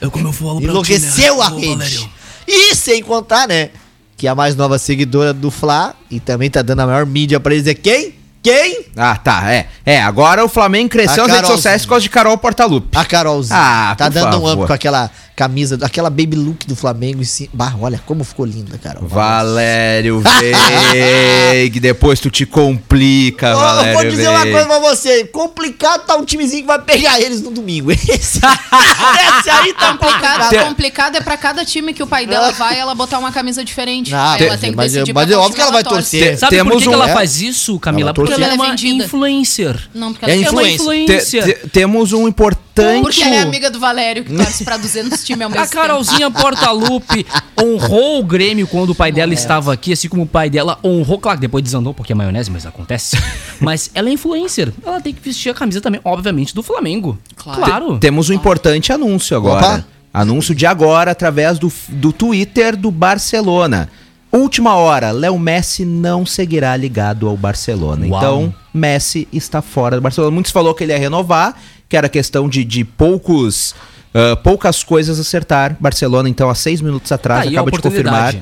Eu 0.01 0.11
como 0.11 0.29
eu 0.29 0.33
falo 0.33 0.61
pra 0.61 0.71
Enlouqueceu 0.71 1.35
ti, 1.35 1.39
né? 1.39 1.45
a 1.45 1.49
rede. 1.49 1.67
Valério. 1.97 2.11
E 2.47 2.75
sem 2.75 3.03
contar, 3.03 3.49
né? 3.49 3.71
Que 4.17 4.29
a 4.29 4.35
mais 4.35 4.55
nova 4.55 4.79
seguidora 4.79 5.33
do 5.33 5.51
Fla 5.51 5.95
e 6.11 6.21
também 6.21 6.51
tá 6.51 6.61
dando 6.61 6.81
a 6.81 6.87
maior 6.87 7.07
mídia 7.07 7.41
pra 7.41 7.55
eles 7.55 7.67
é 7.67 7.75
quem? 7.75 8.15
Quem? 8.43 8.87
Ah, 8.97 9.17
tá. 9.17 9.53
É. 9.53 9.67
É, 9.85 10.01
agora 10.01 10.45
o 10.45 10.49
Flamengo 10.49 10.89
cresceu 10.89 11.25
A 11.25 11.29
nas 11.29 11.37
redes 11.37 11.51
sociais 11.51 11.83
por 11.83 11.91
causa 11.91 12.03
de 12.03 12.11
Carol 12.11 12.39
Portalupe. 12.39 12.97
A 12.97 13.05
Carolzinha. 13.05 13.59
Ah, 13.59 13.95
tá 13.97 14.09
dando 14.09 14.29
um 14.39 14.41
favor. 14.43 14.59
up 14.59 14.67
com 14.67 14.73
aquela, 14.73 15.11
camisa, 15.37 15.79
aquela 15.83 16.11
baby 16.11 16.37
look 16.37 16.67
do 16.67 16.77
Flamengo. 16.77 17.21
em 17.23 17.25
cima. 17.25 17.51
Bah, 17.53 17.75
olha 17.81 17.99
como 18.05 18.23
ficou 18.25 18.45
linda, 18.47 18.77
cara. 18.79 18.99
Valério 19.03 20.21
Veig, 20.21 21.79
depois 21.81 22.21
tu 22.21 22.31
te 22.31 22.45
complica, 22.47 23.55
Ô, 23.57 23.61
Valério 23.61 23.95
vou 23.95 24.11
dizer 24.11 24.29
uma 24.29 24.41
Veig. 24.43 24.53
coisa 24.53 24.67
pra 24.67 24.79
você. 24.79 25.25
Complicado 25.25 26.05
tá 26.07 26.17
um 26.17 26.25
timezinho 26.25 26.63
que 26.63 26.67
vai 26.69 26.79
pegar 26.81 27.21
eles 27.21 27.41
no 27.43 27.51
domingo. 27.51 27.91
Esse, 27.93 28.09
esse 28.09 29.51
aí 29.51 29.73
tá 29.75 29.91
Complicado, 30.01 30.41
complicado. 30.43 30.69
complicado 30.69 31.17
é 31.17 31.21
pra 31.21 31.37
cada 31.37 31.65
time 31.65 31.93
que 31.93 32.03
o 32.03 32.07
pai 32.07 32.27
dela 32.27 32.53
vai, 32.53 32.79
ela 32.79 32.95
botar 32.95 33.19
uma 33.19 33.33
camisa 33.33 33.65
diferente. 33.65 34.15
Ah, 34.15 34.33
Aí 34.33 34.43
ela 34.43 34.51
tem- 34.53 34.61
tem 34.61 34.71
que 34.71 34.77
mas 34.77 34.93
decidir 34.93 35.11
eu- 35.11 35.15
mas 35.15 35.27
pra 35.27 35.35
é 35.35 35.39
óbvio 35.39 35.55
que 35.57 35.61
ela 35.63 35.71
vai 35.73 35.83
torce. 35.83 36.19
torcer. 36.19 36.39
Sabe 36.39 36.51
por 36.57 36.57
Temos 36.65 36.77
que, 36.79 36.83
que 36.85 36.89
um- 36.89 36.93
ela 36.93 37.11
é. 37.11 37.13
faz 37.13 37.41
isso, 37.41 37.79
Camila? 37.79 38.09
Ela 38.09 38.15
Porque 38.15 38.31
torce. 38.33 38.43
ela 38.45 38.53
é 38.53 38.57
é 38.57 38.59
uma 38.59 38.69
vendida. 38.71 39.05
influencer. 39.05 39.89
Não, 39.95 40.13
porque 40.13 40.27
É 40.27 40.35
ela 40.35 40.45
É 40.47 40.51
uma 40.51 40.63
influencer. 40.69 41.07
Te- 41.07 41.13
influencer. 41.37 41.61
te- 41.63 41.69
temos 41.69 42.13
um 42.13 42.29
importante. 42.29 42.70
Porque 42.75 43.23
ela 43.23 43.37
é 43.37 43.41
amiga 43.41 43.71
do 43.71 43.81
Valério, 43.81 44.25
que 44.25 44.35
torce 44.35 44.65
pra 44.65 44.77
200 44.77 45.23
times 45.25 45.43
ao 45.43 45.51
mesmo 45.51 45.65
A 45.65 45.69
Carolzinha 45.69 46.31
Portalupe 46.31 47.27
honrou 47.61 48.21
o 48.21 48.25
Grêmio 48.25 48.67
quando 48.67 48.91
o 48.91 48.95
pai 48.95 49.13
dela 49.13 49.35
estava 49.35 49.73
aqui, 49.73 49.93
assim 49.93 50.09
como 50.09 50.23
o 50.23 50.27
pai 50.27 50.49
dela 50.49 50.79
honrou, 50.85 51.19
claro, 51.19 51.39
que 51.39 51.43
depois 51.43 51.63
desandou 51.63 51.93
porque 51.93 52.13
é 52.13 52.15
maionese, 52.15 52.51
mas 52.51 52.67
acontece. 52.67 53.17
mas 53.61 53.91
ela 53.95 54.09
é 54.09 54.13
influencer. 54.13 54.73
Ela 54.85 55.01
tem 55.01 55.13
que 55.13 55.21
vestir 55.21 55.51
a 55.51 55.55
camisa 55.55 55.81
também, 55.81 56.01
obviamente, 56.05 56.55
do 56.55 56.63
Flamengo. 56.63 57.19
Claro. 57.37 57.61
Claro. 57.61 57.99
Temos 57.99 58.31
um 58.31 58.33
importante 58.33 58.93
anúncio 58.93 59.37
agora. 59.37 59.67
Opa. 59.67 59.85
Anúncio 60.13 60.55
de 60.55 60.67
agora 60.67 61.13
através 61.13 61.59
do, 61.59 61.73
do 61.89 62.13
Twitter 62.13 62.77
do 62.77 62.91
Barcelona. 62.91 63.89
Última 64.33 64.75
hora, 64.75 65.11
Léo 65.11 65.39
Messi 65.39 65.85
não 65.85 66.25
seguirá 66.25 66.77
ligado 66.77 67.29
ao 67.29 67.37
Barcelona. 67.37 68.07
Uau. 68.07 68.19
Então, 68.19 68.55
Messi 68.73 69.27
está 69.33 69.61
fora 69.61 69.97
do 69.97 70.03
Barcelona. 70.03 70.33
Muitos 70.33 70.53
falou 70.53 70.75
que 70.75 70.85
ele 70.85 70.93
ia 70.93 70.99
renovar, 70.99 71.57
que 71.91 71.97
era 71.97 72.09
questão 72.09 72.49
de, 72.49 72.65
de 72.65 72.85
poucos, 72.85 73.75
ah, 74.15 74.37
poucas 74.37 74.83
coisas 74.83 75.19
acertar. 75.21 75.77
Barcelona, 75.79 76.29
então, 76.29 76.49
há 76.49 76.55
seis 76.55 76.81
minutos 76.81 77.13
atrás, 77.13 77.45
Tá 77.45 77.51
acaba 77.51 77.71
de 77.71 77.79
confirmar. 77.81 78.35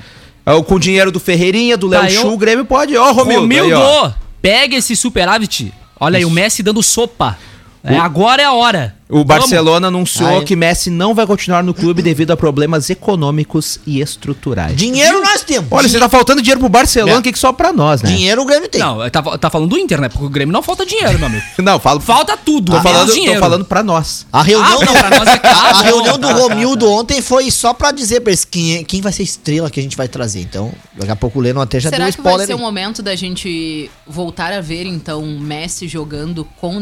Ah, 0.46 0.62
com 0.62 0.76
o 0.76 0.78
dinheiro 0.78 1.10
do 1.10 1.18
Ferreirinha, 1.18 1.76
do 1.76 1.88
Léo 1.88 2.02
Tá 2.02 2.08
Chu, 2.10 2.28
o- 2.28 2.34
o 2.34 2.38
Grêmio 2.38 2.64
pode. 2.64 2.96
Ó, 2.96 3.10
Romildo. 3.10 3.40
Romildo, 3.42 3.74
aí, 3.74 3.82
ó. 3.82 4.10
pega 4.40 4.76
esse 4.76 4.94
superávit. 4.94 5.72
Olha 5.98 6.18
aí, 6.18 6.24
o 6.24 6.30
Messi 6.30 6.62
dando 6.62 6.82
sopa. 6.82 7.36
É, 7.84 7.96
agora 7.96 8.42
é 8.42 8.44
a 8.44 8.52
hora. 8.52 8.94
O 9.08 9.24
Vamos. 9.24 9.26
Barcelona 9.28 9.88
anunciou 9.88 10.38
Ai. 10.40 10.44
que 10.44 10.54
Messi 10.54 10.90
não 10.90 11.14
vai 11.14 11.26
continuar 11.26 11.62
no 11.62 11.72
clube 11.72 12.02
devido 12.02 12.30
a 12.32 12.36
problemas 12.36 12.90
econômicos 12.90 13.80
e 13.86 14.02
estruturais. 14.02 14.76
Dinheiro 14.76 15.22
nós 15.22 15.42
temos. 15.42 15.68
Olha, 15.72 15.88
você 15.88 15.98
tá 15.98 16.10
faltando 16.10 16.42
dinheiro 16.42 16.60
pro 16.60 16.68
Barcelona, 16.68 17.14
É. 17.14 17.18
o 17.18 17.22
que, 17.22 17.32
que 17.32 17.38
só 17.38 17.50
pra 17.50 17.72
nós, 17.72 18.02
né? 18.02 18.10
Dinheiro 18.10 18.42
o 18.42 18.44
Grêmio 18.44 18.68
tem. 18.68 18.80
Não, 18.80 19.08
tá, 19.08 19.22
tá 19.38 19.48
falando 19.48 19.70
do 19.70 19.78
Inter, 19.78 19.98
né? 19.98 20.10
Porque 20.10 20.26
o 20.26 20.28
Grêmio 20.28 20.52
não 20.52 20.60
falta 20.62 20.84
dinheiro, 20.84 21.18
meu 21.18 21.26
amigo. 21.26 21.42
Não, 21.62 21.78
falo. 21.78 22.00
Falta 22.00 22.36
tudo. 22.36 22.66
tô, 22.66 22.72
menos 22.72 22.82
falando, 22.90 23.08
tô 23.08 23.14
dinheiro. 23.14 23.40
falando 23.40 23.64
pra 23.64 23.82
nós. 23.82 24.26
A 24.30 24.42
reunião, 24.42 24.82
Ah, 24.82 24.84
não, 24.84 24.92
pra 24.94 25.18
nós 25.18 25.28
é 25.28 25.38
caro. 25.40 25.76
a 25.78 25.82
reunião 25.82 26.18
do 26.18 26.28
Tá, 26.28 26.34
tá, 26.34 26.40
Romildo 26.40 26.90
ontem 26.90 27.22
foi 27.22 27.50
só 27.50 27.72
pra 27.72 27.90
dizer 27.92 28.20
pra 28.20 28.30
eles 28.30 28.44
quem, 28.44 28.76
é- 28.76 28.84
quem 28.84 29.00
vai 29.00 29.12
ser 29.12 29.22
a 29.22 29.24
estrela 29.24 29.70
que 29.70 29.80
a 29.80 29.82
gente 29.82 29.96
vai 29.96 30.08
trazer. 30.08 30.40
Então, 30.40 30.70
daqui 30.94 31.10
a 31.10 31.16
pouco 31.16 31.38
o 31.38 31.42
Leno 31.42 31.60
até 31.62 31.80
já 31.80 31.88
Será 31.88 32.04
deu 32.04 32.12
que 32.14 32.20
vai 32.20 32.32
spoiler. 32.32 32.46
ser 32.46 32.54
o 32.54 32.58
momento 32.58 33.02
da 33.02 33.14
gente 33.16 33.90
voltar 34.06 34.52
a 34.52 34.60
ver, 34.60 34.84
então, 34.86 35.22
Messi 35.40 35.88
jogando 35.88 36.44
com 36.60 36.76
o 36.76 36.80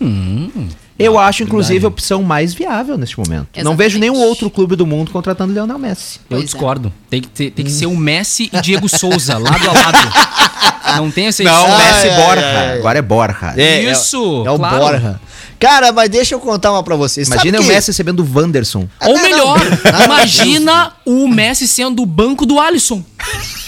Neymar? 0.00 0.66
Eu 0.98 1.16
acho, 1.16 1.44
inclusive, 1.44 1.84
a 1.84 1.88
opção 1.88 2.22
mais 2.24 2.52
viável 2.52 2.98
neste 2.98 3.16
momento. 3.16 3.46
Não 3.54 3.60
Exatamente. 3.60 3.78
vejo 3.78 3.98
nenhum 4.00 4.16
outro 4.20 4.50
clube 4.50 4.74
do 4.74 4.84
mundo 4.84 5.12
contratando 5.12 5.52
Lionel 5.52 5.78
Messi. 5.78 6.18
Eu 6.18 6.22
Pois 6.30 6.40
é. 6.42 6.44
discordo. 6.44 6.92
Tem 7.08 7.20
que, 7.20 7.28
ter- 7.28 7.50
tem 7.52 7.64
que 7.64 7.70
ser 7.70 7.86
o 7.86 7.96
Messi 7.96 8.50
e 8.52 8.60
Diego 8.60 8.88
Souza, 8.90 9.38
lado 9.38 9.68
a 9.68 9.72
lado. 9.72 10.96
Não 10.96 11.08
tem 11.10 11.26
essa 11.28 11.42
Não. 11.44 11.68
Messi 11.68 12.08
ai, 12.08 12.16
Borja. 12.26 12.46
ai. 12.46 12.78
Agora 12.78 12.98
é 12.98 13.02
Borja. 13.02 13.54
É, 13.56 13.62
é- 13.84 13.92
Isso, 13.92 14.42
É, 14.44 14.50
o 14.50 14.56
claro. 14.56 14.78
Borja. 14.78 15.20
Cara, 15.58 15.90
mas 15.92 16.08
deixa 16.08 16.34
eu 16.34 16.40
contar 16.40 16.70
uma 16.72 16.82
pra 16.82 16.94
vocês. 16.94 17.26
Imagina 17.28 17.58
Sabe 17.58 17.64
o 17.64 17.68
que- 17.68 17.74
Messi 17.74 17.88
recebendo 17.90 18.20
o 18.20 18.28
Wanderson. 18.38 18.88
Ou 19.00 19.14
não, 19.14 19.22
melhor, 19.22 19.58
não. 19.92 20.04
imagina 20.04 20.92
o 21.04 21.26
Messi 21.28 21.66
sendo 21.66 22.02
o 22.02 22.06
banco 22.06 22.46
do 22.46 22.60
Alisson. 22.60 23.02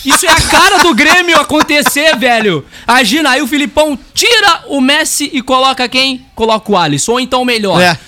Isso 0.05 0.24
é 0.24 0.28
a 0.30 0.41
cara 0.41 0.78
do 0.78 0.95
Grêmio 0.95 1.36
acontecer, 1.38 2.16
velho. 2.16 2.64
Imagina, 2.88 3.30
aí 3.30 3.43
o 3.43 3.47
Filipão 3.47 3.99
tira 4.14 4.64
o 4.68 4.80
Messi 4.80 5.28
e 5.32 5.43
coloca 5.43 5.88
quem? 5.88 6.24
Coloca 6.34 6.70
o 6.70 6.76
Alisson. 6.76 7.12
Ou 7.12 7.20
então 7.20 7.45
melhor. 7.45 7.80
É. 7.80 7.99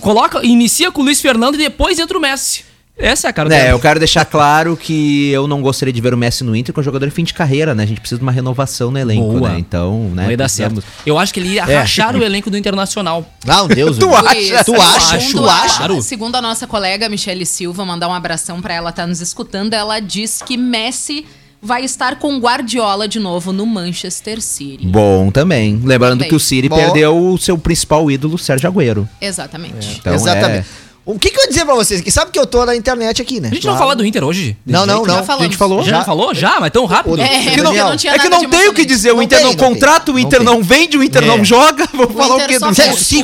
Coloca, 0.00 0.44
inicia 0.44 0.90
com 0.90 1.00
o 1.00 1.04
Luiz 1.04 1.20
Fernando 1.20 1.54
e 1.54 1.58
depois 1.58 1.98
entra 1.98 2.18
o 2.18 2.20
Messi. 2.20 2.64
Essa 2.98 3.28
é 3.28 3.30
a 3.30 3.32
cara 3.32 3.48
do 3.48 3.54
É, 3.54 3.70
eu 3.70 3.78
quero 3.78 3.98
deixar 4.00 4.24
claro 4.24 4.76
que 4.76 5.30
eu 5.30 5.46
não 5.46 5.62
gostaria 5.62 5.92
de 5.92 6.00
ver 6.00 6.12
o 6.12 6.16
Messi 6.16 6.42
no 6.42 6.56
Inter 6.56 6.74
com 6.74 6.80
um 6.80 6.84
jogador 6.84 7.06
em 7.06 7.10
fim 7.10 7.22
de 7.22 7.32
carreira, 7.32 7.72
né? 7.74 7.84
A 7.84 7.86
gente 7.86 8.00
precisa 8.00 8.18
de 8.18 8.22
uma 8.24 8.32
renovação 8.32 8.90
no 8.90 8.98
elenco, 8.98 9.38
Boa. 9.38 9.50
né? 9.50 9.58
Então, 9.58 10.10
né? 10.14 10.24
Não 10.24 10.30
ia 10.32 10.36
dar 10.36 10.48
certo. 10.48 10.82
Eu 11.06 11.16
acho 11.18 11.32
que 11.32 11.38
ele 11.38 11.50
ia 11.50 11.62
É. 11.62 11.78
rachar 11.78 12.16
o 12.16 12.22
elenco 12.24 12.50
do 12.50 12.56
Internacional. 12.58 13.24
Não, 13.46 13.68
Deus. 13.68 13.98
Tu 13.98 14.06
meu. 14.08 14.16
acha? 14.16 14.64
Tu 14.64 14.74
acha? 14.74 15.20
segundo 15.20 15.42
Tu 15.44 15.48
a- 15.48 15.54
acha? 15.62 15.76
Claro. 15.78 16.02
Segundo 16.02 16.34
a 16.36 16.42
nossa 16.42 16.66
colega 16.66 17.08
Michele 17.08 17.46
Silva, 17.46 17.84
mandar 17.84 18.08
um 18.08 18.12
abração 18.14 18.60
pra 18.60 18.74
ela, 18.74 18.90
tá 18.90 19.06
nos 19.06 19.20
escutando. 19.20 19.74
Ela 19.74 20.00
diz 20.00 20.42
que 20.42 20.56
Messi 20.56 21.24
vai 21.62 21.84
estar 21.84 22.18
com 22.18 22.38
Guardiola 22.38 23.06
de 23.06 23.18
novo 23.20 23.52
no 23.52 23.64
Manchester 23.64 24.40
City. 24.42 24.86
Bom 24.86 25.30
também. 25.30 25.80
Lembrando 25.84 26.12
Também. 26.18 26.28
que 26.28 26.34
o 26.34 26.40
City 26.40 26.68
Bom. 26.68 26.76
perdeu 26.76 27.16
o 27.16 27.38
seu 27.38 27.56
principal 27.56 28.10
ídolo, 28.10 28.36
Sérgio 28.38 28.68
Agüero. 28.70 29.08
Exatamente. 29.20 29.98
Então, 30.00 30.14
Exatamente. 30.14 30.66
é- 30.84 30.87
O 31.10 31.18
que, 31.18 31.30
que 31.30 31.38
eu 31.38 31.42
ia 31.44 31.48
dizer 31.48 31.64
pra 31.64 31.74
vocês? 31.74 32.02
Que 32.02 32.10
sabe 32.10 32.30
que 32.30 32.38
eu 32.38 32.46
tô 32.46 32.66
na 32.66 32.76
internet 32.76 33.22
aqui, 33.22 33.40
né? 33.40 33.48
A 33.50 33.54
gente 33.54 33.66
não 33.66 33.78
fala 33.78 33.96
do 33.96 34.04
Inter 34.04 34.22
hoje? 34.22 34.54
Não, 34.66 34.84
não, 34.84 35.06
Já 35.06 35.14
não. 35.16 35.24
falamos. 35.24 35.40
A 35.40 35.48
gente 35.48 35.56
falou? 35.56 35.82
Já, 35.82 35.90
Já- 36.00 36.04
falou? 36.04 36.34
Já? 36.34 36.60
Mas 36.60 36.70
tão 36.70 36.84
rápido? 36.84 37.18
É, 37.18 37.46
É 37.48 37.50
que 37.50 37.62
não- 37.62 37.72
não 37.72 37.92
É 37.92 38.18
que 38.18 38.28
não 38.28 38.40
de 38.40 38.46
tem 38.48 38.68
o 38.68 38.74
que 38.74 38.84
dizer. 38.84 39.12
O 39.14 39.22
Inter 39.22 39.42
não, 39.42 39.54
contrata, 39.54 40.12
o 40.12 40.18
Inter 40.18 40.42
não 40.42 40.62
vende, 40.62 40.98
o 40.98 41.02
Inter 41.02 41.22
É. 41.22 41.26
não 41.26 41.42
joga. 41.42 41.88
Vou 41.94 42.10
falar 42.10 42.34
o 42.34 42.36
Inter 42.36 42.46
quê? 42.48 42.58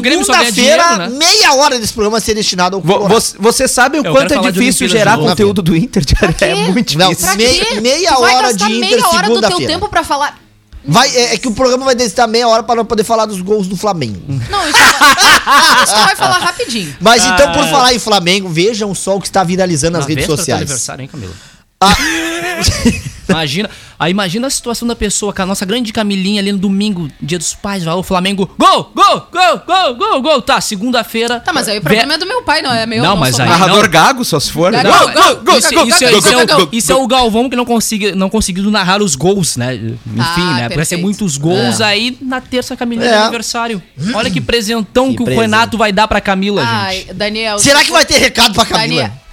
ganha 0.01 0.24
segunda-feira, 0.24 0.97
né? 0.97 1.09
meia 1.11 1.53
hora 1.57 1.78
desse 1.78 1.93
programa 1.93 2.18
ser 2.20 2.32
destinado 2.35 2.76
ao. 2.76 2.82
Você, 3.09 3.37
você 3.39 3.68
sabe 3.68 3.99
o 3.99 4.03
quanto 4.03 4.32
é 4.32 4.39
de 4.39 4.53
difícil 4.53 4.89
gerar 4.89 5.16
de 5.16 5.22
conteúdo 5.22 5.61
do 5.61 5.76
Inter? 5.76 6.03
É 6.41 6.55
muito 6.70 6.97
Não, 6.97 7.11
difícil. 7.11 7.26
Pra 7.28 7.37
Meia- 7.37 7.64
quê? 7.66 7.80
meia 7.82 8.12
Tu 8.14 8.20
vai 8.20 8.35
hora 8.35 8.49
gastar 8.49 8.66
de 8.66 8.72
Inter 8.76 8.91
meia 8.91 9.09
hora 9.09 9.28
do 9.28 9.32
teu 9.35 9.35
segunda-feira. 9.43 9.72
tempo 9.74 9.89
pra 9.91 10.03
falar... 10.03 10.44
Vai, 10.87 11.09
é, 11.16 11.35
é 11.35 11.39
que 11.39 11.49
o 11.49 11.53
programa 11.53 11.85
vai 11.87 11.95
necessitar 11.95 12.28
meia 12.28 12.47
hora 12.49 12.62
para 12.62 12.85
poder 12.85 13.05
falar 13.05 13.24
dos 13.26 13.41
gols 13.41 13.66
do 13.66 13.76
Flamengo. 13.76 14.20
Não, 14.28 14.68
isso, 14.68 14.78
isso 14.78 15.95
tu 15.95 16.05
vai 16.05 16.16
falar 16.16 16.39
rapidinho. 16.39 16.95
Mas 17.01 17.24
então, 17.24 17.53
por 17.53 17.64
Ah. 17.64 17.68
falar 17.68 17.95
em 17.95 17.99
Flamengo, 17.99 18.49
vejam 18.49 18.95
só 18.95 19.16
o 19.16 19.20
que 19.20 19.26
está 19.26 19.43
viralizando 19.43 19.95
nas 19.97 20.05
Na 20.05 20.09
redes 20.11 20.26
do 20.26 20.37
sociais. 20.37 20.61
aniversário, 20.61 21.03
hein, 21.03 21.09
Camila? 21.09 21.32
Ah, 21.89 21.97
Imagina, 23.26 23.70
aí 23.99 24.11
imagina 24.11 24.47
a 24.47 24.51
situação 24.51 24.87
da 24.87 24.95
pessoa, 24.95 25.32
com 25.32 25.41
a 25.41 25.47
nossa 25.47 25.64
grande 25.64 25.91
Camilinha 25.95 26.43
ali 26.43 26.53
no 26.53 26.59
domingo, 26.59 27.09
dia 27.18 27.39
dos 27.39 27.55
pais, 27.55 27.82
vai 27.82 27.95
o 27.95 28.03
Flamengo, 28.03 28.49
gol, 28.59 28.93
gol, 28.95 29.28
gol, 29.32 29.62
gol, 29.66 29.95
gol, 29.95 30.22
gol, 30.22 30.43
tá, 30.43 30.61
segunda-feira. 30.61 31.41
Tá, 31.41 31.51
mas 31.51 31.66
aí 31.66 31.78
o 31.78 31.80
problema 31.80 32.14
é 32.14 32.18
do 32.18 32.26
meu 32.26 32.43
pai, 32.43 32.61
não 32.61 32.70
é 32.72 32.85
meu. 32.85 33.03
Não, 33.03 33.16
mas 33.16 33.35
sou 33.35 33.43
aí- 33.43 33.51
pai. 33.51 33.59
Narrador 33.59 33.85
não. 33.85 33.91
gago, 33.91 34.24
só 34.26 34.39
se 34.39 34.53
for. 34.53 34.70
Gago, 34.70 34.89
Gol, 34.89 34.99
gol, 34.99 35.37
gol, 35.37 35.59
Isso, 35.59 35.74
gol, 35.74 35.87
isso, 35.89 35.99
gol, 36.01 36.18
isso 36.18 36.30
gol, 36.30 36.41
é, 36.41 36.47
gol, 36.47 36.64
o, 36.64 36.68
isso 36.70 36.93
é 36.93 36.95
o 36.97 37.07
Galvão 37.07 37.49
que 37.49 37.57
não, 37.57 37.64
consiga, 37.64 38.14
não 38.14 38.28
conseguiu 38.28 38.70
narrar 38.70 39.01
os 39.03 39.16
gols, 39.16 39.57
né? 39.57 39.74
Enfim, 39.74 39.99
Ah, 40.20 40.55
né? 40.55 40.68
Vai 40.68 40.85
ser 40.85 40.99
muitos 40.99 41.39
gols 41.39 41.80
É. 41.80 41.85
aí 41.85 42.18
na 42.20 42.43
terça 42.43 42.76
Camilinha 42.76 43.09
É. 43.09 43.12
de 43.12 43.16
aniversário. 43.22 43.82
Olha 44.14 44.30
que 44.30 44.41
presentão 44.41 45.09
que, 45.11 45.16
Que 45.16 45.22
o 45.22 45.24
presente. 45.24 45.41
Renato 45.45 45.78
vai 45.78 45.93
dar 45.93 46.07
pra 46.07 46.20
Camila, 46.20 46.62
Ai, 46.62 46.97
gente. 46.99 47.14
Daniel... 47.14 47.59
será 47.59 47.78
se 47.78 47.87
que 47.87 47.91
vai 47.93 48.05
ter 48.05 48.18
recado 48.18 48.53
pra 48.55 48.66
Camila? 48.66 49.03
Daniel. 49.05 49.24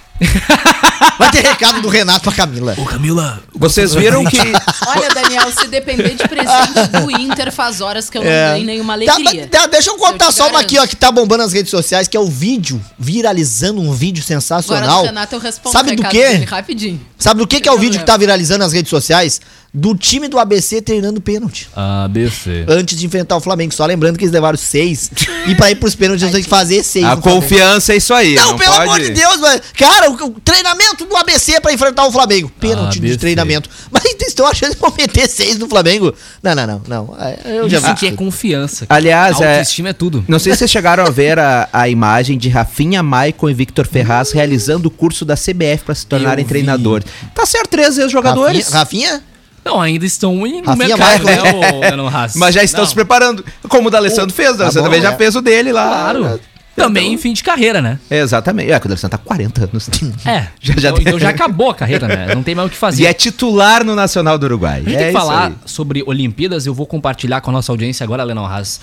Vai 1.18 1.30
ter 1.30 1.42
recado 1.42 1.80
do 1.82 1.88
Renato 1.88 2.22
pra 2.22 2.32
Camila. 2.32 2.74
Ô, 2.78 2.84
Camila, 2.84 3.42
Vocês 3.54 3.94
viram 3.94 4.24
que. 4.24 4.38
Olha, 4.86 5.08
Daniel, 5.14 5.50
se 5.52 5.66
depender 5.68 6.14
de 6.14 6.26
presente 6.28 6.88
do 7.00 7.10
Inter, 7.10 7.52
faz 7.52 7.80
horas 7.80 8.08
que 8.10 8.18
eu 8.18 8.22
não 8.22 8.30
ganho 8.30 8.64
nenhuma 8.64 8.98
Tá, 9.04 9.14
alegria. 9.14 9.46
tá, 9.48 9.66
deixa 9.66 9.90
eu 9.90 9.96
contar 9.96 10.26
Eu 10.26 10.32
só 10.32 10.48
uma 10.48 10.60
aqui, 10.60 10.78
ó, 10.78 10.86
que 10.86 10.96
tá 10.96 11.10
bombando 11.12 11.42
nas 11.42 11.52
redes 11.52 11.70
sociais, 11.70 12.08
que 12.08 12.16
é 12.16 12.20
o 12.20 12.26
vídeo, 12.26 12.80
viralizando 12.98 13.80
um 13.80 13.92
vídeo 13.92 14.22
Agora 14.22 14.40
sensacional. 14.40 15.00
do 15.02 15.06
Renato 15.06 15.34
eu 15.36 15.40
respondo 15.40 15.72
Sabe 15.72 15.94
do 15.96 16.02
quê? 16.04 16.44
rapidinho. 16.48 17.00
Sabe 17.18 17.40
do 17.40 17.46
que, 17.46 17.60
que 17.60 17.68
é 17.68 17.72
o 17.72 17.78
vídeo 17.78 18.00
que 18.00 18.06
tá 18.06 18.16
viralizando 18.16 18.60
nas 18.64 18.72
redes 18.72 18.90
sociais? 18.90 19.40
Do 19.74 19.94
time 19.94 20.28
do 20.28 20.38
ABC 20.38 20.82
treinando 20.82 21.18
pênalti. 21.18 21.66
ABC. 21.74 22.66
Antes 22.68 22.98
de 22.98 23.06
enfrentar 23.06 23.36
o 23.36 23.40
Flamengo. 23.40 23.72
Só 23.72 23.86
lembrando 23.86 24.18
que 24.18 24.24
eles 24.24 24.32
levaram 24.34 24.58
seis. 24.58 25.10
e 25.48 25.54
pra 25.54 25.70
ir 25.70 25.76
pros 25.76 25.94
pênaltis, 25.94 26.22
eles 26.22 26.34
têm 26.34 26.42
que 26.44 26.48
fazer 26.50 26.82
seis. 26.82 27.06
A 27.06 27.16
no 27.16 27.22
Flamengo. 27.22 27.40
confiança 27.42 27.94
é 27.94 27.96
isso 27.96 28.12
aí. 28.12 28.34
Não, 28.34 28.50
Não, 28.50 28.58
pelo 28.58 28.70
pode... 28.70 28.82
amor 28.82 29.00
de 29.00 29.10
Deus, 29.12 29.36
mano. 29.38 29.60
Cara, 29.78 30.10
o, 30.10 30.14
o 30.26 30.40
treinamento 30.40 31.06
do 31.06 31.16
ABC 31.16 31.58
pra 31.58 31.72
enfrentar 31.72 32.04
o 32.04 32.12
Flamengo. 32.12 32.52
Pênalti 32.60 33.00
de 33.00 33.06
ABC. 33.06 33.16
treinamento. 33.18 33.70
Mas 33.90 34.04
eles 34.04 34.28
estão 34.28 34.46
achando 34.46 34.74
que 34.74 34.80
vão 34.80 34.92
meter 34.94 35.26
seis 35.26 35.56
no 35.58 35.66
Flamengo. 35.66 36.12
Não, 36.42 36.54
não, 36.54 36.66
não. 36.66 36.82
não. 36.86 37.16
É, 37.18 37.38
Eu 37.60 37.66
já 37.70 37.78
Isso 37.78 37.86
vi. 37.88 37.94
que 37.94 38.06
é 38.08 38.12
confiança. 38.12 38.84
Aliás, 38.90 39.40
é- 39.40 39.52
Autoestima 39.52 39.88
é 39.88 39.92
tudo. 39.94 40.22
Não 40.28 40.38
sei 40.38 40.52
se 40.52 40.58
vocês 40.58 40.70
chegaram 40.70 41.02
a 41.06 41.08
ver 41.08 41.38
a, 41.38 41.66
a 41.72 41.88
imagem 41.88 42.36
de 42.36 42.50
Rafinha, 42.50 43.02
Maicon 43.02 43.48
e 43.48 43.54
Victor 43.54 43.86
Ferraz 43.86 44.32
realizando 44.32 44.88
o 44.88 44.90
curso 44.90 45.24
da 45.24 45.34
CBF 45.34 45.84
para 45.86 45.94
se 45.94 46.04
tornarem 46.04 46.44
treinadores. 46.44 47.06
Tá 47.34 47.46
certo, 47.46 47.70
três 47.70 47.96
ex-jogadores. 47.96 48.68
Rafinha, 48.68 49.08
Rafinha? 49.12 49.31
Não, 49.64 49.80
ainda 49.80 50.04
estão 50.04 50.46
em 50.46 50.60
no 50.60 50.66
Rafinha 50.66 50.88
mercado, 50.96 51.24
vai, 51.24 51.36
né, 51.36 51.72
o 51.74 51.80
Lennon 51.80 52.08
Haas? 52.08 52.34
Mas 52.36 52.54
já 52.54 52.62
estão 52.64 52.80
Não, 52.80 52.88
se 52.88 52.94
preparando. 52.94 53.44
Como 53.68 53.88
o 53.88 53.90
D'Alessandro 53.90 54.34
fez, 54.34 54.50
o 54.54 54.58
D'Alessandro 54.58 54.84
também 54.90 55.00
já 55.00 55.12
é. 55.12 55.16
fez 55.16 55.36
o 55.36 55.40
dele 55.40 55.72
lá. 55.72 55.88
Claro. 55.88 56.40
Também 56.74 57.12
em 57.12 57.18
fim 57.18 57.32
de 57.34 57.44
carreira, 57.44 57.82
né? 57.82 57.98
Exatamente. 58.10 58.72
É, 58.72 58.80
que 58.80 58.86
o 58.86 58.88
D'Alessandro 58.88 59.18
tá 59.18 59.22
40 59.24 59.64
anos. 59.64 59.90
É. 60.26 60.46
Já- 60.60 60.74
já 60.78 60.88
então, 60.88 60.94
tem- 60.94 61.06
então 61.06 61.18
já 61.18 61.28
acabou 61.28 61.70
a 61.70 61.74
carreira, 61.74 62.08
né? 62.08 62.34
Não 62.34 62.42
tem 62.42 62.54
mais 62.54 62.66
o 62.66 62.70
que 62.70 62.76
fazer. 62.76 63.02
E 63.02 63.06
é 63.06 63.12
titular 63.12 63.84
no 63.84 63.94
Nacional 63.94 64.38
do 64.38 64.44
Uruguai. 64.44 64.80
A 64.84 64.88
gente 64.88 64.94
é 64.94 64.98
tem 64.98 65.06
que 65.08 65.12
falar 65.12 65.48
aí. 65.48 65.54
sobre 65.66 66.02
Olimpíadas. 66.06 66.66
Eu 66.66 66.74
vou 66.74 66.86
compartilhar 66.86 67.40
com 67.42 67.50
a 67.50 67.52
nossa 67.52 67.70
audiência 67.70 68.02
agora, 68.02 68.24
Lennon 68.24 68.46
Haas, 68.46 68.80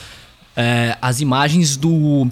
é, 0.56 0.96
as 1.02 1.20
imagens 1.20 1.76
do 1.76 2.28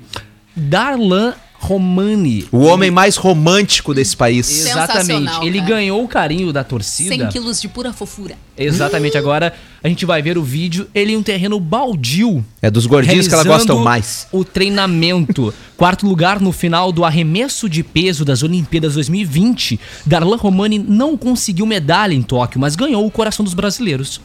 Darlan 0.56 1.34
Romani. 1.60 2.48
O 2.52 2.60
homem 2.60 2.92
mais 2.92 3.16
romântico 3.16 3.94
desse 3.94 4.16
país. 4.16 4.66
Exatamente. 4.66 5.46
Ele 5.46 5.60
cara. 5.60 5.70
ganhou 5.70 6.04
o 6.04 6.08
carinho 6.08 6.54
da 6.54 6.62
100 6.62 6.68
torcida. 6.70 7.28
quilos 7.28 7.60
de 7.60 7.68
pura 7.68 7.92
fofura. 7.92 8.36
Exatamente. 8.56 9.18
Agora 9.18 9.54
a 9.84 9.88
gente 9.88 10.06
vai 10.06 10.22
ver 10.22 10.38
o 10.38 10.44
vídeo. 10.44 10.88
Ele 10.94 11.14
em 11.14 11.18
um 11.18 11.24
terreno 11.24 11.60
baldio. 11.60 12.44
É 12.62 12.70
dos 12.70 12.86
gordinhos 12.86 13.28
que 13.28 13.34
ela 13.34 13.44
gosta 13.44 13.76
mais. 13.76 14.28
O 14.32 14.44
treinamento. 14.44 15.54
Quarto 15.78 16.08
lugar 16.08 16.42
no 16.42 16.52
final 16.52 16.92
do 16.92 17.06
arremesso 17.06 17.70
de 17.70 17.84
peso 17.84 18.26
das 18.26 18.42
Olimpíadas 18.42 18.96
2020. 18.96 19.80
Darlan 20.06 20.36
Romani 20.38 20.80
não 20.80 21.16
conseguiu 21.16 21.68
medalha 21.68 22.16
em 22.16 22.22
Tóquio, 22.24 22.60
mas 22.60 22.76
ganhou 22.76 23.06
o 23.06 23.12
coração 23.12 23.44
dos 23.46 23.54
brasileiros. 23.54 24.20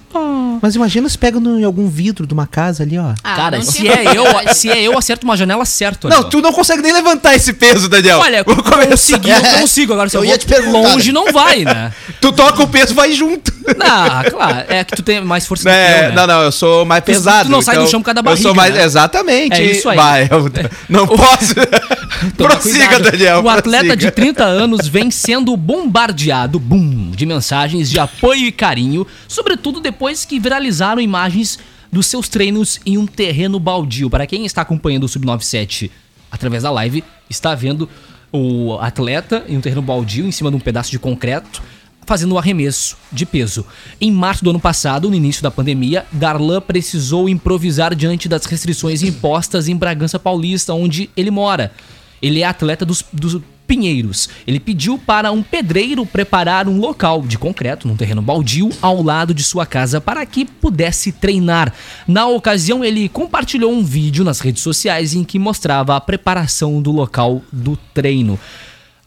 Mas 0.62 0.74
imagina 0.76 1.08
se 1.10 1.18
pega 1.18 1.38
no- 1.40 1.58
em 1.58 1.64
algum 1.64 1.88
vidro 1.88 2.26
de 2.26 2.32
uma 2.32 2.46
casa 2.46 2.84
ali, 2.84 2.96
ó. 2.96 3.12
Ah, 3.22 3.34
Cara, 3.36 3.60
se 3.62 3.86
é, 3.86 4.04
eu, 4.16 4.24
se 4.54 4.70
é 4.70 4.80
eu, 4.82 4.96
acerto 4.96 5.24
uma 5.26 5.36
janela 5.36 5.64
certo. 5.66 6.08
Não, 6.08 6.18
ali, 6.20 6.30
tu 6.30 6.40
não 6.40 6.52
consegue 6.52 6.80
nem 6.82 6.92
levantar 6.92 7.34
esse 7.34 7.52
peso, 7.52 7.88
Daniel. 7.88 8.18
Olha, 8.20 8.42
Vou 8.44 8.56
começar. 8.62 8.86
conseguir, 8.88 9.30
eu 9.30 9.60
consigo. 9.60 9.92
Agora, 9.92 10.08
se 10.08 10.16
eu, 10.16 10.20
Eu 10.20 10.24
ia 10.26 10.30
vou 10.30 10.38
te 10.38 10.46
perguntar, 10.46 10.78
longe, 10.92 11.12
né? 11.12 11.20
não 11.20 11.32
vai, 11.32 11.64
né? 11.64 11.92
Tu 12.20 12.32
toca 12.32 12.62
o 12.62 12.68
peso, 12.68 12.94
vai 12.94 13.12
junto. 13.12 13.52
Não, 13.76 14.30
claro. 14.30 14.64
É 14.68 14.84
que 14.84 14.94
tu 14.96 15.02
tem 15.02 15.20
mais 15.22 15.41
força 15.46 15.70
É, 15.70 15.72
que 15.72 16.04
eu, 16.04 16.08
né? 16.10 16.14
Não, 16.14 16.26
não, 16.26 16.42
eu 16.42 16.52
sou 16.52 16.84
mais 16.84 17.02
pesado. 17.04 17.48
tu 17.48 17.52
não 17.52 17.62
sai 17.62 17.78
do 17.78 17.86
chão 17.88 18.00
por 18.00 18.06
causa 18.06 18.22
da 18.22 18.30
Eu 18.30 18.36
sou 18.36 18.54
barriga, 18.54 18.74
mais. 18.74 18.74
né? 18.74 18.84
Exatamente. 18.84 19.60
É 19.60 19.64
isso 19.64 19.88
aí. 19.88 19.96
Vai, 19.96 20.28
eu 20.30 20.50
não 20.88 21.06
posso. 21.06 21.54
Prossiga, 22.36 22.88
cuidado. 22.88 23.10
Daniel. 23.10 23.42
O 23.42 23.48
atleta 23.48 23.84
prossiga. 23.84 23.96
de 23.96 24.10
30 24.10 24.44
anos 24.44 24.86
vem 24.86 25.10
sendo 25.10 25.56
bombardeado, 25.56 26.58
boom, 26.58 27.10
de 27.10 27.26
mensagens 27.26 27.90
de 27.90 27.98
apoio 27.98 28.46
e 28.46 28.52
carinho, 28.52 29.06
sobretudo 29.26 29.80
depois 29.80 30.24
que 30.24 30.38
viralizaram 30.38 31.00
imagens 31.00 31.58
dos 31.90 32.06
seus 32.06 32.28
treinos 32.28 32.80
em 32.86 32.96
um 32.96 33.06
terreno 33.06 33.58
baldio. 33.58 34.08
Para 34.08 34.26
quem 34.26 34.46
está 34.46 34.62
acompanhando 34.62 35.04
o 35.04 35.08
Sub97 35.08 35.90
através 36.30 36.62
da 36.62 36.70
live, 36.70 37.04
está 37.28 37.54
vendo 37.54 37.88
o 38.32 38.78
atleta 38.80 39.44
em 39.48 39.58
um 39.58 39.60
terreno 39.60 39.82
baldio, 39.82 40.26
em 40.26 40.32
cima 40.32 40.48
de 40.50 40.56
um 40.56 40.60
pedaço 40.60 40.90
de 40.90 40.98
concreto, 40.98 41.62
fazendo 42.04 42.34
um 42.34 42.38
arremesso 42.38 42.96
de 43.10 43.24
peso. 43.24 43.64
Em 44.00 44.10
março 44.10 44.44
do 44.44 44.50
ano 44.50 44.60
passado, 44.60 45.08
no 45.08 45.14
início 45.14 45.42
da 45.42 45.50
pandemia, 45.50 46.04
Darlan 46.12 46.60
precisou 46.60 47.28
improvisar 47.28 47.94
diante 47.94 48.28
das 48.28 48.44
restrições 48.44 49.02
impostas 49.02 49.68
em 49.68 49.76
Bragança 49.76 50.18
Paulista, 50.18 50.74
onde 50.74 51.10
ele 51.16 51.30
mora. 51.30 51.72
Ele 52.20 52.40
é 52.40 52.44
atleta 52.44 52.84
dos, 52.84 53.04
dos 53.12 53.40
Pinheiros. 53.66 54.28
Ele 54.46 54.60
pediu 54.60 54.98
para 54.98 55.32
um 55.32 55.42
pedreiro 55.42 56.04
preparar 56.04 56.68
um 56.68 56.78
local 56.78 57.22
de 57.22 57.38
concreto, 57.38 57.88
num 57.88 57.96
terreno 57.96 58.20
baldio, 58.20 58.68
ao 58.82 59.02
lado 59.02 59.32
de 59.32 59.42
sua 59.42 59.64
casa, 59.64 60.00
para 60.00 60.26
que 60.26 60.44
pudesse 60.44 61.10
treinar. 61.10 61.72
Na 62.06 62.26
ocasião, 62.26 62.84
ele 62.84 63.08
compartilhou 63.08 63.72
um 63.72 63.82
vídeo 63.82 64.24
nas 64.24 64.40
redes 64.40 64.62
sociais 64.62 65.14
em 65.14 65.24
que 65.24 65.38
mostrava 65.38 65.96
a 65.96 66.00
preparação 66.00 66.82
do 66.82 66.92
local 66.92 67.40
do 67.50 67.76
treino. 67.94 68.38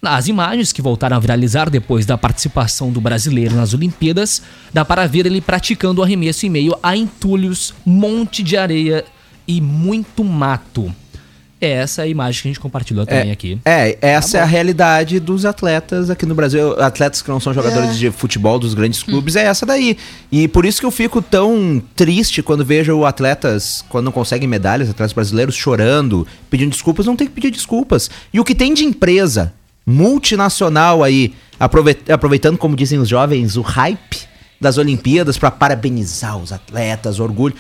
Nas 0.06 0.28
imagens 0.28 0.72
que 0.72 0.84
voltaram 0.84 1.18
a 1.18 1.20
viralizar 1.20 1.68
depois 1.68 2.06
da 2.06 2.16
participação 2.16 2.92
do 2.92 3.02
brasileiro 3.02 3.56
nas 3.56 3.74
Olimpíadas, 3.74 4.40
dá 4.72 4.86
para 4.86 5.08
ver 5.08 5.26
ele 5.26 5.42
praticando 5.42 6.00
o 6.00 6.04
arremesso 6.04 6.46
em 6.46 6.50
meio 6.50 6.78
a 6.84 6.96
entulhos, 6.96 7.74
monte 7.84 8.44
de 8.44 8.56
areia 8.56 9.04
e 9.48 9.60
muito 9.60 10.24
mato. 10.24 10.94
É 11.60 11.72
essa 11.72 12.04
a 12.04 12.08
imagem 12.08 12.40
que 12.40 12.48
a 12.48 12.52
gente 12.52 12.60
compartilhou 12.60 13.04
também 13.04 13.32
aqui. 13.32 13.58
É, 13.66 13.98
essa 14.00 14.38
é 14.38 14.42
a 14.42 14.46
realidade 14.46 15.20
dos 15.20 15.44
atletas 15.44 16.12
aqui 16.12 16.28
no 16.28 16.36
Brasil. 16.36 16.80
Atletas 16.80 17.24
que 17.24 17.30
não 17.30 17.40
são 17.40 17.52
jogadores 17.52 17.98
de 17.98 18.12
futebol 18.12 18.60
dos 18.60 18.76
grandes 18.76 19.02
clubes, 19.02 19.36
é 19.36 19.46
essa 19.46 19.66
daí. 19.66 19.98
E 20.32 20.48
por 20.48 20.68
isso 20.68 20.80
que 20.80 20.86
eu 20.86 20.92
fico 20.92 21.20
tão 21.20 21.82
triste 21.96 22.44
quando 22.44 22.64
vejo 22.64 23.04
atletas, 23.06 23.84
quando 23.90 24.06
não 24.06 24.12
conseguem 24.12 24.48
medalhas, 24.48 24.88
atletas 24.88 25.14
brasileiros 25.14 25.56
chorando, 25.56 26.28
pedindo 26.48 26.70
desculpas. 26.70 27.08
Não 27.08 27.16
tem 27.16 27.26
que 27.26 27.34
pedir 27.34 27.50
desculpas. 27.50 28.08
E 28.32 28.40
o 28.40 28.44
que 28.44 28.54
tem 28.54 28.72
de 28.72 28.86
empresa 28.86 29.52
multinacional 29.86 31.04
aí, 31.04 31.34
aprove- 31.60 31.98
aproveitando, 32.10 32.58
como 32.58 32.76
dizem 32.76 33.00
os 33.00 33.08
jovens, 33.10 33.56
o 33.56 33.62
hype 33.62 34.28
das 34.60 34.78
Olimpíadas 34.78 35.38
para 35.38 35.52
parabenizar 35.52 36.38
os 36.38 36.52
atletas, 36.52 37.20
orgulho. 37.20 37.54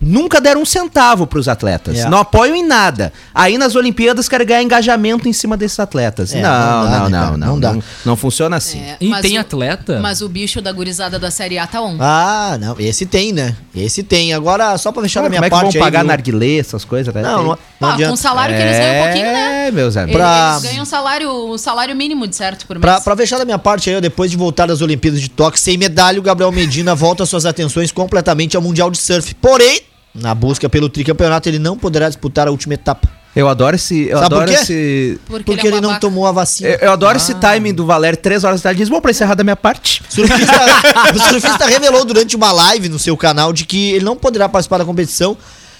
Nunca 0.00 0.40
deram 0.40 0.62
um 0.62 0.64
centavo 0.64 1.26
para 1.26 1.40
os 1.40 1.48
atletas. 1.48 1.98
É. 1.98 2.08
Não 2.08 2.18
apoiam 2.18 2.54
em 2.54 2.64
nada. 2.64 3.12
Aí 3.34 3.58
nas 3.58 3.74
Olimpíadas 3.74 4.28
querem 4.28 4.46
ganhar 4.46 4.62
engajamento 4.62 5.28
em 5.28 5.32
cima 5.32 5.56
desses 5.56 5.78
atletas. 5.80 6.32
É, 6.32 6.40
não, 6.40 6.50
não 6.50 6.90
dá, 6.90 6.98
não, 6.98 7.08
né, 7.08 7.10
não, 7.10 7.30
não, 7.30 7.36
Não 7.38 7.46
não, 7.54 7.60
dá. 7.60 7.72
não. 7.72 7.82
Não 8.04 8.16
funciona 8.16 8.56
assim. 8.56 8.80
É, 8.80 8.96
E 9.00 9.12
tem 9.20 9.38
o- 9.38 9.40
atleta. 9.40 9.98
Mas 10.00 10.20
o 10.22 10.28
bicho 10.28 10.62
da 10.62 10.70
gurizada 10.70 11.18
da 11.18 11.30
Série 11.32 11.58
A 11.58 11.66
tá 11.66 11.82
on. 11.82 11.96
Ah, 11.98 12.56
não. 12.60 12.76
Esse 12.78 13.06
tem, 13.06 13.32
né? 13.32 13.56
Esse 13.74 14.02
tem. 14.04 14.32
Agora, 14.32 14.78
só 14.78 14.92
pra 14.92 15.02
fechar 15.02 15.20
Cara, 15.20 15.26
da 15.26 15.30
minha 15.30 15.40
como 15.40 15.46
é 15.46 15.50
que 15.50 15.64
parte 15.64 15.78
vão 15.78 15.84
pagar 15.86 15.98
aí, 15.98 16.04
viu? 16.04 16.08
narguilé, 16.08 16.58
essas 16.58 16.84
coisas? 16.84 17.12
né? 17.12 17.22
Não, 17.22 17.38
não, 17.42 17.58
não 17.80 17.88
Ah, 17.90 17.96
com 17.96 18.12
o 18.12 18.16
salário 18.16 18.54
que 18.56 18.62
eles 18.62 18.78
ganham 18.78 19.00
um 19.00 19.04
pouquinho, 19.04 19.26
né? 19.32 19.66
É, 19.68 19.70
meus 19.72 19.96
amigos. 19.96 20.14
Eles, 20.20 20.26
Pra- 20.28 20.50
eles 20.60 20.70
ganham 20.70 20.82
um 20.82 20.86
salário, 20.86 21.30
um 21.54 21.58
salário 21.58 21.96
mínimo, 21.96 22.26
de 22.28 22.36
certo, 22.36 22.66
por 22.66 22.74
mês. 22.76 22.80
Pra, 22.82 23.00
pra 23.00 23.16
fechar 23.16 23.38
da 23.38 23.44
minha 23.44 23.58
parte 23.58 23.90
aí, 23.90 23.96
ó, 23.96 24.00
depois 24.00 24.30
de 24.30 24.36
voltar 24.36 24.66
das 24.66 24.80
Olimpíadas 24.80 25.20
de 25.20 25.28
Tóquio 25.28 25.60
sem 25.60 25.76
medalha, 25.76 26.20
o 26.20 26.22
Gabriel 26.22 26.52
Medina 26.52 26.94
volta 26.94 27.26
suas 27.26 27.44
atenções 27.44 27.90
completamente 27.90 28.56
ao 28.56 28.62
Mundial 28.62 28.90
de 28.90 28.98
Surf. 28.98 29.34
Porém, 29.34 29.80
na 30.14 30.34
busca 30.34 30.68
pelo 30.68 30.88
tricampeonato, 30.88 31.48
ele 31.48 31.58
não 31.58 31.76
poderá 31.76 32.08
disputar 32.08 32.48
a 32.48 32.50
última 32.50 32.74
etapa. 32.74 33.08
Eu 33.36 33.48
adoro 33.48 33.76
esse. 33.76 34.08
Eu 34.08 34.18
Sabe 34.18 34.30
por 34.30 34.34
adoro 34.42 34.50
quê? 34.50 34.56
esse. 34.56 35.20
Porque, 35.26 35.44
Porque 35.44 35.66
ele, 35.66 35.76
é 35.76 35.78
ele 35.78 35.86
não 35.86 36.00
tomou 36.00 36.26
a 36.26 36.32
vacina. 36.32 36.70
Eu, 36.70 36.78
eu 36.78 36.92
adoro 36.92 37.16
esse 37.16 37.34
timing 37.34 37.72
do 37.72 37.86
Valério, 37.86 38.18
três 38.18 38.42
horas 38.42 38.60
da 38.60 38.64
tarde. 38.64 38.78
Diz, 38.80 38.88
bom, 38.88 39.00
pra 39.00 39.10
encerrar 39.10 39.34
da 39.34 39.44
minha 39.44 39.54
parte. 39.54 40.02
O 40.10 40.12
surfista, 40.12 40.52
o 41.14 41.18
surfista 41.20 41.66
revelou 41.66 42.04
durante 42.04 42.34
uma 42.34 42.50
live 42.50 42.88
no 42.88 42.98
seu 42.98 43.16
canal 43.16 43.52
de 43.52 43.64
que 43.64 43.92
ele 43.92 44.04
não 44.04 44.16
poderá 44.16 44.48
participar 44.48 44.78
da 44.78 44.84
competição 44.84 45.36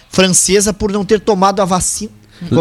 francesa 0.09 0.73
por 0.73 0.93
não 0.93 1.05
ter 1.05 1.21
tomado 1.21 1.61
a 1.61 1.65
vacina. 1.65 2.13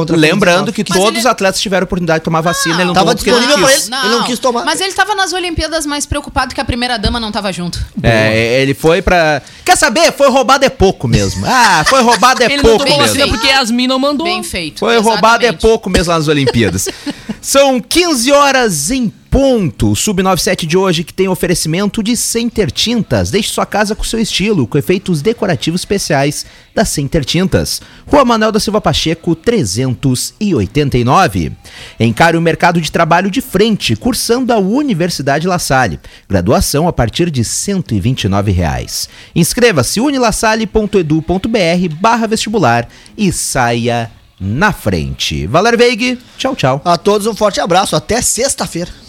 Lembrando 0.09 0.73
que 0.73 0.83
Covid-19. 0.83 0.89
Mas 0.89 0.97
todos 0.97 1.09
ele- 1.11 1.19
os 1.19 1.25
atletas 1.25 1.61
tiveram 1.61 1.83
oportunidade 1.85 2.19
de 2.19 2.25
tomar 2.25 2.41
vacina. 2.41 2.75
Ele 2.75 2.85
não 2.85 2.93
Tava 2.93 3.07
não 3.07 3.13
disponível 3.15 3.57
pra 3.59 3.67
quis. 3.67 3.87
ele. 3.87 3.95
Ele 3.95 4.15
não 4.15 4.23
quis 4.23 4.39
tomar. 4.39 4.65
Mas 4.65 4.81
ele 4.81 4.93
tava 4.93 5.15
nas 5.15 5.33
Olimpíadas 5.33 5.85
mais 5.85 6.05
preocupado 6.05 6.53
que 6.55 6.61
a 6.61 6.65
primeira 6.65 6.97
dama 6.97 7.19
não 7.19 7.31
tava 7.31 7.51
junto. 7.53 7.79
É, 8.01 8.61
ele 8.61 8.73
foi 8.73 9.01
pra. 9.01 9.41
Quer 9.63 9.75
saber? 9.77 10.11
Foi 10.11 10.29
roubado 10.29 10.65
é 10.65 10.69
pouco 10.69 11.07
mesmo. 11.07 11.45
Ah, 11.45 11.83
foi 11.87 12.01
roubado 12.01 12.41
é 12.41 12.45
Ele 12.45 12.57
não 12.57 12.63
pouco 12.63 12.83
tomou 12.85 12.99
mesmo. 12.99 13.13
vacina 13.15 13.27
porque 13.27 13.47
Yasmin 13.47 13.87
não 13.87 13.99
mandou. 13.99 14.25
Bem 14.25 14.43
feito. 14.43 14.79
Foi 14.79 14.97
roubado 14.97 15.43
é 15.43 15.47
exatamente. 15.49 15.61
pouco 15.61 15.89
mesmo 15.89 16.11
lá 16.11 16.17
nas 16.17 16.27
Olimpíadas. 16.27 16.87
São 17.41 17.79
15 17.79 18.31
horas 18.31 18.91
em 18.91 19.11
ponto. 19.29 19.91
O 19.91 19.93
Sub97 19.93 20.65
de 20.65 20.75
hoje 20.77 21.03
que 21.03 21.13
tem 21.13 21.27
oferecimento 21.27 22.01
de 22.01 22.17
Center 22.17 22.71
Tintas. 22.71 23.29
Deixe 23.29 23.49
sua 23.49 23.65
casa 23.65 23.93
com 23.95 24.03
seu 24.03 24.19
estilo, 24.19 24.67
com 24.67 24.77
efeitos 24.77 25.21
decorativos 25.21 25.81
especiais 25.81 26.45
da 26.73 26.85
Center 26.85 27.23
Tintas. 27.23 27.81
Rua 28.05 28.25
Manuel 28.25 28.51
da 28.51 28.59
Silva 28.59 28.81
Pacheco, 28.81 29.35
389. 29.35 31.51
Encare 31.99 32.37
o 32.37 32.41
mercado 32.41 32.81
de 32.81 32.91
trabalho 32.91 33.31
de 33.31 33.41
frente, 33.41 33.95
cursando 33.95 34.53
a 34.53 34.57
Universidade 34.57 35.47
La 35.47 35.59
Salle. 35.59 35.99
Graduação 36.27 36.87
a 36.87 36.93
partir 36.93 37.29
de 37.29 37.43
129 37.43 38.51
reais. 38.51 39.07
Inscreva-se 39.35 39.99
unilasalle.edu.br 39.99 41.95
barra 41.99 42.27
vestibular 42.27 42.87
e 43.17 43.31
saia 43.31 44.11
na 44.39 44.71
frente. 44.71 45.47
Valério 45.47 45.79
Veig, 45.79 46.19
tchau, 46.37 46.55
tchau. 46.55 46.81
A 46.85 46.97
todos 46.97 47.27
um 47.27 47.35
forte 47.35 47.59
abraço. 47.59 47.95
Até 47.95 48.21
sexta-feira. 48.21 49.06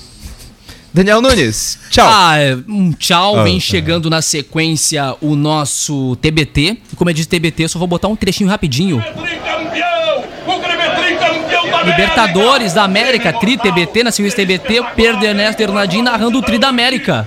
Daniel 0.93 1.21
Nunes, 1.21 1.79
tchau. 1.91 2.07
Ah, 2.11 2.39
é, 2.39 2.57
um 2.67 2.93
tchau. 2.93 3.39
Ah, 3.39 3.43
Vem 3.45 3.55
tá. 3.55 3.61
chegando 3.61 4.09
na 4.09 4.23
sequência 4.23 5.15
o 5.21 5.37
nosso 5.37 6.17
TBT. 6.17 6.79
E 6.93 6.97
como 6.97 7.11
eu 7.11 7.15
disse 7.15 7.29
TBT, 7.29 7.65
eu 7.65 7.69
só 7.69 7.79
vou 7.79 7.87
botar 7.89 8.09
um 8.09 8.17
trechinho 8.17 8.49
rapidinho. 8.49 9.03
Tricampeão! 9.03 10.25
O 10.47 10.59
Grêmio 10.61 10.81
é 10.81 10.95
tricampeão 10.97 11.49
da 11.49 11.58
Libertadores 11.85 12.73
da 12.73 12.83
América, 12.83 13.33
Tri 13.33 13.57
TBT, 13.57 14.03
na 14.05 14.11
sequência 14.11 14.37
TBT, 14.45 14.83
Pedro 14.97 15.25
Ernesto 15.25 15.63
Hernandinho 15.63 16.05
narrando 16.05 16.39
o 16.39 16.43
Tri 16.43 16.59
da 16.59 16.69
América. 16.69 17.27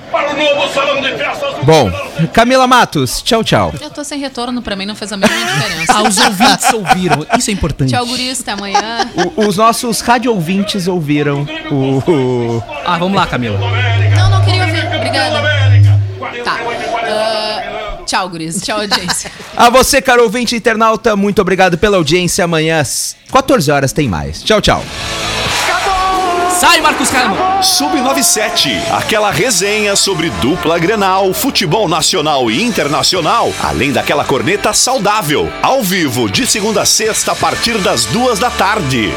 Bom, 1.64 1.92
Camila 2.34 2.66
Matos, 2.68 3.22
tchau, 3.22 3.44
tchau. 3.44 3.74
Eu 3.80 3.90
tô 3.90 4.04
sem 4.04 4.20
retorno, 4.20 4.62
pra 4.62 4.76
mim 4.76 4.86
não 4.86 4.96
fez 4.96 5.12
a 5.12 5.18
mínima 5.18 5.36
diferença. 5.46 5.94
Ah, 5.94 6.02
os 6.04 6.18
ouvintes 6.18 6.74
ouviram. 6.74 7.26
Isso 7.38 7.50
é 7.50 7.54
importante. 7.54 7.92
Tchau, 7.92 8.06
guris, 8.06 8.42
até 8.42 8.52
amanhã. 8.52 9.10
O- 9.36 9.46
os 9.48 9.58
nossos 9.58 10.02
rádio 10.02 10.32
ouvintes 10.34 10.88
ouviram 10.88 11.46
o, 11.70 11.76
o- 12.10 12.64
Ah, 12.86 12.98
vamos 12.98 13.16
lá, 13.16 13.28
Camila. 13.28 13.60
Não, 14.16 14.30
não 14.30 14.44
queria 14.46 14.66
ouvir. 14.66 14.88
Obrigada. 14.96 15.61
Tchau, 18.12 18.28
guris. 18.28 18.60
Tchau, 18.60 18.82
audiência. 18.82 19.32
A 19.56 19.70
você, 19.70 20.02
caro 20.02 20.24
ouvinte 20.24 20.54
internauta, 20.54 21.16
muito 21.16 21.42
obrigado 21.42 21.78
pela 21.78 21.96
audiência. 21.96 22.44
Amanhã 22.44 22.82
às 22.82 23.16
14 23.32 23.72
horas 23.72 23.94
tem 23.94 24.10
mais. 24.10 24.44
Tchau, 24.44 24.60
tchau. 24.60 24.84
Sai, 26.60 26.82
Marcos 26.82 27.10
Carmo. 27.10 27.38
Sub97, 27.62 28.82
aquela 28.92 29.32
resenha 29.32 29.96
sobre 29.96 30.30
dupla 30.30 30.78
Grenal, 30.78 31.34
futebol 31.34 31.88
nacional 31.88 32.52
e 32.52 32.62
internacional, 32.62 33.54
além 33.64 33.94
daquela 33.94 34.26
corneta 34.26 34.74
saudável, 34.74 35.50
ao 35.62 35.82
vivo 35.82 36.30
de 36.30 36.46
segunda 36.46 36.82
a 36.82 36.86
sexta 36.86 37.32
a 37.32 37.36
partir 37.36 37.78
das 37.78 38.04
duas 38.08 38.40
da 38.40 38.52
tarde. 38.52 39.10